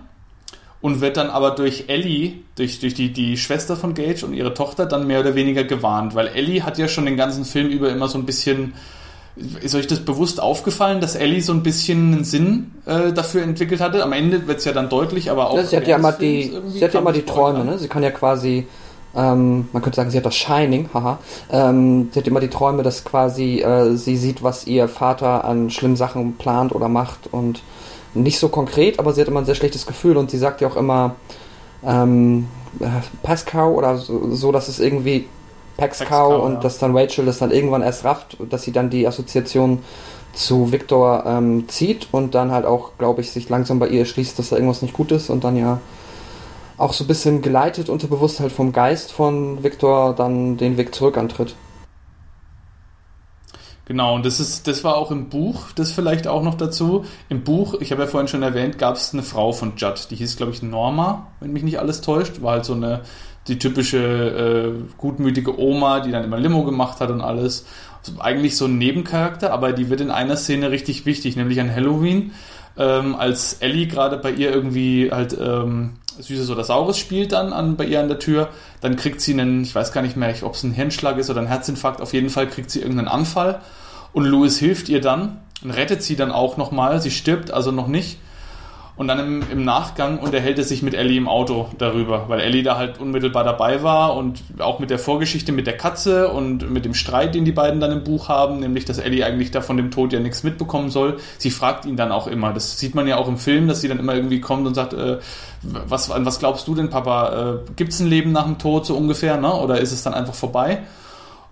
[0.81, 4.55] und wird dann aber durch Ellie, durch, durch die, die Schwester von Gage und ihre
[4.55, 7.91] Tochter dann mehr oder weniger gewarnt, weil Ellie hat ja schon den ganzen Film über
[7.91, 8.75] immer so ein bisschen,
[9.62, 13.81] ist euch das bewusst aufgefallen, dass Ellie so ein bisschen einen Sinn äh, dafür entwickelt
[13.81, 14.02] hatte?
[14.02, 15.56] Am Ende wird es ja dann deutlich, aber auch.
[15.56, 17.78] Ja, sie hat ja immer die, sie hat ja immer die Träume, ne?
[17.78, 18.66] Sie kann ja quasi,
[19.15, 21.19] ähm, man könnte sagen, sie hat das Shining, haha.
[21.51, 25.70] Ähm, sie hat immer die Träume, dass quasi äh, sie sieht, was ihr Vater an
[25.70, 27.62] schlimmen Sachen plant oder macht und
[28.15, 30.69] nicht so konkret, aber sie hat immer ein sehr schlechtes Gefühl und sie sagt ja
[30.69, 31.16] auch immer
[31.85, 32.48] ähm,
[32.81, 32.86] äh,
[33.23, 35.27] Pascal oder so, so, dass es irgendwie
[35.78, 36.60] Paxcow und ja.
[36.60, 39.82] dass dann Rachel das dann irgendwann erst rafft, dass sie dann die Assoziation
[40.34, 44.38] zu Victor ähm, zieht und dann halt auch, glaube ich, sich langsam bei ihr schließt,
[44.38, 45.80] dass da irgendwas nicht gut ist und dann ja
[46.76, 51.16] auch so ein bisschen geleitet unterbewusst halt vom Geist von Victor dann den Weg zurück
[51.16, 51.55] antritt.
[53.88, 57.06] Genau, und das ist, das war auch im Buch, das vielleicht auch noch dazu.
[57.30, 60.16] Im Buch, ich habe ja vorhin schon erwähnt, gab es eine Frau von Judd, die
[60.16, 62.42] hieß, glaube ich, Norma, wenn mich nicht alles täuscht.
[62.42, 63.00] War halt so eine,
[63.49, 67.66] die typische äh, gutmütige Oma, die dann immer Limo gemacht hat und alles.
[68.01, 71.75] Also eigentlich so ein Nebencharakter, aber die wird in einer Szene richtig wichtig, nämlich an
[71.75, 72.33] Halloween,
[72.77, 77.77] ähm, als Ellie gerade bei ihr irgendwie halt ähm, Süßes oder Saures spielt dann an,
[77.77, 78.51] bei ihr an der Tür,
[78.81, 81.41] dann kriegt sie einen, ich weiß gar nicht mehr, ob es ein Hirnschlag ist oder
[81.41, 83.61] ein Herzinfarkt, auf jeden Fall kriegt sie irgendeinen Anfall
[84.12, 87.01] und Louis hilft ihr dann und rettet sie dann auch nochmal.
[87.01, 88.19] Sie stirbt also noch nicht.
[88.99, 92.65] Und dann im, im, Nachgang unterhält er sich mit Ellie im Auto darüber, weil Ellie
[92.65, 96.85] da halt unmittelbar dabei war und auch mit der Vorgeschichte mit der Katze und mit
[96.85, 99.77] dem Streit, den die beiden dann im Buch haben, nämlich dass Ellie eigentlich da von
[99.77, 101.19] dem Tod ja nichts mitbekommen soll.
[101.39, 102.53] Sie fragt ihn dann auch immer.
[102.53, 104.95] Das sieht man ja auch im Film, dass sie dann immer irgendwie kommt und sagt,
[104.95, 105.19] äh,
[105.62, 107.61] was, an was glaubst du denn, Papa?
[107.69, 109.55] Äh, Gibt es ein Leben nach dem Tod so ungefähr, ne?
[109.55, 110.83] Oder ist es dann einfach vorbei?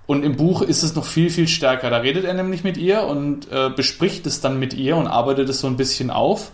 [0.09, 1.90] Und im Buch ist es noch viel, viel stärker.
[1.90, 5.48] Da redet er nämlich mit ihr und äh, bespricht es dann mit ihr und arbeitet
[5.48, 6.51] es so ein bisschen auf.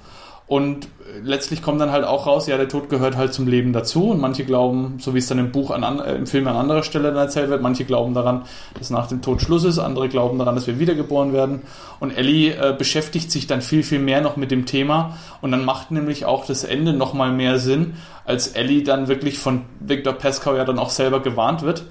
[0.52, 0.86] Und
[1.22, 4.10] letztlich kommt dann halt auch raus, ja, der Tod gehört halt zum Leben dazu.
[4.10, 6.82] Und manche glauben, so wie es dann im Buch, an, äh, im Film an anderer
[6.82, 8.42] Stelle dann erzählt wird, manche glauben daran,
[8.78, 11.62] dass nach dem Tod Schluss ist, andere glauben daran, dass wir wiedergeboren werden.
[12.00, 15.16] Und Ellie äh, beschäftigt sich dann viel, viel mehr noch mit dem Thema.
[15.40, 17.94] Und dann macht nämlich auch das Ende nochmal mehr Sinn,
[18.26, 21.86] als Ellie dann wirklich von Victor Pascal ja dann auch selber gewarnt wird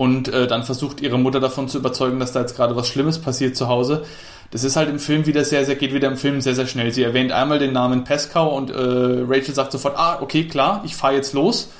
[0.00, 3.18] und äh, dann versucht ihre Mutter davon zu überzeugen, dass da jetzt gerade was Schlimmes
[3.18, 4.04] passiert zu Hause.
[4.50, 6.92] Das ist halt im Film wieder sehr, sehr, geht wieder im Film sehr, sehr schnell.
[6.92, 10.96] Sie erwähnt einmal den Namen Pescow und äh, Rachel sagt sofort, ah, okay, klar, ich
[10.96, 11.70] fahre jetzt los.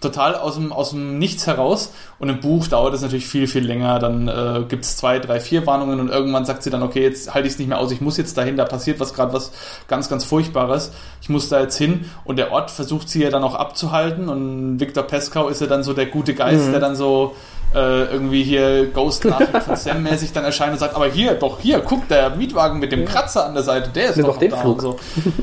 [0.00, 1.92] Total aus dem, aus dem Nichts heraus.
[2.18, 3.98] Und im Buch dauert es natürlich viel, viel länger.
[3.98, 7.34] Dann äh, gibt es zwei, drei, vier Warnungen und irgendwann sagt sie dann, okay, jetzt
[7.34, 9.52] halte ich es nicht mehr aus, ich muss jetzt dahin, da passiert was gerade was
[9.88, 10.92] ganz, ganz Furchtbares.
[11.20, 12.10] Ich muss da jetzt hin.
[12.24, 14.28] Und der Ort versucht sie ja dann auch abzuhalten.
[14.28, 16.72] Und Victor Pescow ist ja dann so der gute Geist, mhm.
[16.72, 17.34] der dann so
[17.74, 21.58] äh, irgendwie hier Ghost Nachricht von Sam mäßig dann erscheint und sagt, aber hier, doch
[21.60, 24.40] hier, guck, der Mietwagen mit dem Kratzer an der Seite, der ist Nimm doch, doch
[24.40, 24.80] den da Flug.
[24.80, 24.96] so.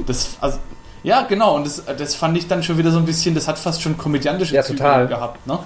[0.08, 0.58] Das, also,
[1.04, 3.58] ja, genau, und das, das fand ich dann schon wieder so ein bisschen, das hat
[3.58, 5.60] fast schon komödiantische ja, Züge gehabt, ne?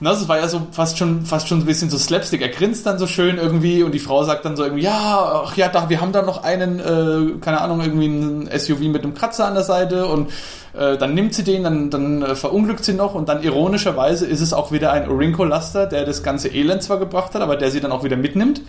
[0.00, 2.40] Na, das war ja so fast schon, fast schon ein bisschen so Slapstick.
[2.40, 5.56] Er grinst dann so schön irgendwie und die Frau sagt dann so irgendwie, ja, ach
[5.56, 9.14] ja, da, wir haben da noch einen, äh, keine Ahnung, irgendwie ein SUV mit einem
[9.14, 10.30] Kratzer an der Seite und
[10.78, 14.40] äh, dann nimmt sie den, dann, dann äh, verunglückt sie noch und dann ironischerweise ist
[14.40, 17.80] es auch wieder ein Orinco-Laster, der das ganze Elend zwar gebracht hat, aber der sie
[17.80, 18.60] dann auch wieder mitnimmt.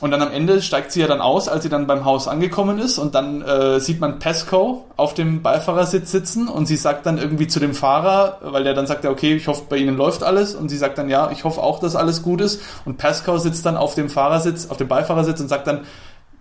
[0.00, 2.78] Und dann am Ende steigt sie ja dann aus, als sie dann beim Haus angekommen
[2.78, 2.98] ist.
[2.98, 6.48] Und dann äh, sieht man Pesco auf dem Beifahrersitz sitzen.
[6.48, 9.48] Und sie sagt dann irgendwie zu dem Fahrer, weil der dann sagt, ja, okay, ich
[9.48, 10.54] hoffe, bei Ihnen läuft alles.
[10.54, 12.60] Und sie sagt dann, ja, ich hoffe auch, dass alles gut ist.
[12.84, 15.86] Und Pesco sitzt dann auf dem Fahrersitz, auf dem Beifahrersitz und sagt dann,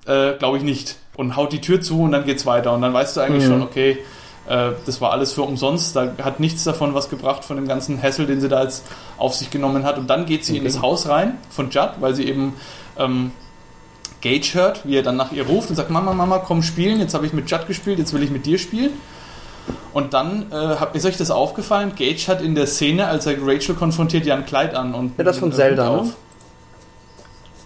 [0.05, 0.97] äh, glaube ich nicht.
[1.15, 2.73] Und haut die Tür zu und dann geht's weiter.
[2.73, 3.51] Und dann weißt du eigentlich mhm.
[3.51, 3.97] schon, okay,
[4.49, 8.01] äh, das war alles für umsonst, da hat nichts davon was gebracht von dem ganzen
[8.01, 8.85] Hassel, den sie da jetzt
[9.17, 9.97] auf sich genommen hat.
[9.97, 10.59] Und dann geht sie okay.
[10.59, 12.53] in das Haus rein von Judd, weil sie eben
[12.97, 13.31] ähm,
[14.25, 17.13] Gage hört, wie er dann nach ihr ruft und sagt, Mama, Mama, komm spielen, jetzt
[17.13, 18.93] habe ich mit Judd gespielt, jetzt will ich mit dir spielen.
[19.93, 21.93] Und dann, äh, ist euch das aufgefallen?
[21.95, 24.95] Gage hat in der Szene, als er Rachel konfrontiert, ja ein Kleid an.
[24.95, 26.11] Und ja, das von Zelda, ne?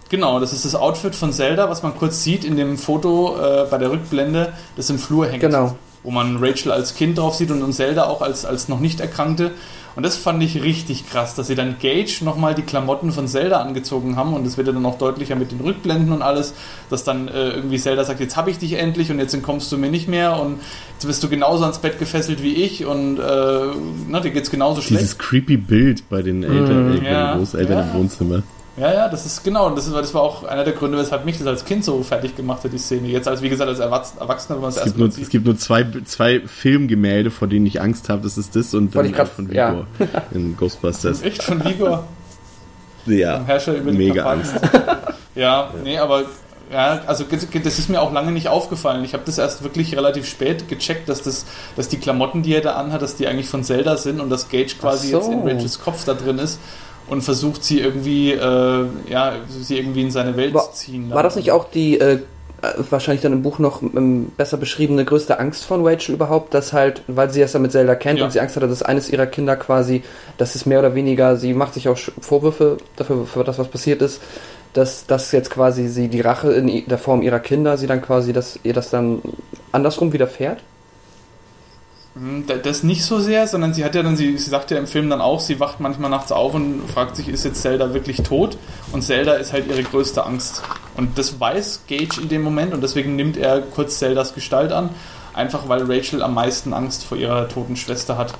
[0.09, 3.65] Genau, das ist das Outfit von Zelda, was man kurz sieht in dem Foto äh,
[3.69, 5.39] bei der Rückblende, das im Flur hängt.
[5.39, 5.77] Genau.
[6.03, 8.99] Wo man Rachel als Kind drauf sieht und, und Zelda auch als, als noch nicht
[8.99, 9.51] Erkrankte.
[9.99, 13.59] Und das fand ich richtig krass, dass sie dann Gage nochmal die Klamotten von Zelda
[13.59, 16.53] angezogen haben und das wird ja dann auch deutlicher mit den Rückblenden und alles,
[16.89, 19.77] dass dann äh, irgendwie Zelda sagt, jetzt habe ich dich endlich und jetzt entkommst du
[19.77, 20.61] mir nicht mehr und
[20.93, 23.59] jetzt bist du genauso ans Bett gefesselt wie ich und äh,
[24.07, 25.01] na, dir geht's genauso schlecht.
[25.01, 27.83] Dieses creepy Bild bei den Eltern, mm, ja, Großeltern ja.
[27.91, 28.43] im Wohnzimmer.
[28.79, 29.69] Ja, ja, das ist genau.
[29.71, 32.35] Das, ist, das war auch einer der Gründe, weshalb mich das als Kind so fertig
[32.35, 33.09] gemacht hat, die Szene.
[33.09, 35.57] Jetzt als, wie gesagt, als Erwachsener, wenn man es es gibt, nur, es gibt nur
[35.57, 38.21] zwei, zwei Filmgemälde, vor denen ich Angst habe.
[38.21, 40.07] Das ist das und dann grad, von Vigor ja.
[40.31, 41.21] in Ghostbusters.
[41.23, 42.07] Echt von Vigor?
[43.05, 43.43] ja.
[43.43, 44.55] Herrscher über mega Angst.
[44.63, 44.99] ja,
[45.35, 46.23] ja, nee, aber
[46.71, 49.03] ja, also das ist mir auch lange nicht aufgefallen.
[49.03, 51.45] Ich habe das erst wirklich relativ spät gecheckt, dass das,
[51.75, 54.49] dass die Klamotten, die er da anhat, dass die eigentlich von Zelda sind und dass
[54.49, 55.17] Gage quasi so.
[55.17, 56.59] jetzt in Rachels Kopf da drin ist
[57.09, 61.09] und versucht sie irgendwie, äh, ja, sie irgendwie in seine Welt war, zu ziehen.
[61.11, 62.19] War das nicht auch die äh,
[62.89, 67.03] wahrscheinlich dann im Buch noch ähm, besser beschriebene größte Angst von Rachel überhaupt, dass halt,
[67.07, 68.25] weil sie es ja mit Zelda kennt ja.
[68.25, 70.03] und sie Angst hatte, dass eines ihrer Kinder quasi,
[70.37, 74.01] das ist mehr oder weniger, sie macht sich auch Vorwürfe dafür, für das, was passiert
[74.01, 74.21] ist,
[74.73, 78.33] dass das jetzt quasi sie die Rache in der Form ihrer Kinder, sie dann quasi,
[78.33, 79.21] dass ihr das dann
[79.71, 80.59] andersrum widerfährt?
[82.19, 84.87] Hm, das nicht so sehr, sondern sie hat ja dann, sie, sie sagt ja im
[84.87, 88.23] Film dann auch, sie wacht manchmal nachts auf und fragt sich, ist jetzt Zelda wirklich
[88.23, 88.57] tot?
[88.91, 90.61] Und Zelda ist halt ihre größte Angst.
[90.97, 94.89] Und das weiß Gage in dem Moment und deswegen nimmt er kurz Zeldas Gestalt an,
[95.33, 98.33] einfach weil Rachel am meisten Angst vor ihrer toten Schwester hat.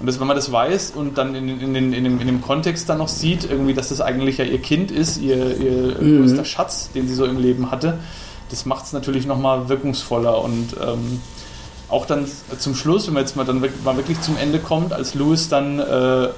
[0.00, 2.42] Und das, wenn man das weiß und dann in, in, in, in, dem, in dem
[2.42, 6.18] Kontext dann noch sieht, irgendwie, dass das eigentlich ja ihr Kind ist, ihr, ihr mhm.
[6.18, 7.98] größter Schatz, den sie so im Leben hatte,
[8.50, 11.20] das macht es natürlich nochmal wirkungsvoller und ähm,
[11.94, 12.26] auch dann
[12.58, 15.78] zum Schluss, wenn man jetzt mal dann mal wirklich zum Ende kommt, als Louis dann,
[15.78, 16.28] äh,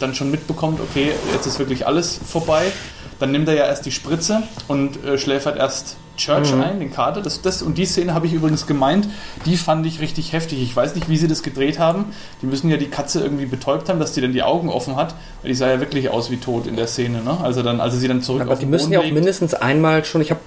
[0.00, 2.72] dann schon mitbekommt, okay, jetzt ist wirklich alles vorbei,
[3.20, 6.62] dann nimmt er ja erst die Spritze und äh, schläfert erst Church mhm.
[6.62, 7.20] ein, den Kater.
[7.20, 9.08] Das, das, und die Szene habe ich übrigens gemeint,
[9.46, 10.62] die fand ich richtig heftig.
[10.62, 12.06] Ich weiß nicht, wie sie das gedreht haben.
[12.40, 15.14] Die müssen ja die Katze irgendwie betäubt haben, dass die dann die Augen offen hat.
[15.42, 17.38] Weil die sah ja wirklich aus wie tot in der Szene, ne?
[17.42, 19.14] Also dann, also sie dann zurück Aber auf die müssen Boden ja auch legt.
[19.14, 20.40] mindestens einmal schon, ich habe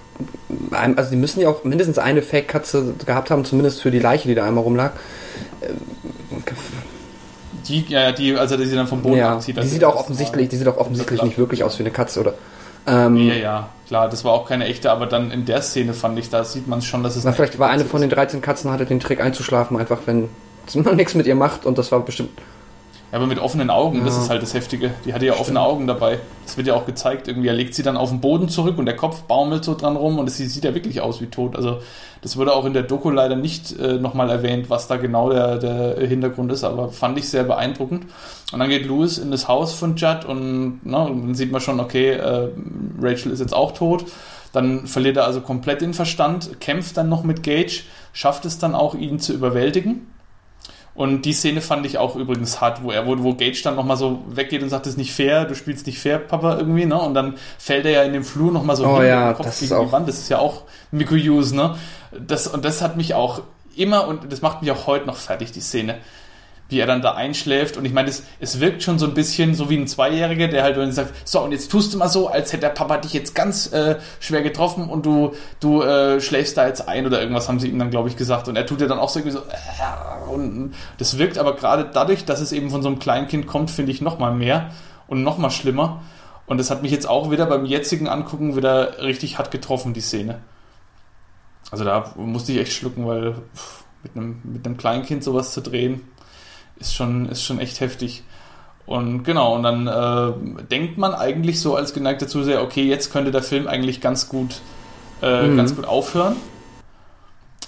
[0.72, 4.36] also die müssen ja auch mindestens eine Fake-Katze gehabt haben, zumindest für die Leiche, die
[4.36, 4.92] da einmal rumlag.
[7.68, 9.58] Die, ja, die, also die sie dann vom Boden ja, anzieht.
[9.62, 12.36] Die sieht auch offensichtlich, die sieht auch offensichtlich nicht wirklich aus wie eine Katze, oder?
[12.88, 16.20] Ähm, ja, ja, klar, das war auch keine echte, aber dann in der Szene fand
[16.20, 17.24] ich, da sieht man schon, dass es.
[17.24, 20.30] Na, vielleicht war eine von den 13 Katzen, hatte den Trick einzuschlafen, einfach wenn
[20.76, 22.32] man nichts mit ihr macht und das war bestimmt
[23.16, 24.06] aber mit offenen Augen, ja.
[24.06, 24.92] das ist halt das Heftige.
[25.06, 25.42] Die hatte ja Stimmt.
[25.42, 26.20] offene Augen dabei.
[26.46, 27.28] Das wird ja auch gezeigt.
[27.28, 29.96] Irgendwie, er legt sie dann auf den Boden zurück und der Kopf baumelt so dran
[29.96, 31.56] rum und es sieht ja wirklich aus wie tot.
[31.56, 31.80] Also,
[32.22, 35.58] das wurde auch in der Doku leider nicht äh, nochmal erwähnt, was da genau der,
[35.60, 38.06] der Hintergrund ist, aber fand ich sehr beeindruckend.
[38.52, 41.52] Und dann geht Louis in das Haus von Judd und, na, ne, und dann sieht
[41.52, 42.50] man schon, okay, äh,
[43.00, 44.06] Rachel ist jetzt auch tot.
[44.52, 47.84] Dann verliert er also komplett den Verstand, kämpft dann noch mit Gage,
[48.14, 50.08] schafft es dann auch, ihn zu überwältigen
[50.96, 53.98] und die Szene fand ich auch übrigens hart, wo er, wo, wo Gage dann nochmal
[53.98, 57.00] so weggeht und sagt, das ist nicht fair, du spielst nicht fair, Papa, irgendwie, ne?
[57.00, 59.76] Und dann fällt er ja in dem Flur nochmal so oh, ja, den Kopf gegen
[59.76, 60.08] die Wand.
[60.08, 61.76] Das ist ja auch Miku Use, ne?
[62.18, 63.42] Das, und das hat mich auch
[63.76, 65.98] immer, und das macht mich auch heute noch fertig, die Szene
[66.70, 67.78] wie er dann da einschläft.
[67.78, 70.64] Und ich meine, es, es wirkt schon so ein bisschen so wie ein Zweijähriger, der
[70.64, 73.14] halt dann sagt, so, und jetzt tust du mal so, als hätte der Papa dich
[73.14, 77.48] jetzt ganz äh, schwer getroffen und du, du äh, schläfst da jetzt ein oder irgendwas
[77.48, 78.48] haben sie ihm dann, glaube ich, gesagt.
[78.48, 81.90] Und er tut ja dann auch so irgendwie so, äh, und das wirkt aber gerade
[81.94, 84.72] dadurch, dass es eben von so einem Kleinkind kommt, finde ich noch mal mehr
[85.08, 86.02] und noch mal schlimmer.
[86.48, 90.02] Und das hat mich jetzt auch wieder beim jetzigen Angucken wieder richtig hart getroffen, die
[90.02, 90.40] Szene.
[91.72, 95.62] Also da musste ich echt schlucken, weil pff, mit einem, mit einem Kleinkind sowas zu
[95.62, 96.02] drehen,
[96.78, 98.24] ist schon, ist schon echt heftig.
[98.86, 103.32] Und genau, und dann äh, denkt man eigentlich so als geneigter Zuseher, okay, jetzt könnte
[103.32, 104.62] der Film eigentlich ganz gut,
[105.22, 105.58] äh, mhm.
[105.58, 106.36] ganz gut aufhören.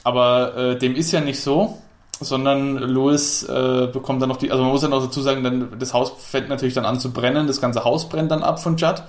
[0.03, 1.79] Aber äh, dem ist ja nicht so,
[2.19, 5.79] sondern Louis äh, bekommt dann noch die, also man muss ja noch dazu sagen, dann,
[5.79, 8.77] das Haus fängt natürlich dann an zu brennen, das ganze Haus brennt dann ab von
[8.77, 9.03] Judd.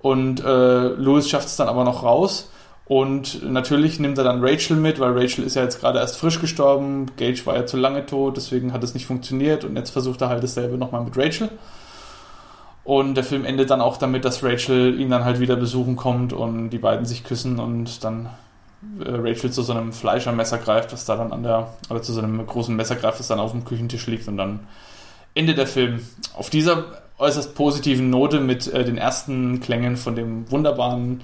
[0.00, 2.50] Und äh, Louis schafft es dann aber noch raus
[2.88, 6.40] und natürlich nimmt er dann Rachel mit, weil Rachel ist ja jetzt gerade erst frisch
[6.40, 7.06] gestorben.
[7.16, 9.64] Gage war ja zu lange tot, deswegen hat es nicht funktioniert.
[9.64, 11.50] Und jetzt versucht er halt dasselbe nochmal mit Rachel.
[12.84, 16.32] Und der Film endet dann auch damit, dass Rachel ihn dann halt wieder besuchen kommt
[16.32, 18.26] und die beiden sich küssen und dann
[19.00, 22.20] äh, Rachel zu so einem Fleischermesser greift, was da dann an der, oder zu so
[22.20, 24.60] einem großen Messer greift, das dann auf dem Küchentisch liegt und dann
[25.34, 26.06] endet der Film.
[26.34, 26.84] Auf dieser
[27.18, 31.22] äußerst positiven Note mit äh, den ersten Klängen von dem wunderbaren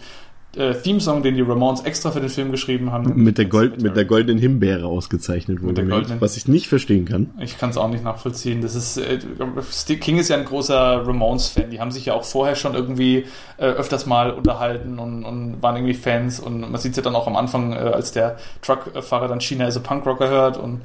[0.56, 3.22] äh, Theme-Song, den die Ramones extra für den Film geschrieben haben.
[3.22, 5.86] Mit der, Gold, mit der goldenen Himbeere ausgezeichnet wurde.
[5.86, 7.30] Goldenen, was ich nicht verstehen kann.
[7.40, 8.60] Ich kann es auch nicht nachvollziehen.
[8.60, 9.18] Das ist, äh,
[9.96, 11.70] King ist ja ein großer Ramones-Fan.
[11.70, 13.24] Die haben sich ja auch vorher schon irgendwie
[13.56, 16.38] äh, öfters mal unterhalten und, und waren irgendwie Fans.
[16.38, 19.66] Und man sieht es ja dann auch am Anfang, äh, als der Truckfahrer dann China
[19.66, 20.82] is a Punkrocker hört und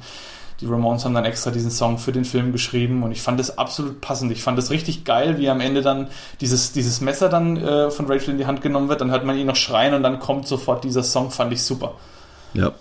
[0.60, 3.58] die Ramones haben dann extra diesen Song für den Film geschrieben und ich fand das
[3.58, 4.32] absolut passend.
[4.32, 6.08] Ich fand es richtig geil, wie am Ende dann
[6.40, 9.38] dieses, dieses Messer dann äh, von Rachel in die Hand genommen wird, dann hört man
[9.38, 11.94] ihn noch schreien und dann kommt sofort dieser Song, fand ich super.
[12.54, 12.72] Ja,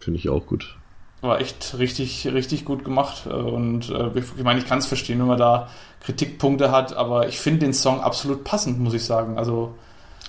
[0.00, 0.76] finde ich auch gut.
[1.20, 5.26] War echt richtig, richtig gut gemacht und äh, ich meine, ich kann es verstehen, wenn
[5.26, 5.68] man da
[6.04, 9.38] Kritikpunkte hat, aber ich finde den Song absolut passend, muss ich sagen.
[9.38, 9.74] Also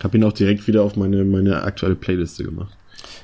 [0.04, 2.77] habe ihn auch direkt wieder auf meine, meine aktuelle Playliste gemacht.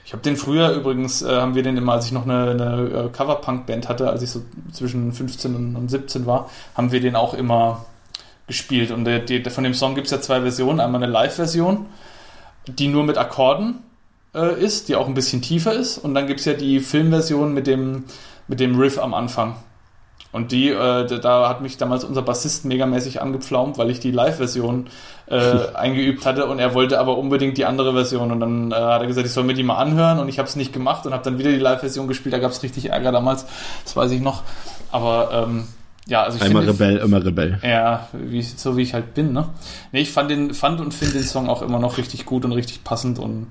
[0.05, 3.05] Ich habe den früher übrigens, äh, haben wir den immer, als ich noch eine, eine
[3.05, 7.33] äh, Coverpunk-Band hatte, als ich so zwischen 15 und 17 war, haben wir den auch
[7.33, 7.85] immer
[8.47, 8.91] gespielt.
[8.91, 10.79] Und der, der, von dem Song gibt es ja zwei Versionen.
[10.79, 11.87] Einmal eine Live-Version,
[12.67, 13.79] die nur mit Akkorden
[14.35, 15.97] äh, ist, die auch ein bisschen tiefer ist.
[15.97, 18.03] Und dann gibt es ja die Filmversion mit dem,
[18.47, 19.55] mit dem Riff am Anfang.
[20.33, 24.87] Und die, äh, da hat mich damals unser Bassist megamäßig angepflaumt, weil ich die Live-Version
[25.27, 25.35] äh,
[25.75, 28.31] eingeübt hatte und er wollte aber unbedingt die andere Version.
[28.31, 30.49] Und dann äh, hat er gesagt, ich soll mir die mal anhören und ich habe
[30.49, 32.33] es nicht gemacht und habe dann wieder die Live-Version gespielt.
[32.33, 33.45] Da gab es richtig Ärger damals,
[33.83, 34.41] das weiß ich noch.
[34.91, 35.67] Aber ähm,
[36.07, 37.59] ja, also ich Einmal finde, Rebell, immer Rebell.
[37.61, 39.49] Ja, wie, so wie ich halt bin, ne?
[39.91, 42.51] Nee, ich fand den, fand und finde den Song auch immer noch richtig gut und
[42.53, 43.47] richtig passend und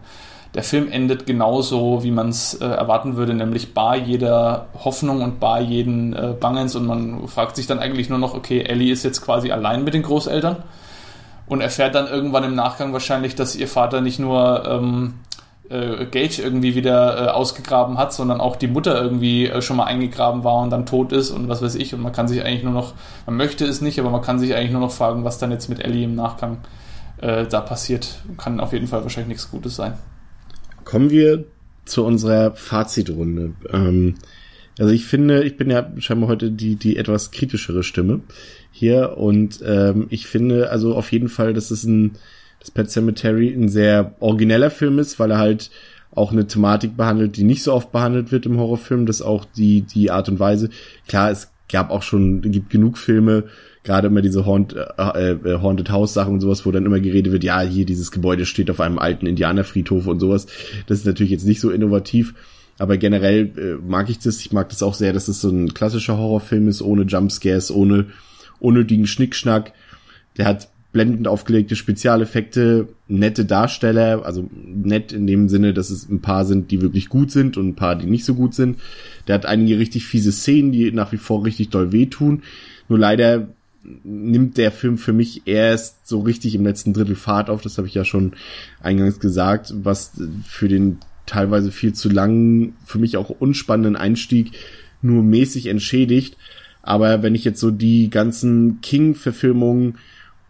[0.54, 5.40] der Film endet genauso, wie man es äh, erwarten würde, nämlich bar jeder Hoffnung und
[5.40, 9.02] bar jeden äh, Bangens und man fragt sich dann eigentlich nur noch, okay, Ellie ist
[9.02, 10.56] jetzt quasi allein mit den Großeltern
[11.46, 15.14] und erfährt dann irgendwann im Nachgang wahrscheinlich, dass ihr Vater nicht nur ähm,
[15.70, 19.84] äh, Gage irgendwie wieder äh, ausgegraben hat, sondern auch die Mutter irgendwie äh, schon mal
[19.84, 22.62] eingegraben war und dann tot ist und was weiß ich und man kann sich eigentlich
[22.62, 22.92] nur noch,
[23.24, 25.70] man möchte es nicht, aber man kann sich eigentlich nur noch fragen, was dann jetzt
[25.70, 26.58] mit Ellie im Nachgang
[27.22, 28.16] äh, da passiert.
[28.36, 29.94] Kann auf jeden Fall wahrscheinlich nichts Gutes sein.
[30.84, 31.44] Kommen wir
[31.84, 33.52] zu unserer Fazitrunde.
[33.70, 34.14] Ähm,
[34.78, 38.20] also ich finde, ich bin ja scheinbar heute die, die etwas kritischere Stimme
[38.70, 42.12] hier und ähm, ich finde also auf jeden Fall, dass es ein,
[42.58, 45.70] das Pet Cemetery ein sehr origineller Film ist, weil er halt
[46.14, 49.82] auch eine Thematik behandelt, die nicht so oft behandelt wird im Horrorfilm, das auch die,
[49.82, 50.68] die Art und Weise.
[51.08, 53.44] Klar, es gab auch schon, gibt genug Filme,
[53.84, 57.32] gerade immer diese Haunt, äh, äh, Haunted House Sachen und sowas, wo dann immer geredet
[57.32, 60.46] wird, ja, hier dieses Gebäude steht auf einem alten Indianerfriedhof und sowas.
[60.86, 62.34] Das ist natürlich jetzt nicht so innovativ,
[62.78, 64.40] aber generell äh, mag ich das.
[64.40, 68.06] Ich mag das auch sehr, dass es so ein klassischer Horrorfilm ist, ohne Jumpscares, ohne
[68.60, 69.72] unnötigen Schnickschnack.
[70.38, 76.20] Der hat blendend aufgelegte Spezialeffekte, nette Darsteller, also nett in dem Sinne, dass es ein
[76.20, 78.78] paar sind, die wirklich gut sind und ein paar, die nicht so gut sind.
[79.26, 82.42] Der hat einige richtig fiese Szenen, die nach wie vor richtig doll wehtun.
[82.88, 83.48] Nur leider
[84.04, 87.88] nimmt der Film für mich erst so richtig im letzten Drittel Fahrt auf, das habe
[87.88, 88.32] ich ja schon
[88.80, 90.12] eingangs gesagt, was
[90.46, 94.52] für den teilweise viel zu langen, für mich auch unspannenden Einstieg
[95.02, 96.36] nur mäßig entschädigt.
[96.82, 99.98] Aber wenn ich jetzt so die ganzen King-Verfilmungen,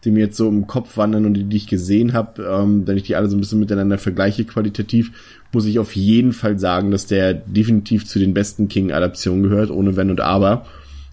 [0.03, 2.97] die mir jetzt so im Kopf wandern und die, die ich gesehen habe, ähm, wenn
[2.97, 5.11] ich die alle so ein bisschen miteinander vergleiche qualitativ,
[5.53, 9.95] muss ich auf jeden Fall sagen, dass der definitiv zu den besten King-Adaptionen gehört, ohne
[9.95, 10.65] Wenn und Aber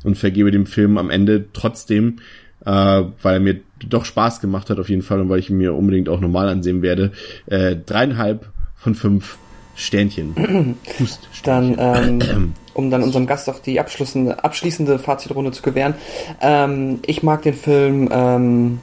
[0.05, 2.19] und vergebe dem Film am Ende trotzdem,
[2.65, 5.57] äh, weil er mir doch Spaß gemacht hat auf jeden Fall und weil ich ihn
[5.57, 7.13] mir unbedingt auch normal ansehen werde,
[7.47, 9.39] äh, dreieinhalb von fünf
[9.75, 10.77] Sternchen.
[11.01, 15.95] Hust, Dann, ähm, um dann unserem Gast auch die abschließende, abschließende Fazitrunde zu gewähren.
[16.41, 18.81] Ähm, ich mag den Film ähm,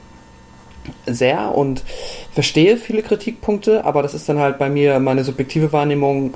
[1.05, 1.83] sehr und
[2.31, 6.33] verstehe viele Kritikpunkte, aber das ist dann halt bei mir meine subjektive Wahrnehmung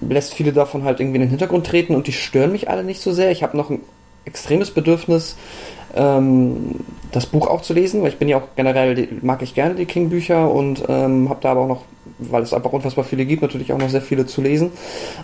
[0.00, 3.00] lässt viele davon halt irgendwie in den Hintergrund treten und die stören mich alle nicht
[3.00, 3.32] so sehr.
[3.32, 3.80] Ich habe noch ein
[4.30, 5.36] extremes Bedürfnis,
[5.94, 6.76] ähm,
[7.12, 9.86] das Buch auch zu lesen, weil ich bin ja auch generell, mag ich gerne die
[9.86, 11.82] King-Bücher und ähm, habe da aber auch noch,
[12.18, 14.70] weil es einfach unfassbar viele gibt, natürlich auch noch sehr viele zu lesen.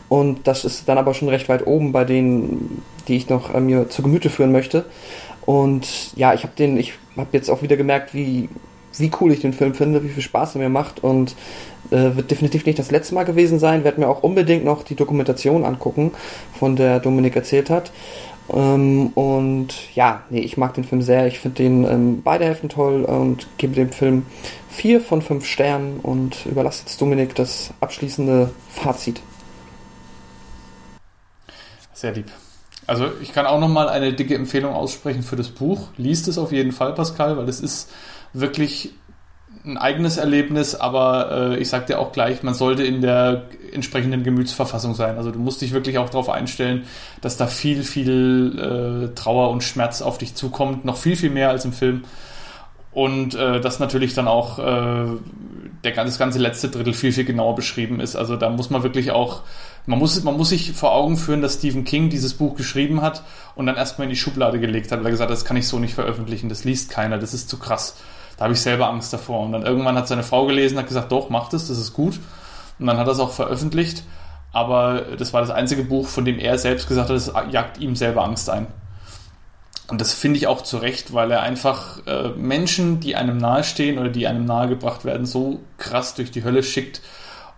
[0.08, 3.60] Und das ist dann aber schon recht weit oben bei denen, die ich noch äh,
[3.60, 4.84] mir zu Gemüte führen möchte.
[5.44, 8.48] Und ja, ich habe den, ich habe jetzt auch wieder gemerkt, wie,
[8.98, 11.36] wie cool ich den Film finde, wie viel Spaß er mir macht und
[11.90, 13.84] äh, wird definitiv nicht das letzte Mal gewesen sein.
[13.84, 16.10] Werde mir auch unbedingt noch die Dokumentation angucken,
[16.58, 17.92] von der Dominik erzählt hat.
[18.52, 21.26] Ähm, und ja, nee, ich mag den Film sehr.
[21.26, 24.26] Ich finde den ähm, beide Hälften toll und gebe dem Film
[24.68, 29.20] vier von fünf Sternen und überlasse jetzt Dominik das abschließende Fazit.
[31.92, 32.30] Sehr lieb.
[32.86, 35.88] Also ich kann auch nochmal eine dicke Empfehlung aussprechen für das Buch.
[35.96, 37.90] Liest es auf jeden Fall, Pascal, weil es ist
[38.32, 38.92] wirklich
[39.66, 44.22] ein eigenes Erlebnis, aber äh, ich sag dir auch gleich, man sollte in der entsprechenden
[44.22, 45.16] Gemütsverfassung sein.
[45.16, 46.84] Also du musst dich wirklich auch darauf einstellen,
[47.20, 51.50] dass da viel, viel äh, Trauer und Schmerz auf dich zukommt, noch viel, viel mehr
[51.50, 52.04] als im Film.
[52.92, 55.06] Und äh, dass natürlich dann auch äh,
[55.84, 58.16] der, das ganze letzte Drittel viel, viel genauer beschrieben ist.
[58.16, 59.42] Also da muss man wirklich auch,
[59.84, 63.22] man muss, man muss sich vor Augen führen, dass Stephen King dieses Buch geschrieben hat
[63.54, 65.68] und dann erstmal in die Schublade gelegt hat, weil er gesagt hat, das kann ich
[65.68, 67.96] so nicht veröffentlichen, das liest keiner, das ist zu krass.
[68.36, 69.40] Da habe ich selber Angst davor.
[69.44, 72.20] Und dann irgendwann hat seine Frau gelesen, hat gesagt, doch, mach das, das ist gut.
[72.78, 74.04] Und dann hat er es auch veröffentlicht.
[74.52, 77.94] aber das war das einzige Buch, von dem er selbst gesagt hat, es jagt ihm
[77.94, 78.66] selber Angst ein.
[79.88, 83.98] Und das finde ich auch zu Recht, weil er einfach äh, Menschen, die einem nahestehen
[83.98, 87.02] oder die einem nahegebracht werden, so krass durch die Hölle schickt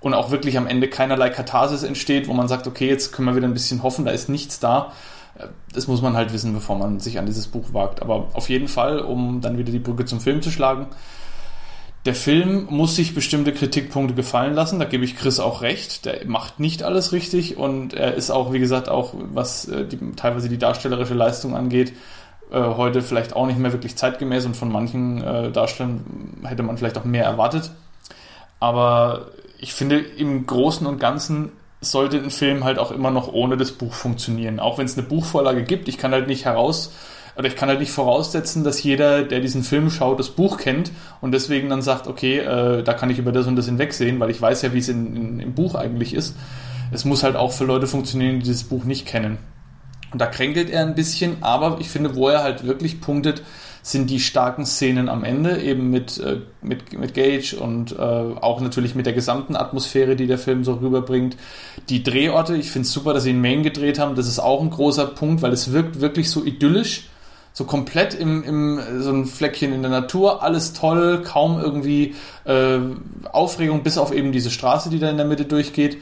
[0.00, 3.36] und auch wirklich am Ende keinerlei Katharsis entsteht, wo man sagt, okay, jetzt können wir
[3.36, 4.92] wieder ein bisschen hoffen, da ist nichts da.
[5.72, 8.02] Das muss man halt wissen, bevor man sich an dieses Buch wagt.
[8.02, 10.86] Aber auf jeden Fall, um dann wieder die Brücke zum Film zu schlagen,
[12.04, 16.06] der Film muss sich bestimmte Kritikpunkte gefallen lassen, da gebe ich Chris auch recht.
[16.06, 19.98] Der macht nicht alles richtig und er ist auch, wie gesagt, auch was äh, die,
[20.16, 21.92] teilweise die darstellerische Leistung angeht,
[22.50, 26.78] äh, heute vielleicht auch nicht mehr wirklich zeitgemäß und von manchen äh, Darstellern hätte man
[26.78, 27.72] vielleicht auch mehr erwartet.
[28.58, 29.26] Aber
[29.58, 33.72] ich finde, im Großen und Ganzen sollte ein Film halt auch immer noch ohne das
[33.72, 34.60] Buch funktionieren.
[34.60, 36.92] Auch wenn es eine Buchvorlage gibt, ich kann halt nicht heraus
[37.36, 40.90] oder ich kann halt nicht voraussetzen, dass jeder, der diesen Film schaut, das Buch kennt
[41.20, 44.30] und deswegen dann sagt, okay, äh, da kann ich über das und das hinwegsehen, weil
[44.30, 46.34] ich weiß ja, wie es in, in, im Buch eigentlich ist.
[46.90, 49.38] Es muss halt auch für Leute funktionieren, die dieses Buch nicht kennen.
[50.10, 53.42] Und da kränkelt er ein bisschen, aber ich finde, wo er halt wirklich punktet,
[53.88, 58.60] sind die starken Szenen am Ende, eben mit, äh, mit, mit Gage und äh, auch
[58.60, 61.36] natürlich mit der gesamten Atmosphäre, die der Film so rüberbringt.
[61.88, 64.60] Die Drehorte, ich finde es super, dass sie in Maine gedreht haben, das ist auch
[64.60, 67.08] ein großer Punkt, weil es wirkt wirklich so idyllisch
[67.54, 72.78] so komplett im, im so ein Fleckchen in der Natur, alles toll, kaum irgendwie äh,
[73.32, 75.98] Aufregung, bis auf eben diese Straße, die da in der Mitte durchgeht.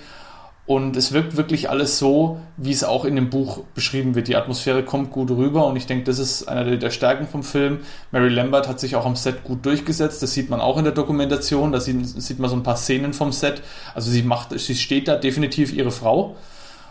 [0.67, 4.27] Und es wirkt wirklich alles so, wie es auch in dem Buch beschrieben wird.
[4.27, 7.79] Die Atmosphäre kommt gut rüber und ich denke, das ist einer der Stärken vom Film.
[8.11, 10.23] Mary Lambert hat sich auch am Set gut durchgesetzt.
[10.25, 11.71] Das sieht man auch in der Dokumentation.
[11.71, 13.63] Da sieht, sieht man so ein paar Szenen vom Set.
[13.95, 16.35] Also sie macht, sie steht da definitiv ihre Frau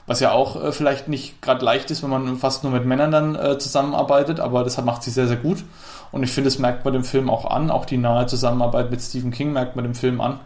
[0.08, 3.12] was ja auch äh, vielleicht nicht gerade leicht ist, wenn man fast nur mit Männern
[3.12, 5.64] dann äh, zusammenarbeitet, aber das macht sie sehr, sehr gut.
[6.12, 7.72] Und ich finde, das merkt man dem Film auch an.
[7.72, 10.40] Auch die nahe Zusammenarbeit mit Stephen King merkt man dem Film an.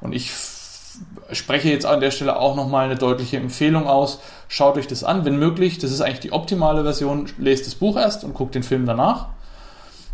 [0.00, 0.30] Und ich
[1.32, 4.20] spreche jetzt an der Stelle auch nochmal eine deutliche Empfehlung aus.
[4.48, 5.78] Schaut euch das an, wenn möglich.
[5.78, 7.26] Das ist eigentlich die optimale Version.
[7.38, 9.28] Lest das Buch erst und guckt den Film danach.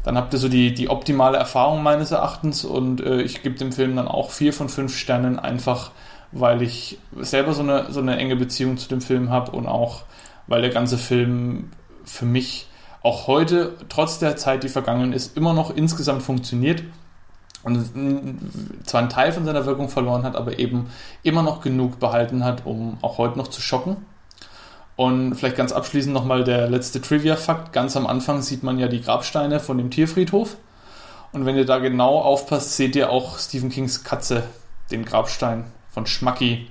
[0.02, 3.72] Dann habt ihr so die, die optimale Erfahrung meines Erachtens und äh, ich gebe dem
[3.72, 5.92] Film dann auch vier von fünf Sternen einfach
[6.34, 10.02] weil ich selber so eine, so eine enge Beziehung zu dem Film habe und auch,
[10.46, 11.70] weil der ganze Film
[12.04, 12.66] für mich
[13.02, 16.82] auch heute, trotz der Zeit, die vergangen ist, immer noch insgesamt funktioniert
[17.64, 18.38] und
[18.84, 20.90] zwar einen Teil von seiner Wirkung verloren hat, aber eben
[21.22, 23.96] immer noch genug behalten hat, um auch heute noch zu schocken.
[24.96, 27.72] Und vielleicht ganz abschließend nochmal der letzte Trivia-Fakt.
[27.72, 30.56] Ganz am Anfang sieht man ja die Grabsteine von dem Tierfriedhof.
[31.32, 34.44] Und wenn ihr da genau aufpasst, seht ihr auch Stephen Kings Katze,
[34.92, 36.68] den Grabstein von Schmacki.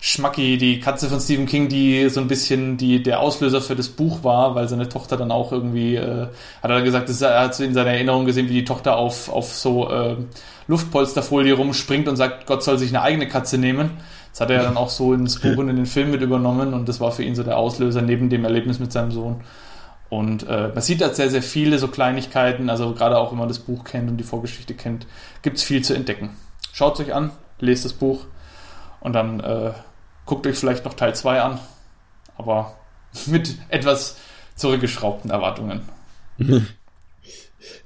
[0.00, 3.88] Schmacki, die Katze von Stephen King, die so ein bisschen die, der Auslöser für das
[3.88, 6.28] Buch war, weil seine Tochter dann auch irgendwie, äh,
[6.62, 9.52] hat er gesagt, dass er, hat in seiner Erinnerung gesehen, wie die Tochter auf, auf
[9.54, 10.16] so äh,
[10.68, 13.90] Luftpolsterfolie rumspringt und sagt, Gott soll sich eine eigene Katze nehmen.
[14.30, 16.88] Das hat er dann auch so ins Buch und in den Film mit übernommen und
[16.88, 19.40] das war für ihn so der Auslöser neben dem Erlebnis mit seinem Sohn.
[20.10, 23.48] Und äh, man sieht da sehr, sehr viele so Kleinigkeiten, also gerade auch wenn man
[23.48, 25.06] das Buch kennt und die Vorgeschichte kennt,
[25.42, 26.30] gibt es viel zu entdecken.
[26.72, 28.26] Schaut es euch an, lest das Buch
[29.00, 29.72] und dann äh,
[30.28, 31.58] guckt euch vielleicht noch Teil 2 an.
[32.36, 32.78] Aber
[33.26, 34.16] mit etwas
[34.54, 35.80] zurückgeschraubten Erwartungen.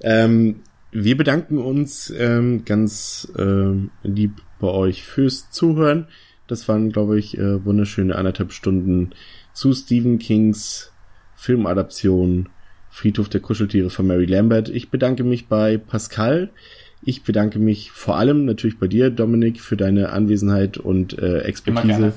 [0.00, 0.60] ähm,
[0.90, 6.08] wir bedanken uns ähm, ganz ähm, lieb bei euch fürs Zuhören.
[6.48, 9.12] Das waren, glaube ich, äh, wunderschöne anderthalb Stunden
[9.54, 10.92] zu Stephen Kings
[11.34, 12.48] Filmadaption
[12.90, 14.68] Friedhof der Kuscheltiere von Mary Lambert.
[14.68, 16.50] Ich bedanke mich bei Pascal,
[17.04, 22.12] ich bedanke mich vor allem natürlich bei dir, Dominik, für deine Anwesenheit und äh, Expertise,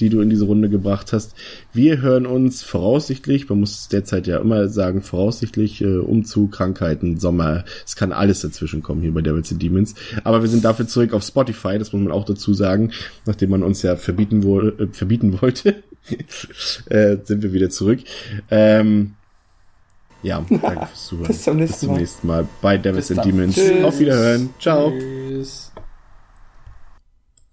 [0.00, 1.34] die du in diese Runde gebracht hast.
[1.72, 7.64] Wir hören uns voraussichtlich, man muss derzeit ja immer sagen, voraussichtlich äh, Umzug, Krankheiten, Sommer,
[7.84, 9.94] es kann alles dazwischen kommen hier bei Devils and Demons.
[10.22, 12.92] Aber wir sind dafür zurück auf Spotify, das muss man auch dazu sagen,
[13.26, 15.82] nachdem man uns ja verbieten, wo, äh, verbieten wollte,
[16.86, 18.00] äh, sind wir wieder zurück.
[18.50, 19.14] Ähm,
[20.22, 21.26] ja, danke fürs Zuhören.
[21.28, 21.66] Bis zum nächsten Mal.
[21.66, 23.54] Bis zum nächsten Mal bei Devils and Demons.
[23.54, 23.84] Tschüss.
[23.84, 24.50] Auf Wiederhören.
[24.58, 24.90] Ciao.
[24.90, 25.67] Tschüss.